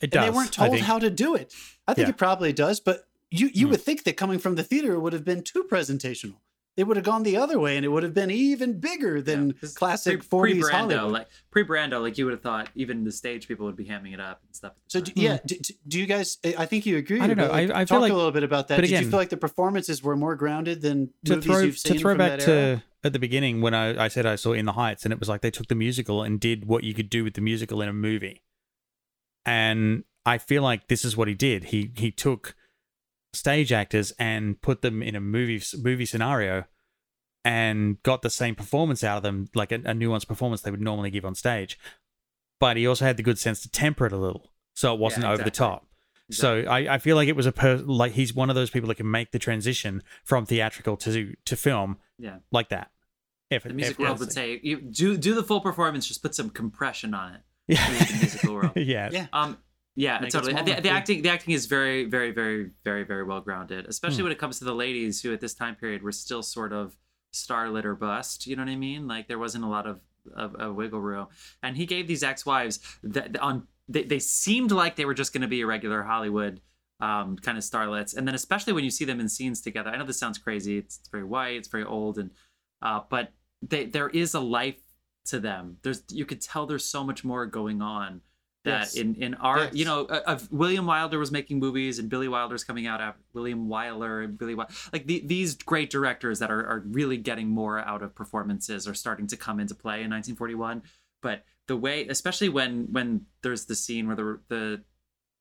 it 0.01 0.03
And 0.05 0.11
does. 0.11 0.25
they 0.25 0.31
weren't 0.35 0.51
told 0.53 0.79
how 0.79 0.97
to 0.99 1.09
do 1.09 1.35
it. 1.35 1.53
I 1.87 1.93
think 1.93 2.07
Yeah. 2.07 2.11
it 2.11 2.17
probably 2.17 2.53
does, 2.53 2.79
but 2.79 3.07
you, 3.29 3.49
you 3.53 3.65
Hmm. 3.67 3.71
would 3.71 3.81
think 3.81 4.03
that 4.05 4.17
coming 4.17 4.39
from 4.39 4.55
the 4.55 4.63
theater 4.63 4.99
would 4.99 5.13
have 5.13 5.23
been 5.25 5.43
too 5.43 5.65
presentational. 5.69 6.35
It 6.77 6.85
would 6.85 6.95
have 6.95 7.05
gone 7.05 7.23
the 7.23 7.35
other 7.35 7.59
way 7.59 7.75
and 7.75 7.85
it 7.85 7.89
would 7.89 8.03
have 8.03 8.13
been 8.13 8.31
even 8.31 8.79
bigger 8.79 9.21
than 9.21 9.47
Yeah, 9.47 9.53
'cause 9.59 9.73
classic 9.73 10.19
pre- 10.29 10.53
40s 10.55 10.61
pre-Brando, 10.61 10.71
Hollywood. 10.95 11.11
like 11.11 11.27
pre-Brando, 11.51 12.01
like 12.01 12.17
you 12.17 12.23
would 12.25 12.31
have 12.31 12.41
thought, 12.41 12.69
even 12.75 13.03
the 13.03 13.11
stage 13.11 13.47
people 13.47 13.65
would 13.65 13.75
be 13.75 13.83
hamming 13.85 14.13
it 14.13 14.21
up 14.21 14.41
and 14.47 14.55
stuff. 14.55 14.73
So 14.87 15.01
do, 15.01 15.11
yeah, 15.15 15.39
do, 15.45 15.57
do 15.87 15.99
you 15.99 16.05
guys? 16.05 16.37
I 16.57 16.65
think 16.65 16.85
you 16.85 16.95
agree. 16.97 17.19
I 17.19 17.27
don't 17.27 17.35
know. 17.37 17.49
like, 17.49 17.69
I- 17.69 17.81
I 17.81 17.85
feel 17.85 17.97
talk 17.97 18.01
like- 18.03 18.11
a 18.13 18.15
little 18.15 18.31
bit 18.31 18.43
about 18.43 18.69
that. 18.69 18.77
but 18.77 18.81
Did 18.87 18.91
you 18.91 19.09
feel 19.09 19.19
like 19.19 19.29
the 19.29 19.37
performances 19.37 20.01
were 20.01 20.15
more 20.15 20.35
grounded 20.35 20.81
than 20.81 21.09
to 21.25 21.35
movies 21.35 21.45
throw 21.45 21.59
you've 21.59 21.77
seen 21.77 21.93
to 21.93 21.99
throw 21.99 22.11
from 22.11 22.17
back 22.19 22.39
that 22.39 22.47
era? 22.47 22.75
to 22.77 22.83
at 23.03 23.13
the 23.13 23.19
beginning 23.19 23.61
when 23.61 23.73
I, 23.73 24.05
I 24.05 24.07
said 24.07 24.25
I 24.25 24.35
saw 24.35 24.53
In 24.53 24.65
the 24.65 24.73
Heights 24.73 25.03
and 25.03 25.11
it 25.11 25.19
was 25.19 25.27
like 25.27 25.41
they 25.41 25.51
took 25.51 25.67
the 25.67 25.75
musical 25.75 26.23
and 26.23 26.39
did 26.39 26.65
what 26.65 26.83
you 26.85 26.93
could 26.93 27.09
do 27.09 27.23
with 27.25 27.33
the 27.33 27.41
musical 27.41 27.81
in 27.81 27.89
a 27.89 27.93
movie. 27.93 28.43
And 29.45 30.03
I 30.25 30.37
feel 30.37 30.61
like 30.63 30.87
this 30.87 31.03
is 31.03 31.17
what 31.17 31.27
he 31.27 31.33
did. 31.33 31.65
He 31.65 31.91
he 31.95 32.11
took 32.11 32.55
stage 33.33 33.71
actors 33.71 34.11
and 34.19 34.61
put 34.61 34.81
them 34.81 35.01
in 35.01 35.15
a 35.15 35.21
movie 35.21 35.61
movie 35.81 36.05
scenario 36.05 36.65
and 37.43 38.01
got 38.03 38.21
the 38.21 38.29
same 38.29 38.55
performance 38.55 39.03
out 39.03 39.17
of 39.17 39.23
them, 39.23 39.47
like 39.55 39.71
a, 39.71 39.75
a 39.75 39.93
nuanced 39.93 40.27
performance 40.27 40.61
they 40.61 40.71
would 40.71 40.81
normally 40.81 41.09
give 41.09 41.25
on 41.25 41.33
stage. 41.35 41.79
But 42.59 42.77
he 42.77 42.85
also 42.85 43.05
had 43.05 43.17
the 43.17 43.23
good 43.23 43.39
sense 43.39 43.61
to 43.61 43.69
temper 43.69 44.05
it 44.05 44.13
a 44.13 44.17
little, 44.17 44.51
so 44.75 44.93
it 44.93 44.99
wasn't 44.99 45.25
over 45.25 45.37
the 45.37 45.43
exactly. 45.43 45.57
top. 45.57 45.87
So 46.29 46.59
I, 46.61 46.95
I 46.95 46.97
feel 46.99 47.17
like 47.17 47.27
it 47.27 47.35
was 47.35 47.45
a 47.45 47.51
per- 47.51 47.75
like 47.77 48.13
he's 48.13 48.33
one 48.33 48.49
of 48.49 48.55
those 48.55 48.69
people 48.69 48.87
that 48.87 48.95
can 48.95 49.09
make 49.09 49.31
the 49.31 49.39
transition 49.39 50.01
from 50.23 50.45
theatrical 50.45 50.95
to 50.97 51.33
to 51.43 51.55
film 51.57 51.97
yeah, 52.17 52.37
like 52.51 52.69
that. 52.69 52.91
If 53.49 53.63
the 53.63 53.73
music 53.73 53.93
if- 53.93 53.99
world 53.99 54.19
would 54.19 54.31
say, 54.31 54.59
you 54.63 54.79
do 54.79 55.17
do 55.17 55.33
the 55.33 55.43
full 55.43 55.59
performance, 55.59 56.07
just 56.07 56.21
put 56.21 56.33
some 56.35 56.49
compression 56.49 57.13
on 57.13 57.33
it. 57.33 57.41
yeah, 57.67 57.89
the 57.89 58.17
musical 58.19 58.53
world. 58.53 58.71
yeah, 58.75 59.09
Yeah. 59.11 59.27
Um, 59.33 59.57
Yeah, 60.01 60.23
it 60.23 60.31
totally. 60.31 60.53
The, 60.53 60.81
the 60.81 60.89
acting, 60.89 61.21
the 61.21 61.29
acting 61.29 61.53
is 61.53 61.67
very, 61.67 62.05
very, 62.05 62.31
very, 62.31 62.71
very, 62.83 63.03
very 63.03 63.23
well 63.23 63.41
grounded. 63.41 63.85
Especially 63.85 64.17
Hmm. 64.17 64.23
when 64.23 64.31
it 64.31 64.39
comes 64.39 64.57
to 64.59 64.65
the 64.65 64.73
ladies 64.73 65.21
who, 65.21 65.31
at 65.31 65.41
this 65.41 65.53
time 65.53 65.75
period, 65.75 66.01
were 66.01 66.11
still 66.11 66.41
sort 66.41 66.73
of 66.73 66.97
starlit 67.31 67.85
or 67.85 67.95
bust. 67.95 68.47
You 68.47 68.55
know 68.55 68.63
what 68.63 68.71
I 68.71 68.75
mean? 68.77 69.07
Like 69.07 69.27
there 69.27 69.37
wasn't 69.39 69.63
a 69.63 69.67
lot 69.67 69.85
of 69.85 69.99
of, 70.35 70.55
of 70.55 70.75
wiggle 70.75 71.01
room. 71.01 71.27
And 71.63 71.77
he 71.77 71.85
gave 71.85 72.07
these 72.07 72.23
ex-wives 72.23 72.79
that 73.03 73.39
on 73.39 73.67
they, 73.87 74.03
they 74.03 74.19
seemed 74.19 74.71
like 74.71 74.95
they 74.95 75.05
were 75.05 75.13
just 75.13 75.33
going 75.33 75.41
to 75.41 75.47
be 75.47 75.61
a 75.61 75.67
regular 75.67 76.03
Hollywood 76.03 76.61
um, 76.99 77.37
kind 77.37 77.57
of 77.57 77.63
starlets. 77.63 78.15
And 78.15 78.27
then 78.27 78.35
especially 78.35 78.73
when 78.73 78.83
you 78.83 78.91
see 78.91 79.05
them 79.05 79.19
in 79.19 79.29
scenes 79.29 79.61
together, 79.61 79.89
I 79.91 79.97
know 79.97 80.05
this 80.05 80.19
sounds 80.19 80.37
crazy. 80.37 80.77
It's, 80.77 80.97
it's 80.99 81.09
very 81.09 81.23
white. 81.23 81.57
It's 81.57 81.67
very 81.67 81.83
old, 81.83 82.17
and 82.17 82.31
uh, 82.81 83.01
but 83.09 83.33
they, 83.61 83.85
there 83.85 84.09
is 84.09 84.33
a 84.33 84.39
life 84.39 84.81
to 85.25 85.39
them. 85.39 85.77
There's 85.83 86.01
you 86.09 86.25
could 86.25 86.41
tell 86.41 86.65
there's 86.65 86.85
so 86.85 87.03
much 87.03 87.23
more 87.23 87.45
going 87.45 87.81
on 87.81 88.21
that 88.63 88.79
Yes. 88.81 88.95
in 88.95 89.15
in 89.15 89.33
our 89.35 89.59
Yes. 89.65 89.73
you 89.75 89.85
know 89.85 90.05
uh, 90.05 90.21
of 90.27 90.51
William 90.51 90.85
Wilder 90.85 91.17
was 91.17 91.31
making 91.31 91.59
movies 91.59 91.97
and 91.99 92.09
Billy 92.09 92.27
Wilder's 92.27 92.63
coming 92.63 92.85
out 92.87 93.01
after 93.01 93.21
William 93.33 93.67
Wyler 93.67 94.23
and 94.23 94.37
Billy 94.37 94.53
Wilder 94.55 94.73
like 94.93 95.07
the, 95.07 95.21
these 95.25 95.55
great 95.55 95.89
directors 95.89 96.39
that 96.39 96.51
are, 96.51 96.65
are 96.65 96.83
really 96.87 97.17
getting 97.17 97.49
more 97.49 97.79
out 97.79 98.01
of 98.03 98.13
performances 98.13 98.87
are 98.87 98.93
starting 98.93 99.27
to 99.27 99.37
come 99.37 99.59
into 99.59 99.73
play 99.75 100.03
in 100.03 100.11
1941 100.11 100.83
but 101.21 101.43
the 101.67 101.75
way 101.77 102.07
especially 102.07 102.49
when 102.49 102.87
when 102.91 103.25
there's 103.41 103.65
the 103.65 103.75
scene 103.75 104.07
where 104.07 104.15
the 104.15 104.39
the 104.49 104.83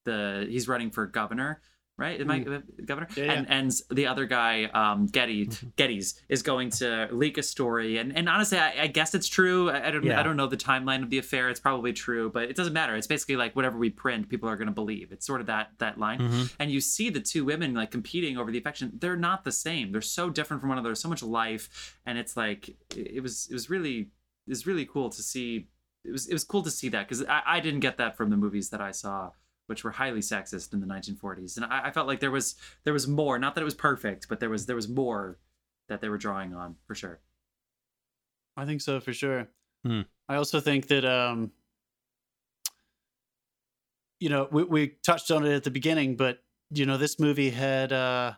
the 0.04 0.46
he's 0.48 0.66
running 0.68 0.90
for 0.90 1.06
governor 1.06 1.60
right? 2.00 2.20
Am 2.20 2.30
I 2.30 2.38
governor? 2.84 3.06
Yeah, 3.16 3.24
yeah. 3.24 3.32
and 3.32 3.50
and 3.50 3.72
the 3.90 4.06
other 4.06 4.26
guy 4.26 4.64
um 4.64 5.06
Getty 5.06 5.46
Gettys 5.76 6.14
is 6.28 6.42
going 6.42 6.70
to 6.70 7.08
leak 7.12 7.38
a 7.38 7.42
story. 7.42 7.98
And 7.98 8.16
and 8.16 8.28
honestly 8.28 8.58
I, 8.58 8.82
I 8.82 8.86
guess 8.88 9.14
it's 9.14 9.28
true. 9.28 9.70
I, 9.70 9.88
I 9.88 9.90
don't 9.90 10.02
Yeah. 10.04 10.18
I 10.18 10.22
don't 10.22 10.36
know 10.36 10.46
the 10.46 10.56
timeline 10.56 11.02
of 11.02 11.10
the 11.10 11.18
affair. 11.18 11.48
It's 11.50 11.60
probably 11.60 11.92
true 11.92 12.30
but 12.30 12.44
it 12.44 12.56
doesn't 12.56 12.72
matter. 12.72 12.96
It's 12.96 13.06
basically 13.06 13.36
like 13.36 13.54
whatever 13.54 13.76
we 13.78 13.90
print 13.90 14.28
people 14.28 14.48
are 14.48 14.56
going 14.56 14.68
to 14.68 14.74
believe. 14.74 15.12
It's 15.12 15.26
sort 15.26 15.40
of 15.40 15.46
that 15.46 15.72
that 15.78 15.98
line. 15.98 16.20
Mhm. 16.20 16.54
and 16.58 16.70
you 16.70 16.80
see 16.80 17.10
the 17.10 17.20
two 17.20 17.44
women 17.44 17.74
like 17.74 17.90
competing 17.90 18.38
over 18.38 18.50
the 18.50 18.58
affection. 18.58 18.92
They're 18.98 19.16
not 19.16 19.44
the 19.44 19.52
same. 19.52 19.92
They're 19.92 20.00
so 20.00 20.30
different 20.30 20.60
from 20.60 20.70
one 20.70 20.78
another 20.78 20.94
so 20.94 21.08
much 21.08 21.22
life. 21.22 21.96
And 22.06 22.16
it's 22.18 22.36
like 22.36 22.70
it 22.96 23.10
it 23.16 23.22
was 23.22 23.46
it 23.50 23.54
was 23.54 23.68
really 23.68 23.98
it 24.46 24.50
was 24.56 24.66
really 24.66 24.86
cool 24.86 25.10
to 25.10 25.22
see 25.22 25.68
it 26.04 26.12
was 26.12 26.26
it 26.26 26.32
was 26.32 26.44
cool 26.44 26.62
to 26.62 26.70
see 26.70 26.88
that 26.88 27.06
because 27.06 27.22
I, 27.26 27.42
I 27.46 27.60
didn't 27.60 27.80
get 27.80 27.98
that 27.98 28.16
from 28.16 28.30
the 28.30 28.36
movies 28.36 28.70
that 28.70 28.80
I 28.80 28.90
saw 28.90 29.30
which 29.70 29.84
were 29.84 29.90
highly 29.90 30.20
sexist 30.20 30.74
in 30.74 30.80
the 30.80 30.86
1940s 30.86 31.56
and 31.56 31.64
I, 31.64 31.86
I 31.86 31.90
felt 31.90 32.06
like 32.06 32.20
there 32.20 32.30
was 32.30 32.56
there 32.84 32.92
was 32.92 33.08
more 33.08 33.38
not 33.38 33.54
that 33.54 33.62
it 33.62 33.64
was 33.64 33.74
perfect 33.74 34.28
but 34.28 34.38
there 34.38 34.50
was 34.50 34.66
there 34.66 34.76
was 34.76 34.88
more 34.88 35.38
that 35.88 36.02
they 36.02 36.10
were 36.10 36.18
drawing 36.18 36.52
on 36.52 36.76
for 36.86 36.94
sure 36.94 37.20
I 38.56 38.66
think 38.66 38.80
so 38.80 39.00
for 39.00 39.12
sure. 39.12 39.48
Hmm. 39.84 40.02
I 40.28 40.36
also 40.36 40.60
think 40.60 40.88
that 40.88 41.04
um 41.04 41.52
you 44.18 44.28
know, 44.28 44.48
we 44.50 44.64
we 44.64 44.88
touched 45.02 45.30
on 45.30 45.46
it 45.46 45.54
at 45.54 45.64
the 45.64 45.70
beginning, 45.70 46.16
but 46.16 46.42
you 46.70 46.84
know, 46.84 46.98
this 46.98 47.18
movie 47.18 47.50
had 47.50 47.92
uh 47.92 48.34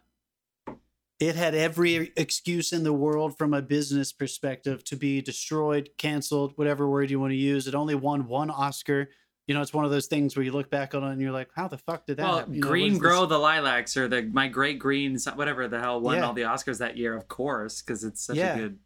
it 1.18 1.36
had 1.36 1.54
every 1.54 2.12
excuse 2.16 2.72
in 2.72 2.84
the 2.84 2.92
world 2.92 3.36
from 3.36 3.54
a 3.54 3.62
business 3.62 4.12
perspective 4.12 4.82
to 4.84 4.96
be 4.96 5.20
destroyed, 5.20 5.90
canceled, 5.98 6.52
whatever 6.56 6.88
word 6.88 7.10
you 7.10 7.20
want 7.20 7.32
to 7.32 7.36
use. 7.36 7.66
It 7.66 7.74
only 7.74 7.94
won 7.94 8.26
one 8.26 8.50
Oscar. 8.50 9.08
You 9.48 9.55
know, 9.55 9.61
it's 9.61 9.74
one 9.74 9.85
of 9.85 9.90
those 9.90 10.07
things 10.07 10.37
where 10.37 10.44
you 10.44 10.52
look 10.52 10.70
back 10.70 10.94
on 10.94 11.02
it 11.02 11.11
and 11.12 11.20
you're 11.20 11.33
like, 11.33 11.48
how 11.55 11.66
the 11.68 11.76
fuck 11.78 12.07
did 12.07 12.16
that 12.18 12.22
well 12.22 12.38
happen? 12.38 12.55
You 12.55 12.61
know, 12.61 12.68
green 12.68 12.92
this? 12.92 13.00
grow 13.00 13.26
the 13.26 13.38
lilacs 13.38 13.96
or 13.96 14.07
the 14.09 14.22
my 14.22 14.46
great 14.48 14.78
green 14.78 15.18
whatever 15.35 15.66
the 15.68 15.81
hell 15.81 16.00
won 16.00 16.16
Yeah. 16.18 16.26
all 16.26 16.33
the 16.33 16.42
oscars 16.42 16.78
that 16.78 16.96
year 16.96 17.16
of 17.16 17.26
course 17.28 17.83
because 17.83 18.05
it's 18.05 18.22
such 18.22 18.37
Yeah. 18.37 18.55
a 18.55 18.59
good 18.59 18.78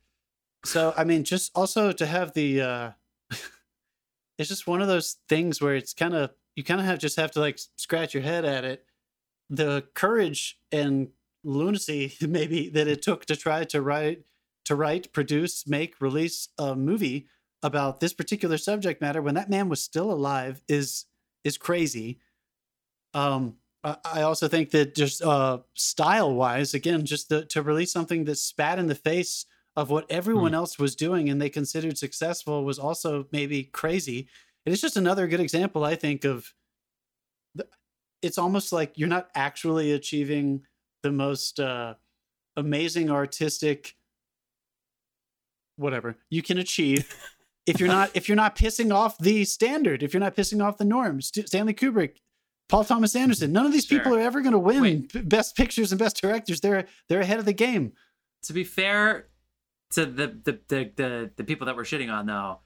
So 0.64 0.94
I 0.96 1.04
mean, 1.04 1.24
just 1.24 1.52
also 1.54 1.92
to 1.92 2.06
have 2.06 2.32
the 2.32 2.60
uh 2.62 2.90
it's 4.38 4.48
just 4.48 4.66
one 4.66 4.80
of 4.82 4.88
those 4.88 5.16
things 5.28 5.60
where 5.60 5.74
it's 5.74 5.92
kind 5.94 6.14
of 6.14 6.30
you 6.54 6.64
kind 6.64 6.80
of 6.80 6.86
have 6.86 6.98
just 6.98 7.16
have 7.16 7.30
to 7.32 7.40
like 7.40 7.58
scratch 7.76 8.14
your 8.14 8.22
head 8.22 8.44
at 8.44 8.64
it. 8.64 8.86
The 9.50 9.84
courage 9.94 10.58
and 10.72 11.08
lunacy 11.44 12.14
maybe 12.26 12.70
that 12.70 12.88
it 12.88 13.02
took 13.02 13.26
to 13.26 13.36
try 13.36 13.64
to 13.64 13.82
write 13.82 14.22
to 14.64 14.74
write, 14.74 15.12
produce, 15.12 15.64
make, 15.68 16.00
release 16.00 16.48
a 16.58 16.74
movie 16.74 17.28
about 17.66 17.98
this 17.98 18.12
particular 18.12 18.56
subject 18.56 19.00
matter 19.00 19.20
when 19.20 19.34
that 19.34 19.50
man 19.50 19.68
was 19.68 19.82
still 19.82 20.10
alive 20.10 20.62
is 20.68 21.06
is 21.44 21.58
crazy. 21.58 22.20
Um 23.12 23.56
I 24.04 24.22
also 24.22 24.48
think 24.48 24.70
that 24.70 24.96
just 24.96 25.22
uh, 25.22 25.58
style 25.74 26.34
wise, 26.34 26.74
again, 26.74 27.06
just 27.06 27.28
the, 27.28 27.44
to 27.46 27.62
release 27.62 27.92
something 27.92 28.24
that 28.24 28.34
spat 28.36 28.80
in 28.80 28.88
the 28.88 28.96
face 28.96 29.46
of 29.76 29.90
what 29.90 30.10
everyone 30.10 30.54
else 30.54 30.76
was 30.76 30.96
doing 30.96 31.28
and 31.28 31.40
they 31.40 31.50
considered 31.50 31.96
successful 31.96 32.64
was 32.64 32.80
also 32.80 33.28
maybe 33.30 33.62
crazy. 33.62 34.26
And 34.64 34.72
it's 34.72 34.82
just 34.82 34.96
another 34.96 35.28
good 35.28 35.38
example, 35.38 35.84
I 35.84 35.94
think, 35.94 36.24
of 36.24 36.52
the, 37.54 37.68
it's 38.22 38.38
almost 38.38 38.72
like 38.72 38.98
you're 38.98 39.08
not 39.08 39.28
actually 39.36 39.92
achieving 39.92 40.62
the 41.04 41.12
most 41.12 41.60
uh, 41.60 41.94
amazing 42.56 43.08
artistic 43.08 43.94
whatever 45.76 46.16
you 46.30 46.42
can 46.42 46.58
achieve 46.58 47.14
if 47.66 47.80
you're 47.80 47.88
not 47.88 48.10
if 48.14 48.28
you're 48.28 48.36
not 48.36 48.56
pissing 48.56 48.94
off 48.94 49.18
the 49.18 49.44
standard 49.44 50.02
if 50.02 50.14
you're 50.14 50.20
not 50.20 50.34
pissing 50.34 50.64
off 50.64 50.78
the 50.78 50.84
norms 50.84 51.32
stanley 51.46 51.74
kubrick 51.74 52.16
paul 52.68 52.84
thomas 52.84 53.14
anderson 53.16 53.52
none 53.52 53.66
of 53.66 53.72
these 53.72 53.86
people 53.86 54.14
are 54.14 54.20
ever 54.20 54.40
going 54.40 54.52
to 54.52 54.58
win 54.58 54.82
Wait. 54.82 55.28
best 55.28 55.56
pictures 55.56 55.92
and 55.92 55.98
best 55.98 56.20
directors 56.20 56.60
they're 56.60 56.86
they're 57.08 57.20
ahead 57.20 57.38
of 57.38 57.44
the 57.44 57.52
game 57.52 57.92
to 58.42 58.52
be 58.52 58.64
fair 58.64 59.28
to 59.90 60.06
the 60.06 60.26
the 60.44 60.60
the 60.68 60.92
the, 60.96 61.30
the 61.36 61.44
people 61.44 61.66
that 61.66 61.76
we're 61.76 61.82
shitting 61.82 62.12
on 62.12 62.26
though 62.26 62.60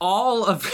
all 0.00 0.44
of 0.44 0.66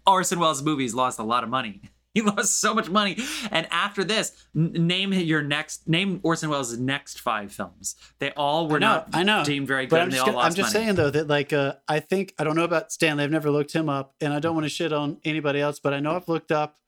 Orson 0.06 0.38
Welles' 0.38 0.62
movies 0.62 0.94
lost 0.94 1.18
a 1.18 1.22
lot 1.22 1.44
of 1.44 1.50
money. 1.50 1.82
He 2.14 2.22
lost 2.22 2.60
so 2.60 2.74
much 2.74 2.88
money, 2.90 3.16
and 3.52 3.68
after 3.70 4.02
this, 4.02 4.32
n- 4.56 4.72
name 4.88 5.12
your 5.12 5.42
next 5.42 5.88
name 5.88 6.18
Orson 6.24 6.50
Welles' 6.50 6.76
next 6.76 7.20
five 7.20 7.52
films. 7.52 7.94
They 8.18 8.32
all 8.32 8.66
were 8.66 8.78
I 8.78 8.80
know, 8.80 8.86
not 8.88 9.08
I 9.12 9.22
know. 9.22 9.44
deemed 9.44 9.68
very 9.68 9.84
good, 9.86 9.90
but 9.90 9.96
i'm 10.00 10.02
and 10.04 10.12
they 10.12 10.16
just, 10.16 10.26
gonna- 10.26 10.38
I'm 10.38 10.54
just 10.54 10.74
money. 10.74 10.84
saying 10.86 10.96
though 10.96 11.10
that 11.10 11.28
like 11.28 11.52
uh, 11.52 11.74
i 11.86 12.00
think 12.00 12.34
i 12.38 12.42
don't 12.42 12.56
know 12.56 12.64
about 12.64 12.90
stanley 12.90 13.22
i've 13.22 13.30
never 13.30 13.48
looked 13.50 13.72
him 13.72 13.88
up 13.88 14.14
and 14.20 14.32
i 14.32 14.40
don't 14.40 14.54
want 14.54 14.64
to 14.64 14.68
shit 14.70 14.92
on 14.92 15.18
anybody 15.24 15.60
else 15.60 15.78
but 15.78 15.94
i 15.94 16.00
know 16.00 16.16
i've 16.16 16.28
looked 16.28 16.50
up 16.50 16.78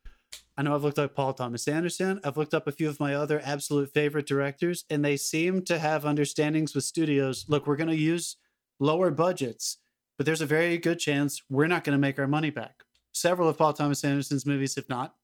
i 0.56 0.62
know 0.62 0.74
i've 0.74 0.82
looked 0.82 0.98
up 0.98 1.14
paul 1.14 1.32
thomas 1.32 1.68
anderson 1.68 2.20
i've 2.24 2.37
looked 2.37 2.52
up 2.54 2.66
a 2.66 2.72
few 2.72 2.88
of 2.88 2.98
my 2.98 3.14
other 3.14 3.40
absolute 3.44 3.92
favorite 3.94 4.26
directors 4.26 4.85
and 4.90 5.04
they 5.04 5.16
seem 5.16 5.62
to 5.62 5.78
have 5.78 6.04
understandings 6.04 6.74
with 6.74 6.82
studios 6.82 7.44
look 7.48 7.64
we're 7.66 7.76
going 7.76 7.88
to 7.88 7.94
use 7.96 8.37
lower 8.80 9.11
budgets 9.12 9.78
but 10.16 10.26
there's 10.26 10.40
a 10.42 10.46
very 10.46 10.78
good 10.78 10.98
chance 10.98 11.42
we're 11.48 11.68
not 11.68 11.85
going 11.85 11.94
to 11.96 12.00
make 12.00 12.18
our 12.18 12.26
money 12.26 12.50
back 12.50 12.82
several 13.22 13.48
of 13.48 13.56
paul 13.56 13.72
thomas 13.72 14.04
anderson's 14.04 14.44
movies 14.44 14.76
if 14.76 14.88
not 14.88 15.14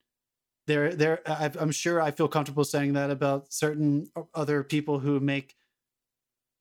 they're 0.67 1.21
I've- 1.27 1.59
i'm 1.59 1.71
sure 1.71 2.01
i 2.01 2.11
feel 2.11 2.29
comfortable 2.29 2.65
saying 2.65 2.93
that 2.95 3.11
about 3.11 3.53
certain 3.53 4.07
other 4.35 4.63
people 4.63 4.99
who 4.99 5.19
make 5.19 5.57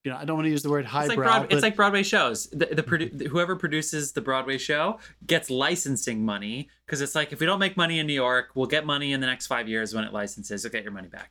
you 0.04 0.10
know 0.10 0.16
i 0.18 0.24
don't 0.24 0.36
want 0.36 0.46
to 0.46 0.50
use 0.50 0.62
the 0.62 0.70
word 0.70 0.84
It's 0.84 0.94
like, 0.94 1.10
highbrow 1.10 1.24
Broad, 1.24 1.40
but 1.42 1.52
it's 1.52 1.62
like 1.62 1.76
Broadway 1.76 2.02
shows. 2.02 2.46
The, 2.46 2.66
the 2.66 2.82
mm-hmm. 2.82 2.94
produ- 2.94 3.26
whoever 3.26 3.56
produces 3.56 4.12
the 4.12 4.20
Broadway 4.20 4.56
show 4.58 4.98
gets 5.26 5.50
licensing 5.50 6.24
money 6.24 6.68
because 6.86 7.00
it's 7.00 7.14
like 7.14 7.32
if 7.32 7.40
we 7.40 7.46
don't 7.46 7.58
make 7.58 7.76
money 7.76 7.98
in 7.98 8.06
New 8.06 8.14
York, 8.14 8.50
we'll 8.54 8.66
get 8.66 8.86
money 8.86 9.12
in 9.12 9.20
the 9.20 9.26
next 9.26 9.46
five 9.48 9.68
years 9.68 9.94
when 9.94 10.04
it 10.04 10.12
licenses. 10.12 10.64
You'll 10.64 10.72
get 10.72 10.82
your 10.84 10.92
money 10.92 11.08
back. 11.08 11.30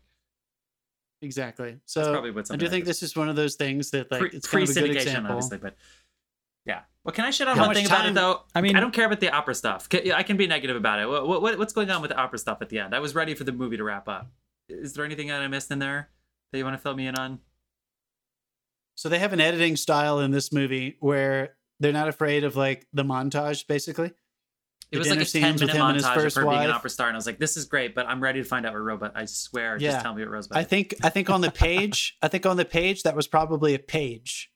exactly 1.22 1.78
So 1.86 2.02
That's 2.02 2.12
probably 2.12 2.32
what 2.32 2.52
i 2.52 2.56
do 2.56 2.66
like 2.66 2.72
think 2.72 2.86
this 2.86 3.02
is 3.02 3.16
one 3.16 3.30
of 3.30 3.36
those 3.36 3.56
things 3.56 3.90
that 3.92 4.12
like 4.12 4.20
Pre- 4.20 4.30
it's 4.30 4.48
kind 4.48 4.64
of 4.64 4.70
a 4.70 4.74
good 4.82 4.96
example 4.96 5.32
obviously, 5.32 5.58
but. 5.58 5.76
Well, 7.08 7.14
can 7.14 7.24
I 7.24 7.32
shit 7.32 7.48
on 7.48 7.56
How 7.58 7.66
one 7.68 7.74
thing 7.74 7.86
about 7.86 8.06
it 8.06 8.14
though? 8.14 8.42
I 8.54 8.60
mean- 8.60 8.76
I 8.76 8.82
don't 8.82 8.94
care 8.94 9.06
about 9.06 9.22
the 9.22 9.30
opera 9.30 9.56
stuff. 9.56 9.88
I 10.14 10.24
can 10.24 10.36
be 10.36 10.46
negative 10.46 10.76
about 10.76 11.00
it. 11.00 11.08
What, 11.08 11.42
what, 11.42 11.58
what's 11.58 11.72
going 11.72 11.90
on 11.90 12.02
with 12.02 12.12
the 12.12 12.18
opera 12.18 12.38
stuff 12.38 12.62
at 12.62 12.68
the 12.68 12.80
end? 12.80 12.94
I 12.94 13.00
was 13.00 13.16
ready 13.16 13.34
for 13.34 13.46
the 13.46 13.54
movie 13.54 13.78
to 13.78 13.84
wrap 13.86 14.10
up. 14.10 14.30
Is 14.68 14.92
there 14.94 15.06
anything 15.06 15.30
that 15.30 15.42
I 15.42 15.48
missed 15.48 15.72
in 15.72 15.80
there 15.80 16.10
that 16.52 16.58
you 16.58 16.66
want 16.66 16.74
to 16.76 16.82
fill 16.82 16.96
me 16.96 17.08
in 17.08 17.16
on? 17.16 17.40
so 18.96 19.10
they 19.10 19.20
have 19.20 19.32
an 19.32 19.40
editing 19.40 19.76
style 19.78 20.20
in 20.20 20.32
this 20.32 20.52
movie 20.52 20.98
where 21.00 21.56
they're 21.80 21.94
not 21.94 22.08
afraid 22.10 22.44
of 22.44 22.56
like 22.56 22.88
the 22.94 23.04
montage 23.04 23.68
basically 23.68 24.08
It 24.08 24.14
The 24.92 24.98
was 24.98 25.10
like 25.12 25.22
a 25.22 25.26
ten 25.26 25.54
with 25.54 25.62
minute 25.62 25.76
him 25.76 25.82
and 25.86 25.96
his 25.96 26.04
montage 26.04 26.26
of 26.26 26.34
her 26.34 26.42
being 26.42 26.54
an 26.64 26.68
wife. 26.70 26.76
opera 26.78 26.90
star, 26.90 27.08
and 27.08 27.16
I 27.16 27.20
was 27.20 27.28
like, 27.28 27.38
"This 27.40 27.58
is 27.58 27.66
great," 27.66 27.94
but 27.94 28.08
I'm 28.08 28.22
ready 28.22 28.42
to 28.42 28.48
find 28.48 28.66
out 28.66 28.74
what 28.74 28.80
Rosebud. 28.80 29.12
I 29.16 29.26
swear, 29.26 29.78
Yeah. 29.80 29.92
just 29.92 30.04
tell 30.04 30.14
me 30.16 30.24
what 30.24 30.32
Rosebud. 30.32 30.58
i 30.58 30.64
think 30.64 30.96
i 31.04 31.10
think 31.10 31.30
on 31.30 31.42
the 31.42 31.52
page 31.52 32.18
i 32.24 32.28
think 32.28 32.46
on 32.48 32.58
the 32.58 32.66
page 32.66 33.04
that 33.04 33.16
was 33.16 33.28
probably 33.28 33.76
a 33.76 33.80
page 33.80 34.52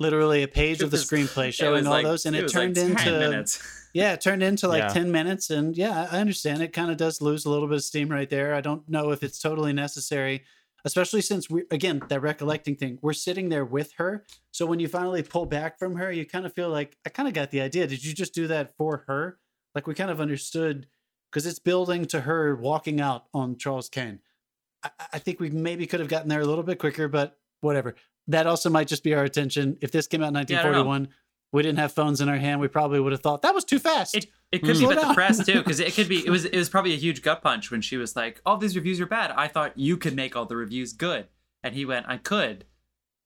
literally 0.00 0.42
a 0.42 0.48
page 0.48 0.80
It 0.80 0.84
of 0.84 0.90
the 0.90 0.96
screenplay 0.96 1.52
showing 1.52 1.86
all 1.86 1.92
like- 1.92 2.04
those 2.04 2.26
and 2.26 2.34
it, 2.34 2.42
was 2.42 2.52
turned 2.52 2.76
like 2.76 2.86
into 2.86 3.18
minutes. 3.18 3.76
Yeah, 3.92 4.12
it 4.12 4.20
turned 4.20 4.42
into 4.44 4.68
like 4.68 4.82
Yeah. 4.84 4.88
10 4.88 5.10
minutes. 5.10 5.50
And 5.50 5.76
yeah, 5.76 6.06
I 6.12 6.20
understand 6.20 6.62
it 6.62 6.72
kind 6.72 6.92
of 6.92 6.96
does 6.96 7.20
lose 7.20 7.44
a 7.44 7.50
little 7.50 7.66
bit 7.66 7.74
of 7.78 7.82
steam 7.82 8.08
right 8.08 8.30
there. 8.30 8.54
I 8.54 8.60
don't 8.60 8.88
know 8.88 9.10
if 9.10 9.24
it's 9.24 9.40
totally 9.40 9.72
necessary, 9.72 10.44
especially 10.84 11.22
since 11.22 11.50
we, 11.50 11.64
again, 11.72 12.00
that 12.08 12.20
recollecting 12.22 12.76
thing, 12.76 13.00
we're 13.02 13.12
sitting 13.14 13.48
there 13.48 13.64
with 13.64 13.92
her. 13.96 14.24
So 14.52 14.64
when 14.64 14.78
you 14.78 14.86
finally 14.86 15.24
pull 15.24 15.44
back 15.44 15.76
from 15.76 15.96
her, 15.96 16.12
you 16.12 16.24
kind 16.24 16.46
of 16.46 16.54
feel 16.54 16.68
like, 16.68 16.96
I 17.04 17.10
kind 17.10 17.26
of 17.26 17.34
got 17.34 17.50
the 17.50 17.60
idea. 17.62 17.88
Did 17.88 18.04
you 18.04 18.14
just 18.14 18.32
do 18.32 18.46
that 18.46 18.76
for 18.76 19.02
her? 19.08 19.38
Like 19.74 19.88
we 19.88 19.94
kind 19.94 20.10
of 20.12 20.20
understood 20.20 20.86
because 21.32 21.44
it's 21.44 21.58
building 21.58 22.04
to 22.06 22.20
her 22.20 22.54
walking 22.54 23.00
out 23.00 23.24
on 23.34 23.56
Charles 23.56 23.88
Kane. 23.88 24.20
I, 24.84 24.90
I 25.14 25.18
think 25.18 25.40
we 25.40 25.50
maybe 25.50 25.88
could 25.88 25.98
have 25.98 26.08
gotten 26.08 26.28
there 26.28 26.40
a 26.40 26.46
little 26.46 26.62
bit 26.62 26.78
quicker, 26.78 27.08
but 27.08 27.36
whatever. 27.60 27.94
That 28.28 28.46
also 28.46 28.70
might 28.70 28.86
just 28.88 29.02
be 29.02 29.14
our 29.14 29.24
attention. 29.24 29.76
If 29.80 29.90
this 29.92 30.06
came 30.06 30.22
out 30.22 30.28
in 30.28 30.34
Yeah, 30.34 30.60
I 30.60 30.62
don't 30.62 30.72
know. 30.72 30.84
1941, 30.84 31.08
we 31.52 31.62
didn't 31.62 31.78
have 31.78 31.92
phones 31.92 32.20
in 32.20 32.28
our 32.28 32.36
hand. 32.36 32.60
We 32.60 32.68
probably 32.68 33.00
would 33.00 33.12
have 33.12 33.22
thought 33.22 33.42
that 33.42 33.54
was 33.54 33.64
too 33.64 33.78
fast. 33.78 34.14
It- 34.14 34.26
It 34.52 34.58
could 34.62 34.70
Mm. 34.76 34.80
be 34.80 34.84
Slow 34.86 34.90
about 34.92 35.08
the 35.08 35.14
press 35.14 35.46
too, 35.46 35.58
because 35.58 35.78
it 35.78 35.94
could 35.94 36.08
be. 36.08 36.24
It 36.26 36.30
was. 36.30 36.44
It 36.54 36.56
was 36.56 36.68
probably 36.68 36.92
a 36.92 36.96
huge 36.96 37.22
gut 37.22 37.40
punch 37.40 37.70
when 37.70 37.80
she 37.82 37.96
was 37.96 38.16
like, 38.16 38.40
"All 38.44 38.56
these 38.56 38.74
reviews 38.74 39.00
are 39.00 39.06
bad. 39.06 39.30
I 39.30 39.46
thought 39.46 39.78
you 39.78 39.96
could 39.96 40.16
make 40.16 40.34
all 40.34 40.44
the 40.44 40.56
reviews 40.56 40.92
good," 40.92 41.28
and 41.62 41.72
he 41.74 41.84
went, 41.84 42.06
"I 42.08 42.16
could, 42.16 42.64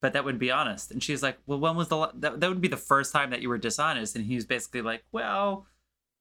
but 0.02 0.12
that 0.12 0.22
wouldn't 0.24 0.38
be 0.40 0.50
honest." 0.50 0.90
And 0.90 1.02
she's 1.02 1.22
like, 1.22 1.38
"Well, 1.46 1.58
when 1.58 1.76
was 1.76 1.88
the 1.88 2.10
that? 2.16 2.40
That 2.40 2.48
would 2.50 2.60
be 2.60 2.68
the 2.68 2.76
first 2.76 3.10
time 3.10 3.30
that 3.30 3.40
you 3.40 3.48
were 3.48 3.56
dishonest." 3.56 4.16
And 4.16 4.26
he 4.26 4.34
was 4.34 4.44
basically 4.46 4.82
like, 4.82 5.04
"Well." 5.12 5.66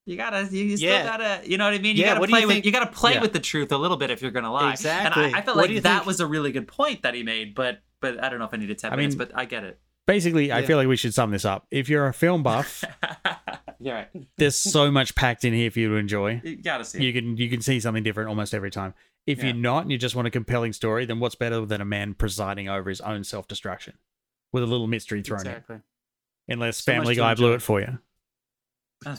You 0.06 0.18
gotta, 0.18 0.50
you 0.52 0.66
you 0.66 0.76
still 0.76 1.02
gotta, 1.06 1.42
you 1.50 1.58
know 1.58 1.64
what 1.64 1.74
I 1.74 1.78
mean. 1.78 1.96
You 1.96 2.02
Yeah, 2.04 2.16
gotta 2.16 2.28
do 2.28 2.32
you 2.34 2.38
play 2.38 2.46
with, 2.58 2.66
you 2.66 2.72
gotta 2.74 2.92
play 2.92 3.14
Yeah. 3.14 3.22
with 3.22 3.32
the 3.32 3.40
truth 3.40 3.72
a 3.72 3.78
little 3.78 3.96
bit 3.96 4.12
if 4.12 4.22
you're 4.22 4.32
gonna 4.32 4.52
lie. 4.52 4.72
Exactly. 4.74 5.24
And 5.28 5.34
I, 5.34 5.40
I 5.40 5.42
felt 5.44 5.56
What 5.56 5.70
like 5.70 5.82
that 5.84 5.96
think- 6.00 6.06
was 6.06 6.20
a 6.20 6.28
really 6.28 6.52
good 6.52 6.68
point 6.68 7.04
that 7.04 7.14
he 7.14 7.24
made, 7.24 7.56
but, 7.56 7.80
but 8.04 8.24
I 8.24 8.30
don't 8.30 8.38
know 8.38 8.46
if 8.46 8.54
I 8.54 8.58
needed 8.58 8.78
ten 8.78 8.94
I 8.94 8.96
minutes, 8.98 9.16
mean- 9.16 9.28
but 9.30 9.36
I 9.38 9.46
get 9.46 9.64
it. 9.64 9.80
Basically, 10.06 10.52
I 10.52 10.64
feel 10.66 10.76
like 10.78 10.88
we 10.90 10.98
should 10.98 11.14
sum 11.14 11.32
this 11.32 11.46
up. 11.46 11.66
If 11.72 11.88
you're 11.88 12.08
a 12.08 12.14
film 12.14 12.44
buff, 12.44 12.84
You're 13.80 13.96
right. 13.96 14.10
there's 14.38 14.58
so 14.58 14.92
much 14.92 15.16
packed 15.16 15.46
in 15.46 15.54
here 15.54 15.72
for 15.72 15.80
you 15.80 15.88
to 15.90 15.96
enjoy. 15.96 16.42
You 16.44 16.58
gotta 16.58 16.84
see. 16.84 16.98
it. 16.98 17.04
You 17.06 17.14
can 17.14 17.38
you 17.38 17.50
can 17.50 17.62
see 17.62 17.80
something 17.80 18.04
different 18.04 18.28
almost 18.30 18.54
every 18.54 18.70
time. 18.70 18.94
If 19.26 19.38
Yeah. 19.38 19.46
you're 19.46 19.54
not 19.56 19.84
and 19.84 19.92
you 19.94 19.98
just 19.98 20.14
want 20.14 20.28
a 20.28 20.32
compelling 20.32 20.74
story, 20.74 21.06
then 21.06 21.22
what's 21.22 21.36
better 21.36 21.66
than 21.66 21.80
a 21.80 21.86
man 21.86 22.16
presiding 22.16 22.68
over 22.68 22.90
his 22.90 23.00
own 23.00 23.24
self 23.24 23.48
destruction 23.48 23.94
with 24.52 24.62
a 24.64 24.66
little 24.66 24.88
mystery 24.88 25.22
thrown 25.24 25.40
Exactly. 25.40 25.78
in? 25.78 26.54
Unless 26.56 26.78
So 26.84 26.92
Family 26.92 27.16
to 27.16 27.22
Guy 27.22 27.34
blew 27.36 27.54
it 27.54 27.62
for 27.62 27.80
you. 27.80 28.00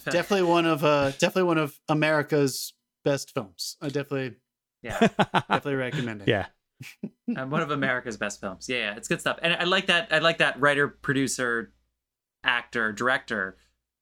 Definitely 0.04 0.42
one 0.42 0.66
of 0.66 0.84
uh 0.84 1.10
definitely 1.12 1.44
one 1.44 1.58
of 1.58 1.80
America's 1.88 2.74
best 3.04 3.32
films. 3.32 3.78
I 3.80 3.86
definitely 3.88 4.36
Yeah. 4.82 4.98
definitely 5.32 5.74
recommend 5.76 6.22
it. 6.22 6.28
yeah. 6.28 6.46
um, 7.36 7.50
one 7.50 7.60
of 7.62 7.70
America's 7.70 8.16
best 8.16 8.40
films. 8.40 8.68
Yeah, 8.68 8.78
yeah, 8.78 8.96
it's 8.96 9.08
good 9.08 9.20
stuff. 9.20 9.38
And 9.42 9.52
I 9.54 9.64
like 9.64 9.86
that. 9.86 10.08
I 10.12 10.18
like 10.18 10.38
that 10.38 10.60
writer, 10.60 10.88
producer, 10.88 11.72
actor, 12.42 12.92
director 12.92 13.56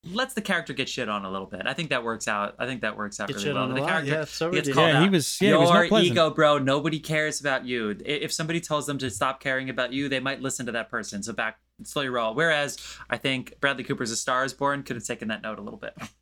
lets 0.04 0.34
the 0.34 0.40
character 0.40 0.72
get 0.72 0.88
shit 0.88 1.08
on 1.08 1.24
a 1.24 1.30
little 1.30 1.46
bit. 1.46 1.62
I 1.64 1.74
think 1.74 1.90
that 1.90 2.02
works 2.02 2.26
out. 2.26 2.56
I 2.58 2.66
think 2.66 2.80
that 2.80 2.96
works 2.96 3.20
out 3.20 3.28
Get 3.28 3.36
really 3.36 3.52
well. 3.52 3.68
The 3.68 3.74
lot. 3.80 3.88
character 3.88 4.10
Yeah, 4.12 4.24
so 4.24 4.50
gets 4.50 4.68
called 4.72 4.88
Yeah, 4.88 4.98
he 5.00 5.06
out. 5.06 5.12
was- 5.12 5.40
yeah, 5.40 5.46
he 5.46 5.50
Your 5.52 5.88
was 5.90 6.04
ego, 6.04 6.30
bro. 6.30 6.58
Nobody 6.58 6.98
cares 6.98 7.38
about 7.40 7.64
you. 7.66 7.96
If 8.04 8.32
somebody 8.32 8.60
tells 8.60 8.86
them 8.86 8.98
to 8.98 9.10
stop 9.10 9.38
caring 9.40 9.70
about 9.70 9.92
you, 9.92 10.08
they 10.08 10.18
might 10.18 10.40
listen 10.42 10.66
to 10.66 10.72
that 10.72 10.90
person. 10.90 11.22
So 11.22 11.32
back 11.32 11.60
slow 11.84 12.02
your 12.02 12.12
roll. 12.12 12.34
Whereas 12.34 12.78
I 13.10 13.16
think 13.16 13.60
Bradley 13.60 13.84
Cooper's 13.84 14.10
A 14.10 14.16
Star 14.16 14.44
Is 14.44 14.52
Born 14.52 14.82
could 14.82 14.96
have 14.96 15.04
taken 15.04 15.28
that 15.28 15.40
note 15.42 15.60
a 15.60 15.62
little 15.62 15.78
bit. 15.78 15.96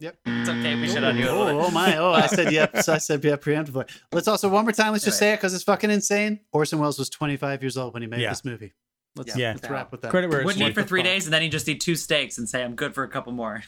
Yep. 0.00 0.16
It's 0.26 0.48
okay. 0.48 0.74
We 0.80 0.88
shit 0.88 1.04
on 1.04 1.16
you 1.16 1.24
a 1.30 1.32
little 1.32 1.60
Oh, 1.60 1.66
oh 1.66 1.70
my! 1.70 1.96
Oh, 1.98 2.12
I 2.12 2.26
said 2.26 2.52
yep. 2.52 2.78
So 2.78 2.94
I 2.94 2.98
said 2.98 3.22
yep 3.22 3.42
preemptively. 3.44 3.88
Let's 4.12 4.28
also 4.28 4.48
one 4.48 4.64
more 4.64 4.72
time. 4.72 4.92
Let's 4.92 5.04
just 5.04 5.18
say 5.18 5.32
it 5.32 5.36
because 5.36 5.52
it's 5.54 5.64
fucking 5.64 5.90
insane. 5.90 6.40
Orson 6.52 6.78
Welles 6.78 6.98
was 6.98 7.10
25 7.10 7.62
years 7.62 7.76
old 7.76 7.92
when 7.92 8.02
he 8.02 8.08
made 8.08 8.20
Yeah. 8.20 8.30
this 8.30 8.44
movie. 8.44 8.72
Let's, 9.16 9.36
Yeah. 9.36 9.52
let's 9.52 9.68
wrap 9.68 9.92
with 9.92 10.00
that. 10.02 10.10
Credit 10.10 10.30
where 10.30 10.40
it's 10.40 10.46
Wouldn't 10.46 10.64
eat 10.70 10.74
for 10.74 10.82
three 10.82 11.02
days 11.02 11.26
and 11.26 11.34
then 11.34 11.42
he 11.42 11.48
just 11.48 11.68
eat 11.68 11.80
two 11.80 11.96
steaks 11.96 12.38
and 12.38 12.48
say 12.48 12.64
I'm 12.64 12.74
good 12.76 12.94
for 12.94 13.02
a 13.04 13.08
couple 13.08 13.32
more. 13.32 13.62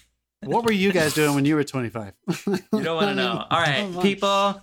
What 0.45 0.65
were 0.65 0.73
you 0.73 0.91
guys 0.91 1.15
doing 1.15 1.35
when 1.35 1.45
you 1.45 1.55
were 1.55 1.65
25? 1.65 2.15
You 2.47 2.59
don't 2.83 2.97
want 2.97 3.09
to 3.11 3.15
know. 3.15 3.45
All 3.51 3.61
right, 3.61 3.81
Come 3.83 3.97
on. 3.99 4.03
people. 4.03 4.61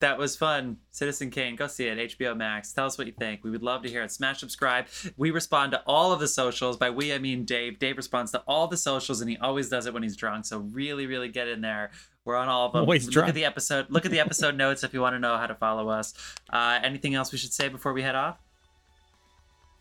That 0.00 0.16
was 0.16 0.36
fun. 0.36 0.76
Citizen 0.90 1.30
Kane, 1.30 1.56
go 1.56 1.66
see 1.66 1.86
it. 1.88 1.98
HBO 2.16 2.36
Max. 2.36 2.72
Tell 2.72 2.86
us 2.86 2.96
what 2.96 3.08
you 3.08 3.12
think. 3.12 3.42
We 3.42 3.50
would 3.50 3.64
love 3.64 3.82
to 3.82 3.88
hear 3.88 4.02
it. 4.02 4.12
Smash 4.12 4.38
subscribe. 4.38 4.86
We 5.16 5.32
respond 5.32 5.72
to 5.72 5.82
all 5.88 6.12
of 6.12 6.20
the 6.20 6.28
socials. 6.28 6.76
By 6.76 6.90
we, 6.90 7.12
I 7.12 7.18
mean 7.18 7.44
Dave. 7.44 7.80
Dave 7.80 7.96
responds 7.96 8.30
to 8.32 8.42
all 8.46 8.68
the 8.68 8.76
socials, 8.76 9.20
and 9.20 9.28
he 9.28 9.36
always 9.38 9.68
does 9.68 9.86
it 9.86 9.94
when 9.94 10.04
he's 10.04 10.14
drunk. 10.16 10.46
So 10.46 10.58
really, 10.58 11.06
really 11.06 11.28
get 11.28 11.48
in 11.48 11.60
there. 11.62 11.90
We're 12.24 12.36
on 12.36 12.48
all 12.48 12.66
of 12.66 12.72
them. 12.74 12.82
Always 12.82 13.06
look 13.06 13.12
drunk. 13.12 13.28
at 13.30 13.34
the 13.34 13.44
episode. 13.44 13.86
Look 13.90 14.04
at 14.04 14.12
the 14.12 14.20
episode 14.20 14.54
notes 14.56 14.84
if 14.84 14.94
you 14.94 15.00
want 15.00 15.14
to 15.16 15.18
know 15.18 15.36
how 15.36 15.46
to 15.48 15.54
follow 15.56 15.88
us. 15.88 16.14
Uh, 16.48 16.78
anything 16.82 17.14
else 17.16 17.32
we 17.32 17.38
should 17.38 17.52
say 17.52 17.68
before 17.68 17.92
we 17.92 18.02
head 18.02 18.14
off? 18.14 18.38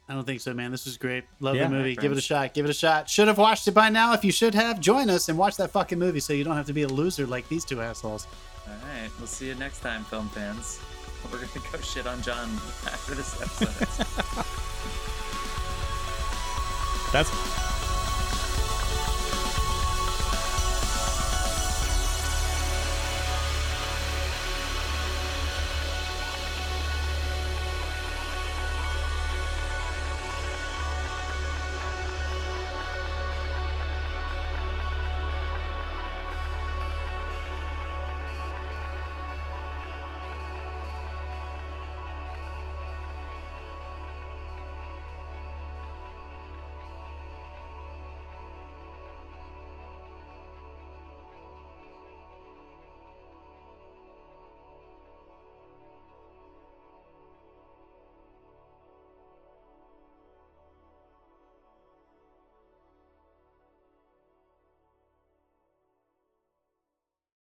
I 0.10 0.14
don't 0.14 0.24
think 0.26 0.40
so, 0.42 0.54
man. 0.54 0.72
This 0.72 0.86
was 0.86 0.98
great. 0.98 1.26
Love 1.42 1.58
Yeah. 1.58 1.66
the 1.66 1.76
movie. 1.76 1.96
Give 1.96 2.12
it 2.12 2.18
a 2.18 2.22
shot. 2.22 2.54
Give 2.54 2.64
it 2.66 2.72
a 2.72 2.74
shot. 2.74 3.10
Should 3.10 3.28
have 3.28 3.38
watched 3.38 3.68
it 3.68 3.74
by 3.74 3.90
now. 3.90 4.14
If 4.14 4.24
you 4.24 4.32
should 4.32 4.56
have, 4.56 4.80
join 4.80 5.10
us 5.10 5.28
and 5.30 5.38
watch 5.38 5.58
that 5.58 5.70
fucking 5.72 6.00
movie 6.00 6.22
so 6.22 6.32
you 6.34 6.44
don't 6.46 6.56
have 6.56 6.68
to 6.68 6.74
be 6.74 6.84
a 6.84 6.88
loser 6.88 7.28
like 7.28 7.48
these 7.50 7.66
two 7.66 7.82
assholes. 7.82 8.26
All 8.68 8.74
right, 8.74 9.10
we'll 9.18 9.28
see 9.28 9.48
you 9.48 9.56
next 9.56 9.80
time, 9.80 10.04
film 10.04 10.28
fans. 10.30 10.80
We're 11.32 11.40
gonna 11.40 11.48
go 11.72 11.80
shit 11.80 12.06
on 12.08 12.22
John 12.22 12.50
after 12.86 13.16
this 13.16 13.42
episode. 13.42 13.74
That's 17.14 17.67